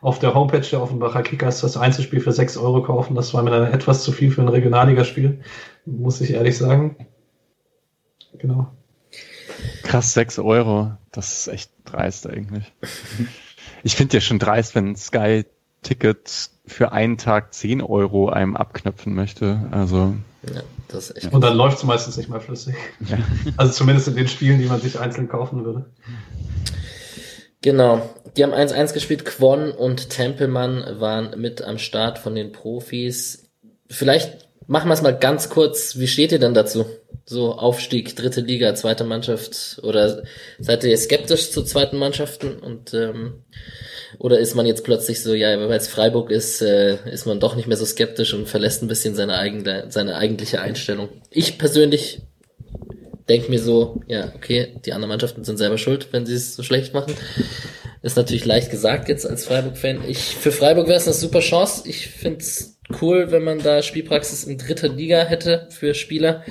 [0.01, 3.15] auf der Homepage der Offenbacher Kickers das Einzelspiel für 6 Euro kaufen.
[3.15, 5.41] Das war mir dann etwas zu viel für ein Regionalligaspiel,
[5.85, 7.07] muss ich ehrlich sagen.
[8.37, 8.67] Genau.
[9.83, 10.91] Krass, 6 Euro.
[11.11, 12.71] Das ist echt dreist eigentlich.
[13.83, 15.45] Ich finde ja schon dreist, wenn Sky
[15.81, 19.67] Ticket für einen Tag 10 Euro einem abknöpfen möchte.
[19.71, 20.15] Also.
[20.43, 22.75] Ja, das ist echt Und dann läuft es meistens nicht mehr flüssig.
[22.99, 23.17] Ja.
[23.55, 25.85] Also zumindest in den Spielen, die man sich einzeln kaufen würde.
[27.61, 28.09] Genau.
[28.37, 29.25] Die haben 1-1 gespielt.
[29.25, 33.49] Quon und Tempelmann waren mit am Start von den Profis.
[33.89, 35.97] Vielleicht machen wir es mal ganz kurz.
[35.97, 36.85] Wie steht ihr denn dazu?
[37.25, 40.23] So Aufstieg, dritte Liga, zweite Mannschaft oder
[40.59, 43.43] seid ihr skeptisch zu zweiten Mannschaften und ähm,
[44.17, 47.57] oder ist man jetzt plötzlich so, ja, weil es Freiburg ist, äh, ist man doch
[47.57, 51.09] nicht mehr so skeptisch und verlässt ein bisschen seine eigene, seine eigentliche Einstellung.
[51.29, 52.21] Ich persönlich
[53.27, 56.63] denke mir so, ja, okay, die anderen Mannschaften sind selber schuld, wenn sie es so
[56.63, 57.13] schlecht machen.
[58.01, 60.01] Ist natürlich leicht gesagt jetzt als Freiburg-Fan.
[60.07, 61.87] Ich, für Freiburg wäre es eine super Chance.
[61.87, 66.43] Ich finde es cool, wenn man da Spielpraxis in dritter Liga hätte für Spieler.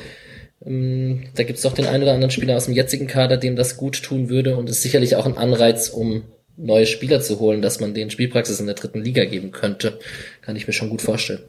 [0.64, 3.56] Ähm, da gibt es doch den einen oder anderen Spieler aus dem jetzigen Kader, dem
[3.56, 6.24] das gut tun würde und ist sicherlich auch ein Anreiz, um
[6.56, 9.98] neue Spieler zu holen, dass man denen Spielpraxis in der dritten Liga geben könnte.
[10.40, 11.42] Kann ich mir schon gut vorstellen.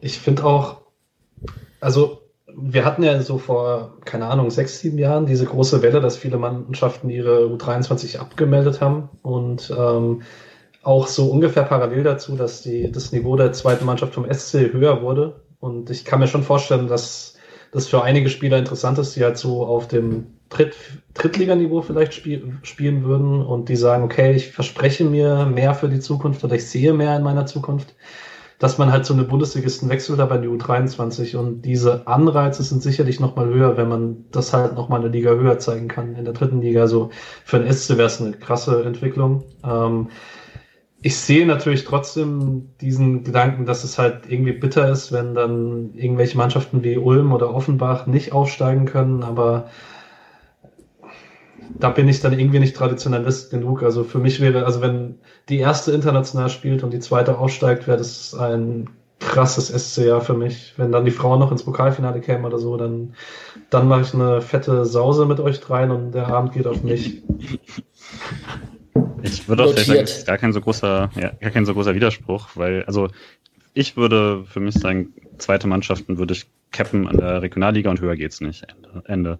[0.00, 0.82] Ich finde auch,
[1.80, 2.23] also
[2.56, 6.38] wir hatten ja so vor, keine Ahnung, sechs, sieben Jahren diese große Welle, dass viele
[6.38, 10.22] Mannschaften ihre U23 abgemeldet haben und ähm,
[10.82, 15.02] auch so ungefähr parallel dazu, dass die, das Niveau der zweiten Mannschaft vom SC höher
[15.02, 15.40] wurde.
[15.58, 17.36] Und ich kann mir schon vorstellen, dass
[17.72, 20.76] das für einige Spieler interessant ist, die halt so auf dem Dritt,
[21.14, 26.00] Drittliganiveau vielleicht spiel, spielen würden und die sagen, okay, ich verspreche mir mehr für die
[26.00, 27.94] Zukunft oder ich sehe mehr in meiner Zukunft,
[28.58, 32.82] dass man halt so eine Bundesligisten wechselt da bei die U23 und diese Anreize sind
[32.82, 36.34] sicherlich nochmal höher, wenn man das halt nochmal eine Liga höher zeigen kann in der
[36.34, 36.80] dritten Liga.
[36.82, 37.08] Also
[37.44, 39.44] für den SC wäre es eine krasse Entwicklung.
[39.64, 40.08] Ähm,
[41.02, 46.38] ich sehe natürlich trotzdem diesen Gedanken, dass es halt irgendwie bitter ist, wenn dann irgendwelche
[46.38, 49.66] Mannschaften wie Ulm oder Offenbach nicht aufsteigen können, aber
[51.78, 53.82] da bin ich dann irgendwie nicht Traditionalist genug.
[53.82, 55.16] Also für mich wäre, also wenn
[55.48, 58.88] die erste international spielt und die zweite aufsteigt, wäre das ein
[59.20, 60.74] krasses SCA für mich.
[60.76, 63.14] Wenn dann die Frauen noch ins Pokalfinale kämen oder so, dann,
[63.70, 67.22] dann mache ich eine fette Sause mit euch dreien und der Abend geht auf mich.
[69.22, 72.48] Ich würde auch sagen, ist gar kein so großer, ja, gar kein so großer Widerspruch,
[72.54, 73.08] weil, also
[73.72, 78.16] ich würde für mich sagen, zweite Mannschaften würde ich cappen an der Regionalliga und höher
[78.16, 78.66] geht's nicht.
[79.06, 79.38] Ende.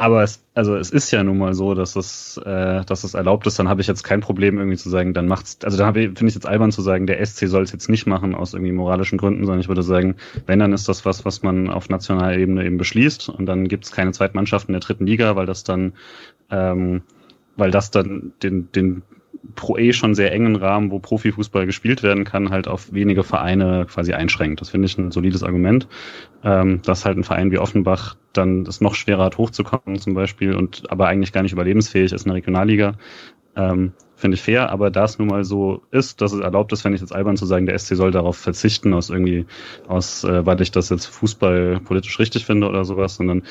[0.00, 3.46] Aber es, also es ist ja nun mal so, dass es, äh, dass es erlaubt
[3.46, 6.26] ist, dann habe ich jetzt kein Problem irgendwie zu sagen, dann macht's, also da finde
[6.26, 9.18] ich jetzt albern zu sagen, der SC soll es jetzt nicht machen aus irgendwie moralischen
[9.18, 10.16] Gründen, sondern ich würde sagen,
[10.46, 13.28] wenn, dann ist das was, was man auf nationaler Ebene eben beschließt.
[13.28, 15.92] Und dann gibt es keine Zweitmannschaften in der dritten Liga, weil das dann
[16.50, 17.02] ähm,
[17.56, 19.02] weil das dann den, den
[19.54, 23.86] pro eh schon sehr engen Rahmen, wo Profifußball gespielt werden kann, halt auf wenige Vereine
[23.88, 24.60] quasi einschränkt.
[24.60, 25.88] Das finde ich ein solides Argument,
[26.44, 30.54] ähm, dass halt ein Verein wie Offenbach dann es noch schwerer hat, hochzukommen zum Beispiel
[30.54, 32.94] und aber eigentlich gar nicht überlebensfähig ist in der Regionalliga.
[33.56, 36.84] Ähm, finde ich fair, aber da es nun mal so ist, dass es erlaubt ist,
[36.84, 39.46] wenn ich jetzt albern zu sagen, der SC soll darauf verzichten, aus irgendwie,
[39.88, 43.42] aus, äh, weil ich das jetzt Fußball politisch richtig finde oder sowas, sondern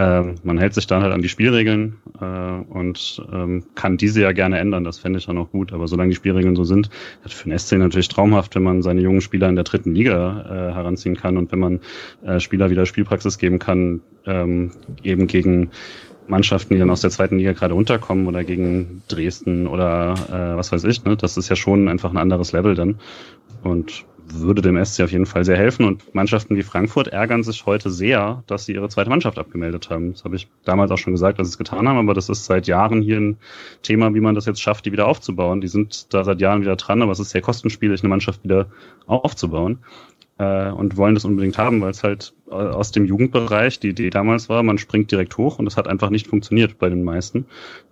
[0.00, 4.32] ähm, man hält sich dann halt an die Spielregeln äh, und ähm, kann diese ja
[4.32, 4.82] gerne ändern.
[4.82, 5.74] Das fände ich dann auch gut.
[5.74, 6.88] Aber solange die Spielregeln so sind,
[7.22, 10.70] ist für den SC natürlich traumhaft, wenn man seine jungen Spieler in der dritten Liga
[10.70, 11.80] äh, heranziehen kann und wenn man
[12.24, 14.70] äh, Spieler wieder Spielpraxis geben kann, ähm,
[15.02, 15.70] eben gegen
[16.28, 20.72] Mannschaften, die dann aus der zweiten Liga gerade unterkommen oder gegen Dresden oder äh, was
[20.72, 21.04] weiß ich.
[21.04, 21.18] Ne?
[21.18, 23.00] Das ist ja schon einfach ein anderes Level dann.
[23.62, 25.84] Und würde dem SC auf jeden Fall sehr helfen.
[25.84, 30.12] Und Mannschaften wie Frankfurt ärgern sich heute sehr, dass sie ihre zweite Mannschaft abgemeldet haben.
[30.12, 32.44] Das habe ich damals auch schon gesagt, dass sie es getan haben, aber das ist
[32.44, 33.36] seit Jahren hier ein
[33.82, 35.60] Thema, wie man das jetzt schafft, die wieder aufzubauen.
[35.60, 38.66] Die sind da seit Jahren wieder dran, aber es ist sehr kostenspielig, eine Mannschaft wieder
[39.06, 39.78] aufzubauen
[40.40, 44.08] äh, und wollen das unbedingt haben, weil es halt äh, aus dem Jugendbereich, die Idee
[44.08, 47.44] damals war, man springt direkt hoch und das hat einfach nicht funktioniert bei den meisten.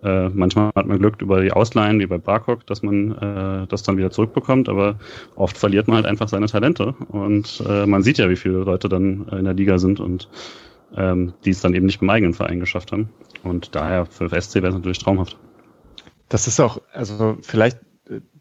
[0.03, 3.83] Äh, manchmal hat man Glück über die Ausleihen, wie bei Barcock, dass man äh, das
[3.83, 4.97] dann wieder zurückbekommt, aber
[5.35, 8.89] oft verliert man halt einfach seine Talente und äh, man sieht ja, wie viele Leute
[8.89, 10.27] dann in der Liga sind und
[10.97, 13.09] ähm, die es dann eben nicht beim eigenen Verein geschafft haben.
[13.43, 15.37] Und daher für SC wäre es natürlich traumhaft.
[16.29, 17.77] Das ist auch, also vielleicht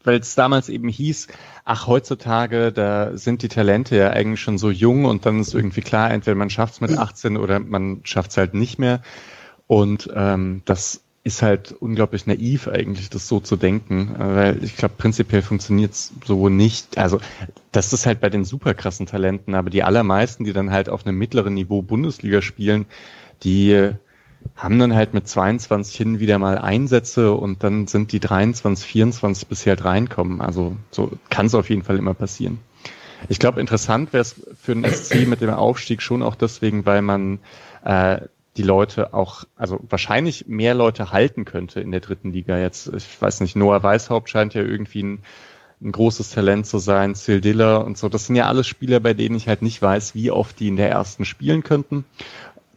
[0.08, 1.28] weil es damals eben hieß,
[1.66, 5.82] ach, heutzutage, da sind die Talente ja eigentlich schon so jung und dann ist irgendwie
[5.82, 9.02] klar, entweder man schafft es mit 18 oder man schafft es halt nicht mehr.
[9.66, 14.76] Und ähm, das ist halt unglaublich naiv eigentlich, das so zu denken, äh, weil ich
[14.76, 16.96] glaube, prinzipiell funktioniert es so nicht.
[16.96, 17.20] Also
[17.70, 21.06] das ist halt bei den super krassen Talenten, aber die allermeisten, die dann halt auf
[21.06, 22.86] einem mittleren Niveau Bundesliga spielen,
[23.42, 23.92] die
[24.56, 29.46] haben dann halt mit 22 hin wieder mal Einsätze und dann sind die 23, 24
[29.46, 30.40] bis sie halt reinkommen.
[30.40, 32.58] Also so kann es auf jeden Fall immer passieren.
[33.28, 37.02] Ich glaube, interessant wäre es für den SC mit dem Aufstieg schon auch deswegen, weil
[37.02, 37.40] man
[37.84, 38.20] äh,
[38.56, 42.92] die Leute auch, also wahrscheinlich mehr Leute halten könnte in der dritten Liga jetzt.
[42.94, 45.22] Ich weiß nicht, Noah Weishaupt scheint ja irgendwie ein,
[45.80, 48.08] ein großes Talent zu sein, Sil Diller und so.
[48.08, 50.76] Das sind ja alles Spieler, bei denen ich halt nicht weiß, wie oft die in
[50.76, 52.04] der ersten spielen könnten.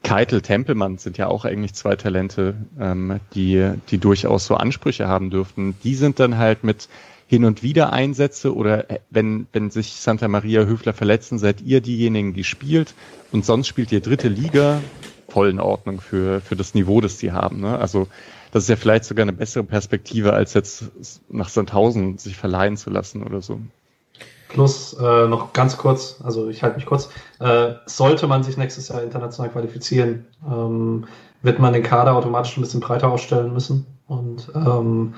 [0.04, 5.30] Keitel, Tempelmann sind ja auch eigentlich zwei Talente, ähm, die, die durchaus so Ansprüche haben
[5.30, 5.76] dürften.
[5.84, 6.90] Die sind dann halt mit
[7.28, 11.82] hin und wieder Einsätze oder äh, wenn, wenn sich Santa Maria Höfler verletzen, seid ihr
[11.82, 12.94] diejenigen, die spielt
[13.32, 14.82] und sonst spielt ihr dritte Liga
[15.30, 17.62] voll in Ordnung für, für das Niveau, das sie haben.
[17.62, 17.78] Ne?
[17.78, 18.08] Also
[18.52, 20.92] das ist ja vielleicht sogar eine bessere Perspektive, als jetzt
[21.30, 23.62] nach Sandhausen sich verleihen zu lassen oder so.
[24.54, 27.10] Plus äh, noch ganz kurz, also ich halte mich kurz,
[27.40, 31.06] äh, sollte man sich nächstes Jahr international qualifizieren, ähm,
[31.42, 33.86] wird man den Kader automatisch ein bisschen breiter ausstellen müssen.
[34.08, 35.14] Und ähm,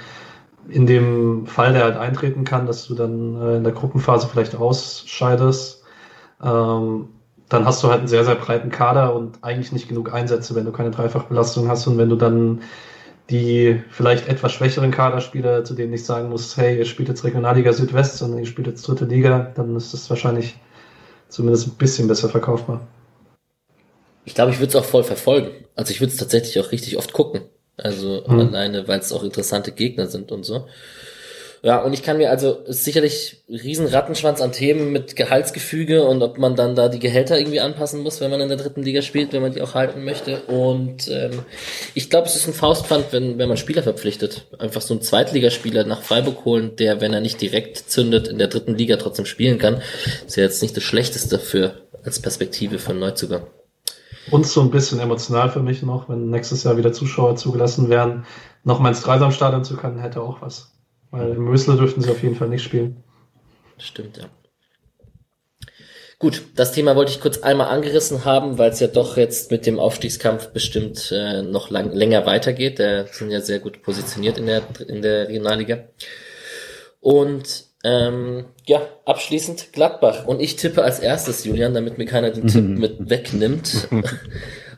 [0.69, 4.55] in dem Fall, der halt eintreten kann, dass du dann äh, in der Gruppenphase vielleicht
[4.55, 5.84] ausscheidest,
[6.43, 7.10] ähm,
[7.49, 10.65] dann hast du halt einen sehr, sehr breiten Kader und eigentlich nicht genug Einsätze, wenn
[10.65, 12.61] du keine Dreifachbelastung hast und wenn du dann
[13.29, 17.71] die vielleicht etwas schwächeren Kaderspieler, zu denen ich sagen muss, hey, ihr spielt jetzt Regionalliga
[17.71, 20.55] Südwest, sondern ihr spielt jetzt dritte Liga, dann ist das wahrscheinlich
[21.29, 22.85] zumindest ein bisschen besser verkaufbar.
[24.25, 25.51] Ich glaube, ich würde es auch voll verfolgen.
[25.75, 27.41] Also ich würde es tatsächlich auch richtig oft gucken.
[27.77, 28.39] Also mhm.
[28.39, 30.67] alleine, weil es auch interessante Gegner sind und so.
[31.65, 36.38] Ja, und ich kann mir also sicherlich riesen Rattenschwanz an Themen mit Gehaltsgefüge und ob
[36.38, 39.31] man dann da die Gehälter irgendwie anpassen muss, wenn man in der dritten Liga spielt,
[39.31, 40.41] wenn man die auch halten möchte.
[40.41, 41.45] Und ähm,
[41.94, 44.45] ich glaube, es ist ein Faustpfand, wenn, wenn man Spieler verpflichtet.
[44.60, 48.49] Einfach so einen Zweitligaspieler nach Freiburg holen, der, wenn er nicht direkt zündet, in der
[48.49, 49.81] dritten Liga trotzdem spielen kann,
[50.27, 53.48] ist ja jetzt nicht das Schlechteste für als Perspektive für einen Neuzugang.
[54.31, 58.26] Und so ein bisschen emotional für mich noch, wenn nächstes Jahr wieder Zuschauer zugelassen werden,
[58.65, 60.73] noch mal ins Dreisamstadion zu können, hätte auch was.
[61.14, 63.03] Weil im Mösler dürften sie auf jeden Fall nicht spielen.
[63.77, 64.23] Stimmt, ja.
[66.18, 69.68] Gut, das Thema wollte ich kurz einmal angerissen haben, weil es ja doch jetzt mit
[69.68, 72.80] dem Aufstiegskampf bestimmt äh, noch lang, länger weitergeht.
[72.80, 75.84] Der sind ja sehr gut positioniert in der, in der Regionalliga.
[76.99, 80.26] Und ähm, ja, abschließend Gladbach.
[80.26, 83.88] Und ich tippe als erstes, Julian, damit mir keiner den Tipp mit wegnimmt.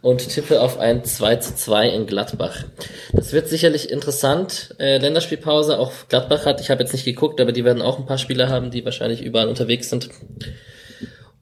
[0.05, 2.65] und tippe auf ein 2 zu 2 in Gladbach.
[3.11, 4.75] Das wird sicherlich interessant.
[4.77, 8.05] Äh, Länderspielpause, auch Gladbach hat, ich habe jetzt nicht geguckt, aber die werden auch ein
[8.05, 10.11] paar Spieler haben, die wahrscheinlich überall unterwegs sind.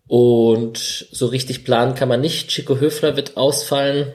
[0.07, 2.51] Und so richtig planen kann man nicht.
[2.51, 4.13] Chico Höfler wird ausfallen.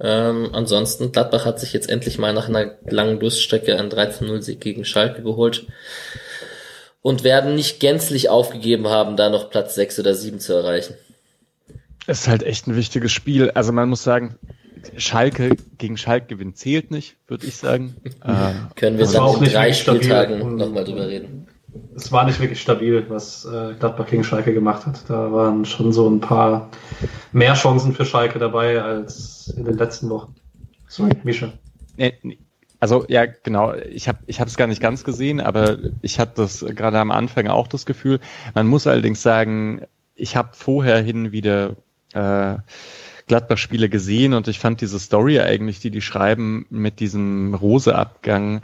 [0.00, 4.86] Ähm, ansonsten, Gladbach hat sich jetzt endlich mal nach einer langen Durststrecke einen 13-0-Sieg gegen
[4.86, 5.66] Schalke geholt
[7.02, 10.94] und werden nicht gänzlich aufgegeben haben, da noch Platz 6 oder 7 zu erreichen.
[12.06, 13.50] Es ist halt echt ein wichtiges Spiel.
[13.50, 14.36] Also man muss sagen,
[14.96, 17.96] Schalke gegen Schalke gewinnen zählt nicht, würde ich sagen.
[18.24, 21.46] äh, Können wir dann in drei Spieltagen nochmal drüber reden.
[21.96, 25.08] Es war nicht wirklich stabil, was äh, Gladbach gegen Schalke gemacht hat.
[25.08, 26.70] Da waren schon so ein paar
[27.32, 30.34] mehr Chancen für Schalke dabei als in den letzten Wochen.
[30.86, 31.52] Sorry, Mischa.
[32.78, 33.74] Also ja, genau.
[33.74, 37.48] Ich habe ich es gar nicht ganz gesehen, aber ich hatte das gerade am Anfang
[37.48, 38.20] auch das Gefühl.
[38.54, 39.82] Man muss allerdings sagen,
[40.14, 41.76] ich habe vorher hin wieder
[42.14, 42.56] äh,
[43.26, 48.62] Gladbach-Spiele gesehen und ich fand diese Story eigentlich, die die schreiben mit diesem Rose-Abgang,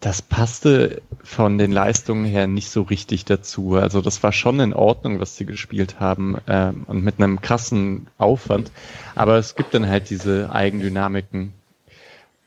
[0.00, 3.74] das passte von den Leistungen her nicht so richtig dazu.
[3.76, 8.06] Also das war schon in Ordnung, was sie gespielt haben äh, und mit einem krassen
[8.18, 8.70] Aufwand.
[9.14, 11.52] Aber es gibt dann halt diese Eigendynamiken.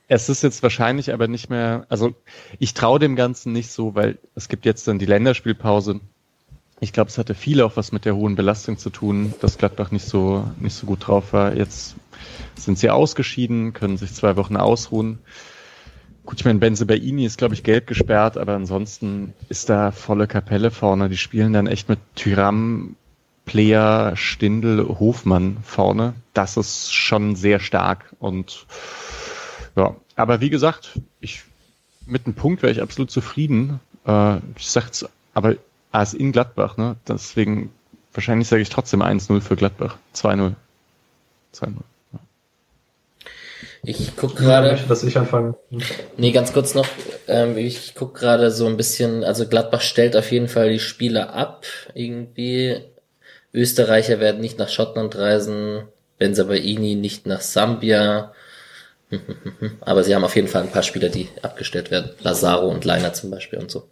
[0.08, 2.14] Es ist jetzt wahrscheinlich aber nicht mehr, also
[2.60, 6.00] ich traue dem Ganzen nicht so, weil es gibt jetzt dann die Länderspielpause
[6.82, 9.92] ich glaube, es hatte viel auch was mit der hohen Belastung zu tun, dass Gladbach
[9.92, 11.56] nicht so, nicht so gut drauf war.
[11.56, 11.96] Jetzt
[12.56, 15.20] sind sie ausgeschieden, können sich zwei Wochen ausruhen.
[16.26, 20.28] Gut, ich meine, Benze Baini ist, glaube ich, gelb gesperrt, aber ansonsten ist da volle
[20.28, 21.10] Kapelle vorne.
[21.10, 22.96] Die spielen dann echt mit Tyram,
[23.46, 26.14] Player, Stindel, Hofmann vorne.
[26.34, 28.68] Das ist schon sehr stark und
[29.76, 31.42] ja, aber wie gesagt, ich
[32.06, 33.80] mit einem Punkt wäre ich absolut zufrieden.
[34.06, 35.56] Äh, ich sag's, aber
[35.92, 36.96] Ah, ist in Gladbach, ne?
[37.08, 37.72] Deswegen,
[38.14, 39.98] wahrscheinlich sage ich trotzdem 1-0 für Gladbach.
[40.16, 40.54] 2-0.
[41.56, 41.74] 2-0.
[43.84, 44.70] Ich guck gerade.
[44.70, 45.56] Ja, dass ich anfangen.
[46.18, 46.88] Nee, ganz kurz noch.
[47.28, 51.34] Ähm, ich guck gerade so ein bisschen, also Gladbach stellt auf jeden Fall die Spieler
[51.34, 51.66] ab.
[51.94, 52.82] Irgendwie.
[53.54, 55.84] Österreicher werden nicht nach Schottland reisen.
[56.18, 58.34] Benzabaini nicht nach Sambia.
[59.82, 62.12] Aber sie haben auf jeden Fall ein paar Spieler, die abgestellt werden.
[62.20, 63.88] Lazaro und Leiner zum Beispiel und so.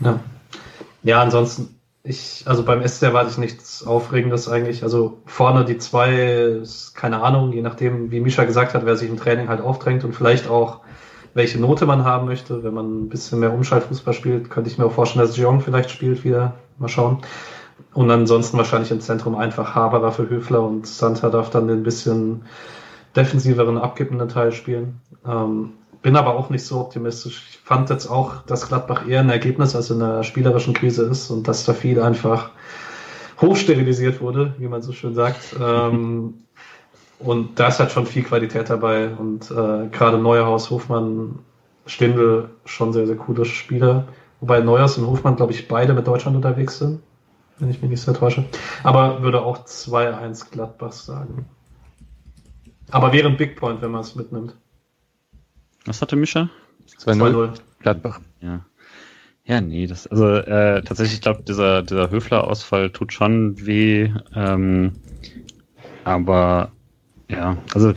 [0.00, 0.20] Ja.
[1.06, 4.82] Ja, ansonsten, ich, also beim SC erwarte ich nichts Aufregendes eigentlich.
[4.82, 6.62] Also vorne die zwei,
[6.94, 10.16] keine Ahnung, je nachdem, wie Misha gesagt hat, wer sich im Training halt aufdrängt und
[10.16, 10.80] vielleicht auch
[11.32, 12.64] welche Note man haben möchte.
[12.64, 15.90] Wenn man ein bisschen mehr Umschaltfußball spielt, könnte ich mir auch vorstellen, dass Jeong vielleicht
[15.90, 16.54] spielt wieder.
[16.78, 17.18] Mal schauen.
[17.94, 22.42] Und ansonsten wahrscheinlich im Zentrum einfach Haberer für Höfler und Santa darf dann den bisschen
[23.14, 25.00] defensiveren, abgebenden Teil spielen.
[25.24, 25.74] Ähm,
[26.06, 27.42] bin aber auch nicht so optimistisch.
[27.50, 31.32] Ich fand jetzt auch, dass Gladbach eher ein Ergebnis als in einer spielerischen Krise ist
[31.32, 32.50] und dass da viel einfach
[33.40, 35.56] hochsterilisiert wurde, wie man so schön sagt.
[35.60, 36.34] Ähm,
[37.18, 41.40] und da ist halt schon viel Qualität dabei und äh, gerade Neuhaus, Hofmann,
[41.86, 44.06] Stindl schon sehr, sehr coole Spieler.
[44.38, 47.00] Wobei Neuhaus und Hofmann, glaube ich, beide mit Deutschland unterwegs sind
[47.58, 48.44] wenn ich mich nicht sehr täusche.
[48.84, 51.46] Aber würde auch 2-1 Gladbach sagen.
[52.90, 54.54] Aber wäre ein Big Point, wenn man es mitnimmt.
[55.86, 56.50] Was hatte Mischa?
[56.98, 58.20] 2-0 Gladbach.
[58.40, 58.64] Ja.
[59.44, 64.10] Ja, nee, das, also äh, tatsächlich, ich glaube, dieser, dieser Höfler-Ausfall tut schon weh.
[64.34, 64.92] Ähm,
[66.02, 66.72] aber
[67.28, 67.94] ja, also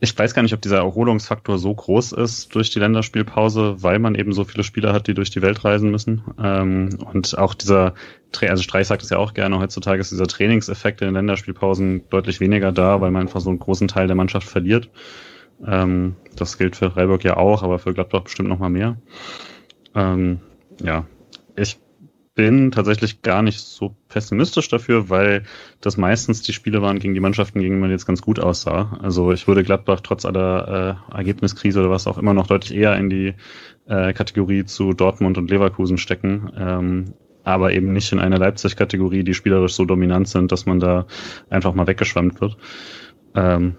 [0.00, 4.16] ich weiß gar nicht, ob dieser Erholungsfaktor so groß ist durch die Länderspielpause, weil man
[4.16, 6.24] eben so viele Spieler hat, die durch die Welt reisen müssen.
[6.42, 7.94] Ähm, und auch dieser,
[8.40, 12.40] also Streich sagt es ja auch gerne, heutzutage ist dieser Trainingseffekt in den Länderspielpausen deutlich
[12.40, 14.90] weniger da, weil man einfach so einen großen Teil der Mannschaft verliert.
[15.66, 18.96] Ähm, das gilt für Freiburg ja auch, aber für Gladbach bestimmt noch mal mehr.
[19.94, 20.40] Ähm,
[20.82, 21.06] ja,
[21.56, 21.78] ich
[22.34, 25.42] bin tatsächlich gar nicht so pessimistisch dafür, weil
[25.80, 28.98] das meistens die Spiele waren gegen die Mannschaften, gegen die man jetzt ganz gut aussah.
[29.02, 32.96] Also ich würde Gladbach trotz aller äh, Ergebniskrise oder was auch immer noch deutlich eher
[32.96, 33.34] in die
[33.86, 36.50] äh, Kategorie zu Dortmund und Leverkusen stecken.
[36.56, 37.14] Ähm,
[37.44, 41.06] aber eben nicht in eine Leipzig-Kategorie, die spielerisch so dominant sind, dass man da
[41.50, 42.56] einfach mal weggeschwemmt wird.
[43.34, 43.76] Ähm,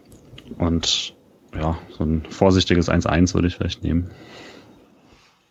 [0.57, 1.12] und
[1.55, 4.09] ja, so ein vorsichtiges 1-1 würde ich vielleicht nehmen.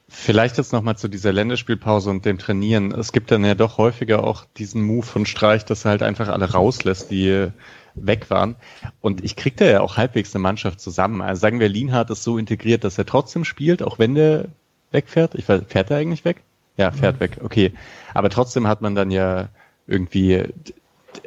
[0.09, 2.93] Vielleicht jetzt nochmal zu dieser Länderspielpause und dem Trainieren.
[2.93, 6.29] Es gibt dann ja doch häufiger auch diesen Move von Streich, dass er halt einfach
[6.29, 7.49] alle rauslässt, die
[7.95, 8.57] weg waren.
[9.01, 11.23] Und ich krieg da ja auch halbwegs eine Mannschaft zusammen.
[11.23, 14.49] Also sagen wir, Lienhardt ist so integriert, dass er trotzdem spielt, auch wenn der
[14.91, 15.35] wegfährt.
[15.35, 16.43] Ich weiß, fährt er eigentlich weg?
[16.77, 17.21] Ja, fährt mhm.
[17.21, 17.39] weg.
[17.43, 17.73] Okay.
[18.15, 19.49] Aber trotzdem hat man dann ja
[19.87, 20.45] irgendwie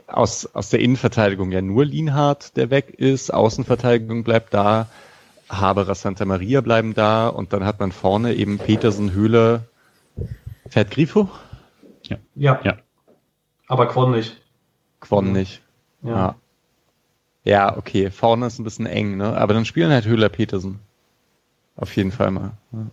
[0.08, 3.34] aus, aus der Innenverteidigung ja nur Lienhardt, der weg ist.
[3.34, 4.88] Außenverteidigung bleibt da.
[5.50, 9.68] Haberer Santa Maria bleiben da und dann hat man vorne eben Petersen, Höhle,
[10.68, 11.30] fährt Grifo?
[12.04, 12.18] Ja.
[12.36, 12.60] Ja.
[12.64, 12.78] ja.
[13.68, 14.42] Aber Quon nicht.
[15.00, 15.62] Quon nicht.
[16.02, 16.10] Ja.
[16.10, 16.36] ja.
[17.46, 18.10] Ja, okay.
[18.10, 19.38] Vorne ist ein bisschen eng, ne?
[19.38, 20.80] Aber dann spielen halt Höhler Petersen.
[21.76, 22.52] Auf jeden Fall mal.
[22.72, 22.88] Ja.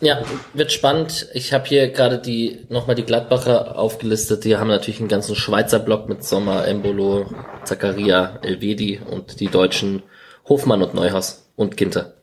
[0.00, 0.22] Ja,
[0.52, 1.28] wird spannend.
[1.32, 4.44] Ich habe hier gerade die nochmal die Gladbacher aufgelistet.
[4.44, 7.30] Die haben natürlich einen ganzen Schweizer Block mit Sommer, Embolo,
[7.64, 10.02] Zakaria, Elvedi und die deutschen
[10.48, 12.14] Hofmann und Neuhaus und Ginter.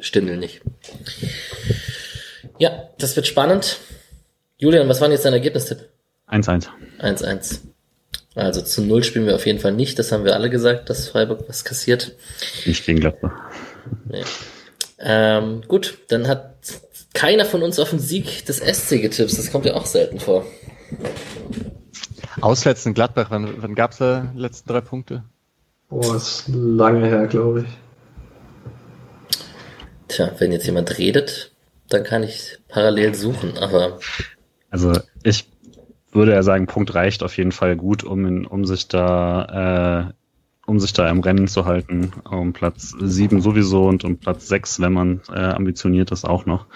[0.00, 0.62] Stindel nicht.
[2.58, 3.78] Ja, das wird spannend.
[4.58, 5.88] Julian, was war denn jetzt dein Ergebnistipp?
[6.28, 6.68] 1-1.
[7.00, 7.60] 1-1.
[8.34, 9.98] Also zu Null spielen wir auf jeden Fall nicht.
[9.98, 12.12] Das haben wir alle gesagt, dass Freiburg was kassiert.
[12.64, 13.32] Nicht gegen Gladbach.
[14.06, 14.22] Nee.
[15.02, 16.54] Ähm, gut, dann hat
[17.12, 19.36] keiner von uns auf den Sieg des SC getippt.
[19.36, 20.46] Das kommt ja auch selten vor.
[22.40, 25.24] Auswärts in Gladbach, wann, wann gab es da die letzten drei Punkte?
[25.88, 27.66] Boah, ist lange her, glaube ich.
[30.08, 31.52] Tja, wenn jetzt jemand redet,
[31.88, 33.98] dann kann ich parallel suchen, aber.
[34.70, 34.92] Also
[35.22, 35.48] ich
[36.12, 40.12] würde ja sagen, Punkt reicht auf jeden Fall gut, um, in, um sich da äh,
[40.66, 44.80] um sich da im Rennen zu halten, um Platz sieben sowieso und um Platz sechs,
[44.80, 46.66] wenn man äh, ambitioniert ist, auch noch.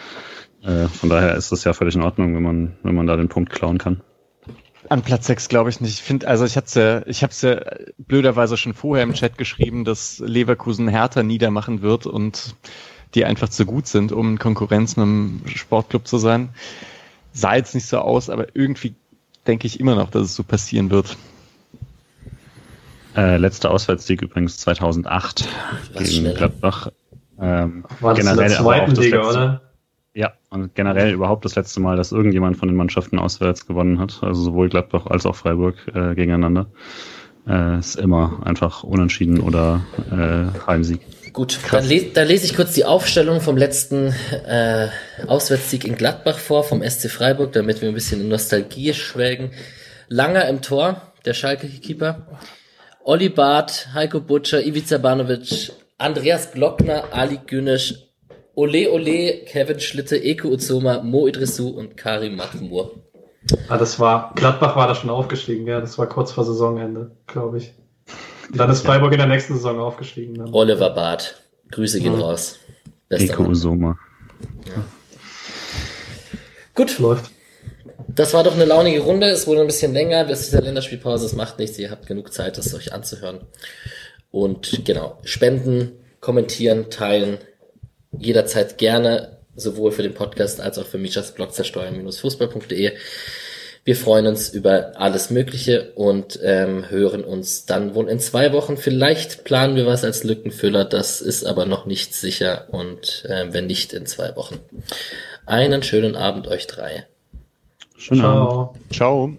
[0.63, 3.29] Äh, von daher ist das ja völlig in Ordnung, wenn man, wenn man da den
[3.29, 4.01] Punkt klauen kann.
[4.89, 5.95] An Platz 6 glaube ich nicht.
[5.95, 7.61] Ich finde, also ich hatte ja, ich habe es ja
[7.99, 12.55] blöderweise schon vorher im Chat geschrieben, dass Leverkusen härter niedermachen wird und
[13.15, 16.51] die einfach zu gut sind, um Konkurrenz mit einem Sportclub zu sein.
[17.33, 18.95] Sah jetzt nicht so aus, aber irgendwie
[19.47, 21.17] denke ich immer noch, dass es so passieren wird.
[23.17, 25.49] Äh, letzter Auswärtssieg übrigens 2008
[25.95, 26.35] Was gegen schneller.
[26.35, 26.89] Gladbach.
[27.41, 29.63] Ähm, War das generell in der zweiten Liga, letzte, oder?
[30.15, 34.19] Ja, und generell überhaupt das letzte Mal, dass irgendjemand von den Mannschaften auswärts gewonnen hat,
[34.23, 36.67] also sowohl Gladbach als auch Freiburg äh, gegeneinander.
[37.47, 41.01] Äh, ist immer einfach unentschieden oder äh, Heimsieg.
[41.33, 44.15] Gut, dann, les, dann lese ich kurz die Aufstellung vom letzten
[44.49, 44.89] äh,
[45.27, 49.51] Auswärtssieg in Gladbach vor, vom SC Freiburg, damit wir ein bisschen in Nostalgie schwelgen.
[50.09, 52.27] Langer im Tor, der Schalke-Keeper.
[53.09, 57.95] Olli Barth, Heiko Butcher, Ivica Banovic, Andreas Glockner, Ali Günisch,
[58.57, 62.91] Ole Ole, Kevin Schlitte, Eko Uzoma, Mo Idrissou und Karim Mahmour.
[63.69, 67.59] Ah, das war, Gladbach war da schon aufgestiegen, ja, das war kurz vor Saisonende, glaube
[67.59, 67.75] ich.
[68.51, 70.35] Und dann ist Freiburg in der nächsten Saison aufgestiegen.
[70.35, 70.53] Dann.
[70.53, 72.27] Oliver Barth, Grüße gehen ja.
[72.27, 72.59] raus.
[73.09, 73.97] Bester Eko Uzoma.
[74.67, 74.83] Ja.
[76.75, 76.99] Gut.
[76.99, 77.36] Läuft.
[78.09, 79.29] Das war doch eine launige Runde.
[79.29, 81.27] Es wurde ein bisschen länger bis dieser Länderspielpause.
[81.27, 81.79] Es macht nichts.
[81.79, 83.41] Ihr habt genug Zeit, das euch anzuhören.
[84.31, 87.39] Und genau, spenden, kommentieren, teilen,
[88.19, 92.93] jederzeit gerne, sowohl für den Podcast als auch für Michas Blog zersteuern-fußball.de.
[93.85, 98.77] Wir freuen uns über alles Mögliche und ähm, hören uns dann wohl in zwei Wochen.
[98.77, 103.67] Vielleicht planen wir was als Lückenfüller, das ist aber noch nicht sicher und äh, wenn
[103.67, 104.59] nicht in zwei Wochen.
[105.47, 107.07] Einen schönen Abend euch drei.
[107.99, 108.79] Schönen Abend.
[108.93, 109.37] Ciao.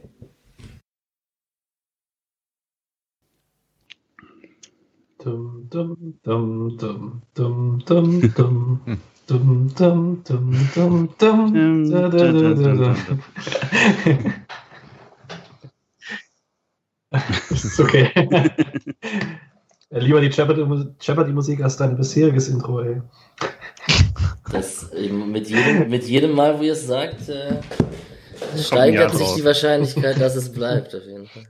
[5.24, 8.82] Dum, dum, dum, dum, dum, dum, dum.
[9.28, 11.90] Dum, dum, dum, dum, dum.
[11.92, 12.96] Da, da, da, da,
[17.12, 17.18] da.
[17.50, 18.10] ist okay.
[19.90, 23.02] Lieber die Jeopardy- Jeopardy-Musik als dein bisheriges Intro, ey.
[24.50, 27.60] Das, ähm, mit, jedem, mit jedem Mal, wo ihr es sagt, äh,
[28.58, 31.46] steigert sich die Wahrscheinlichkeit, dass es bleibt, auf jeden Fall.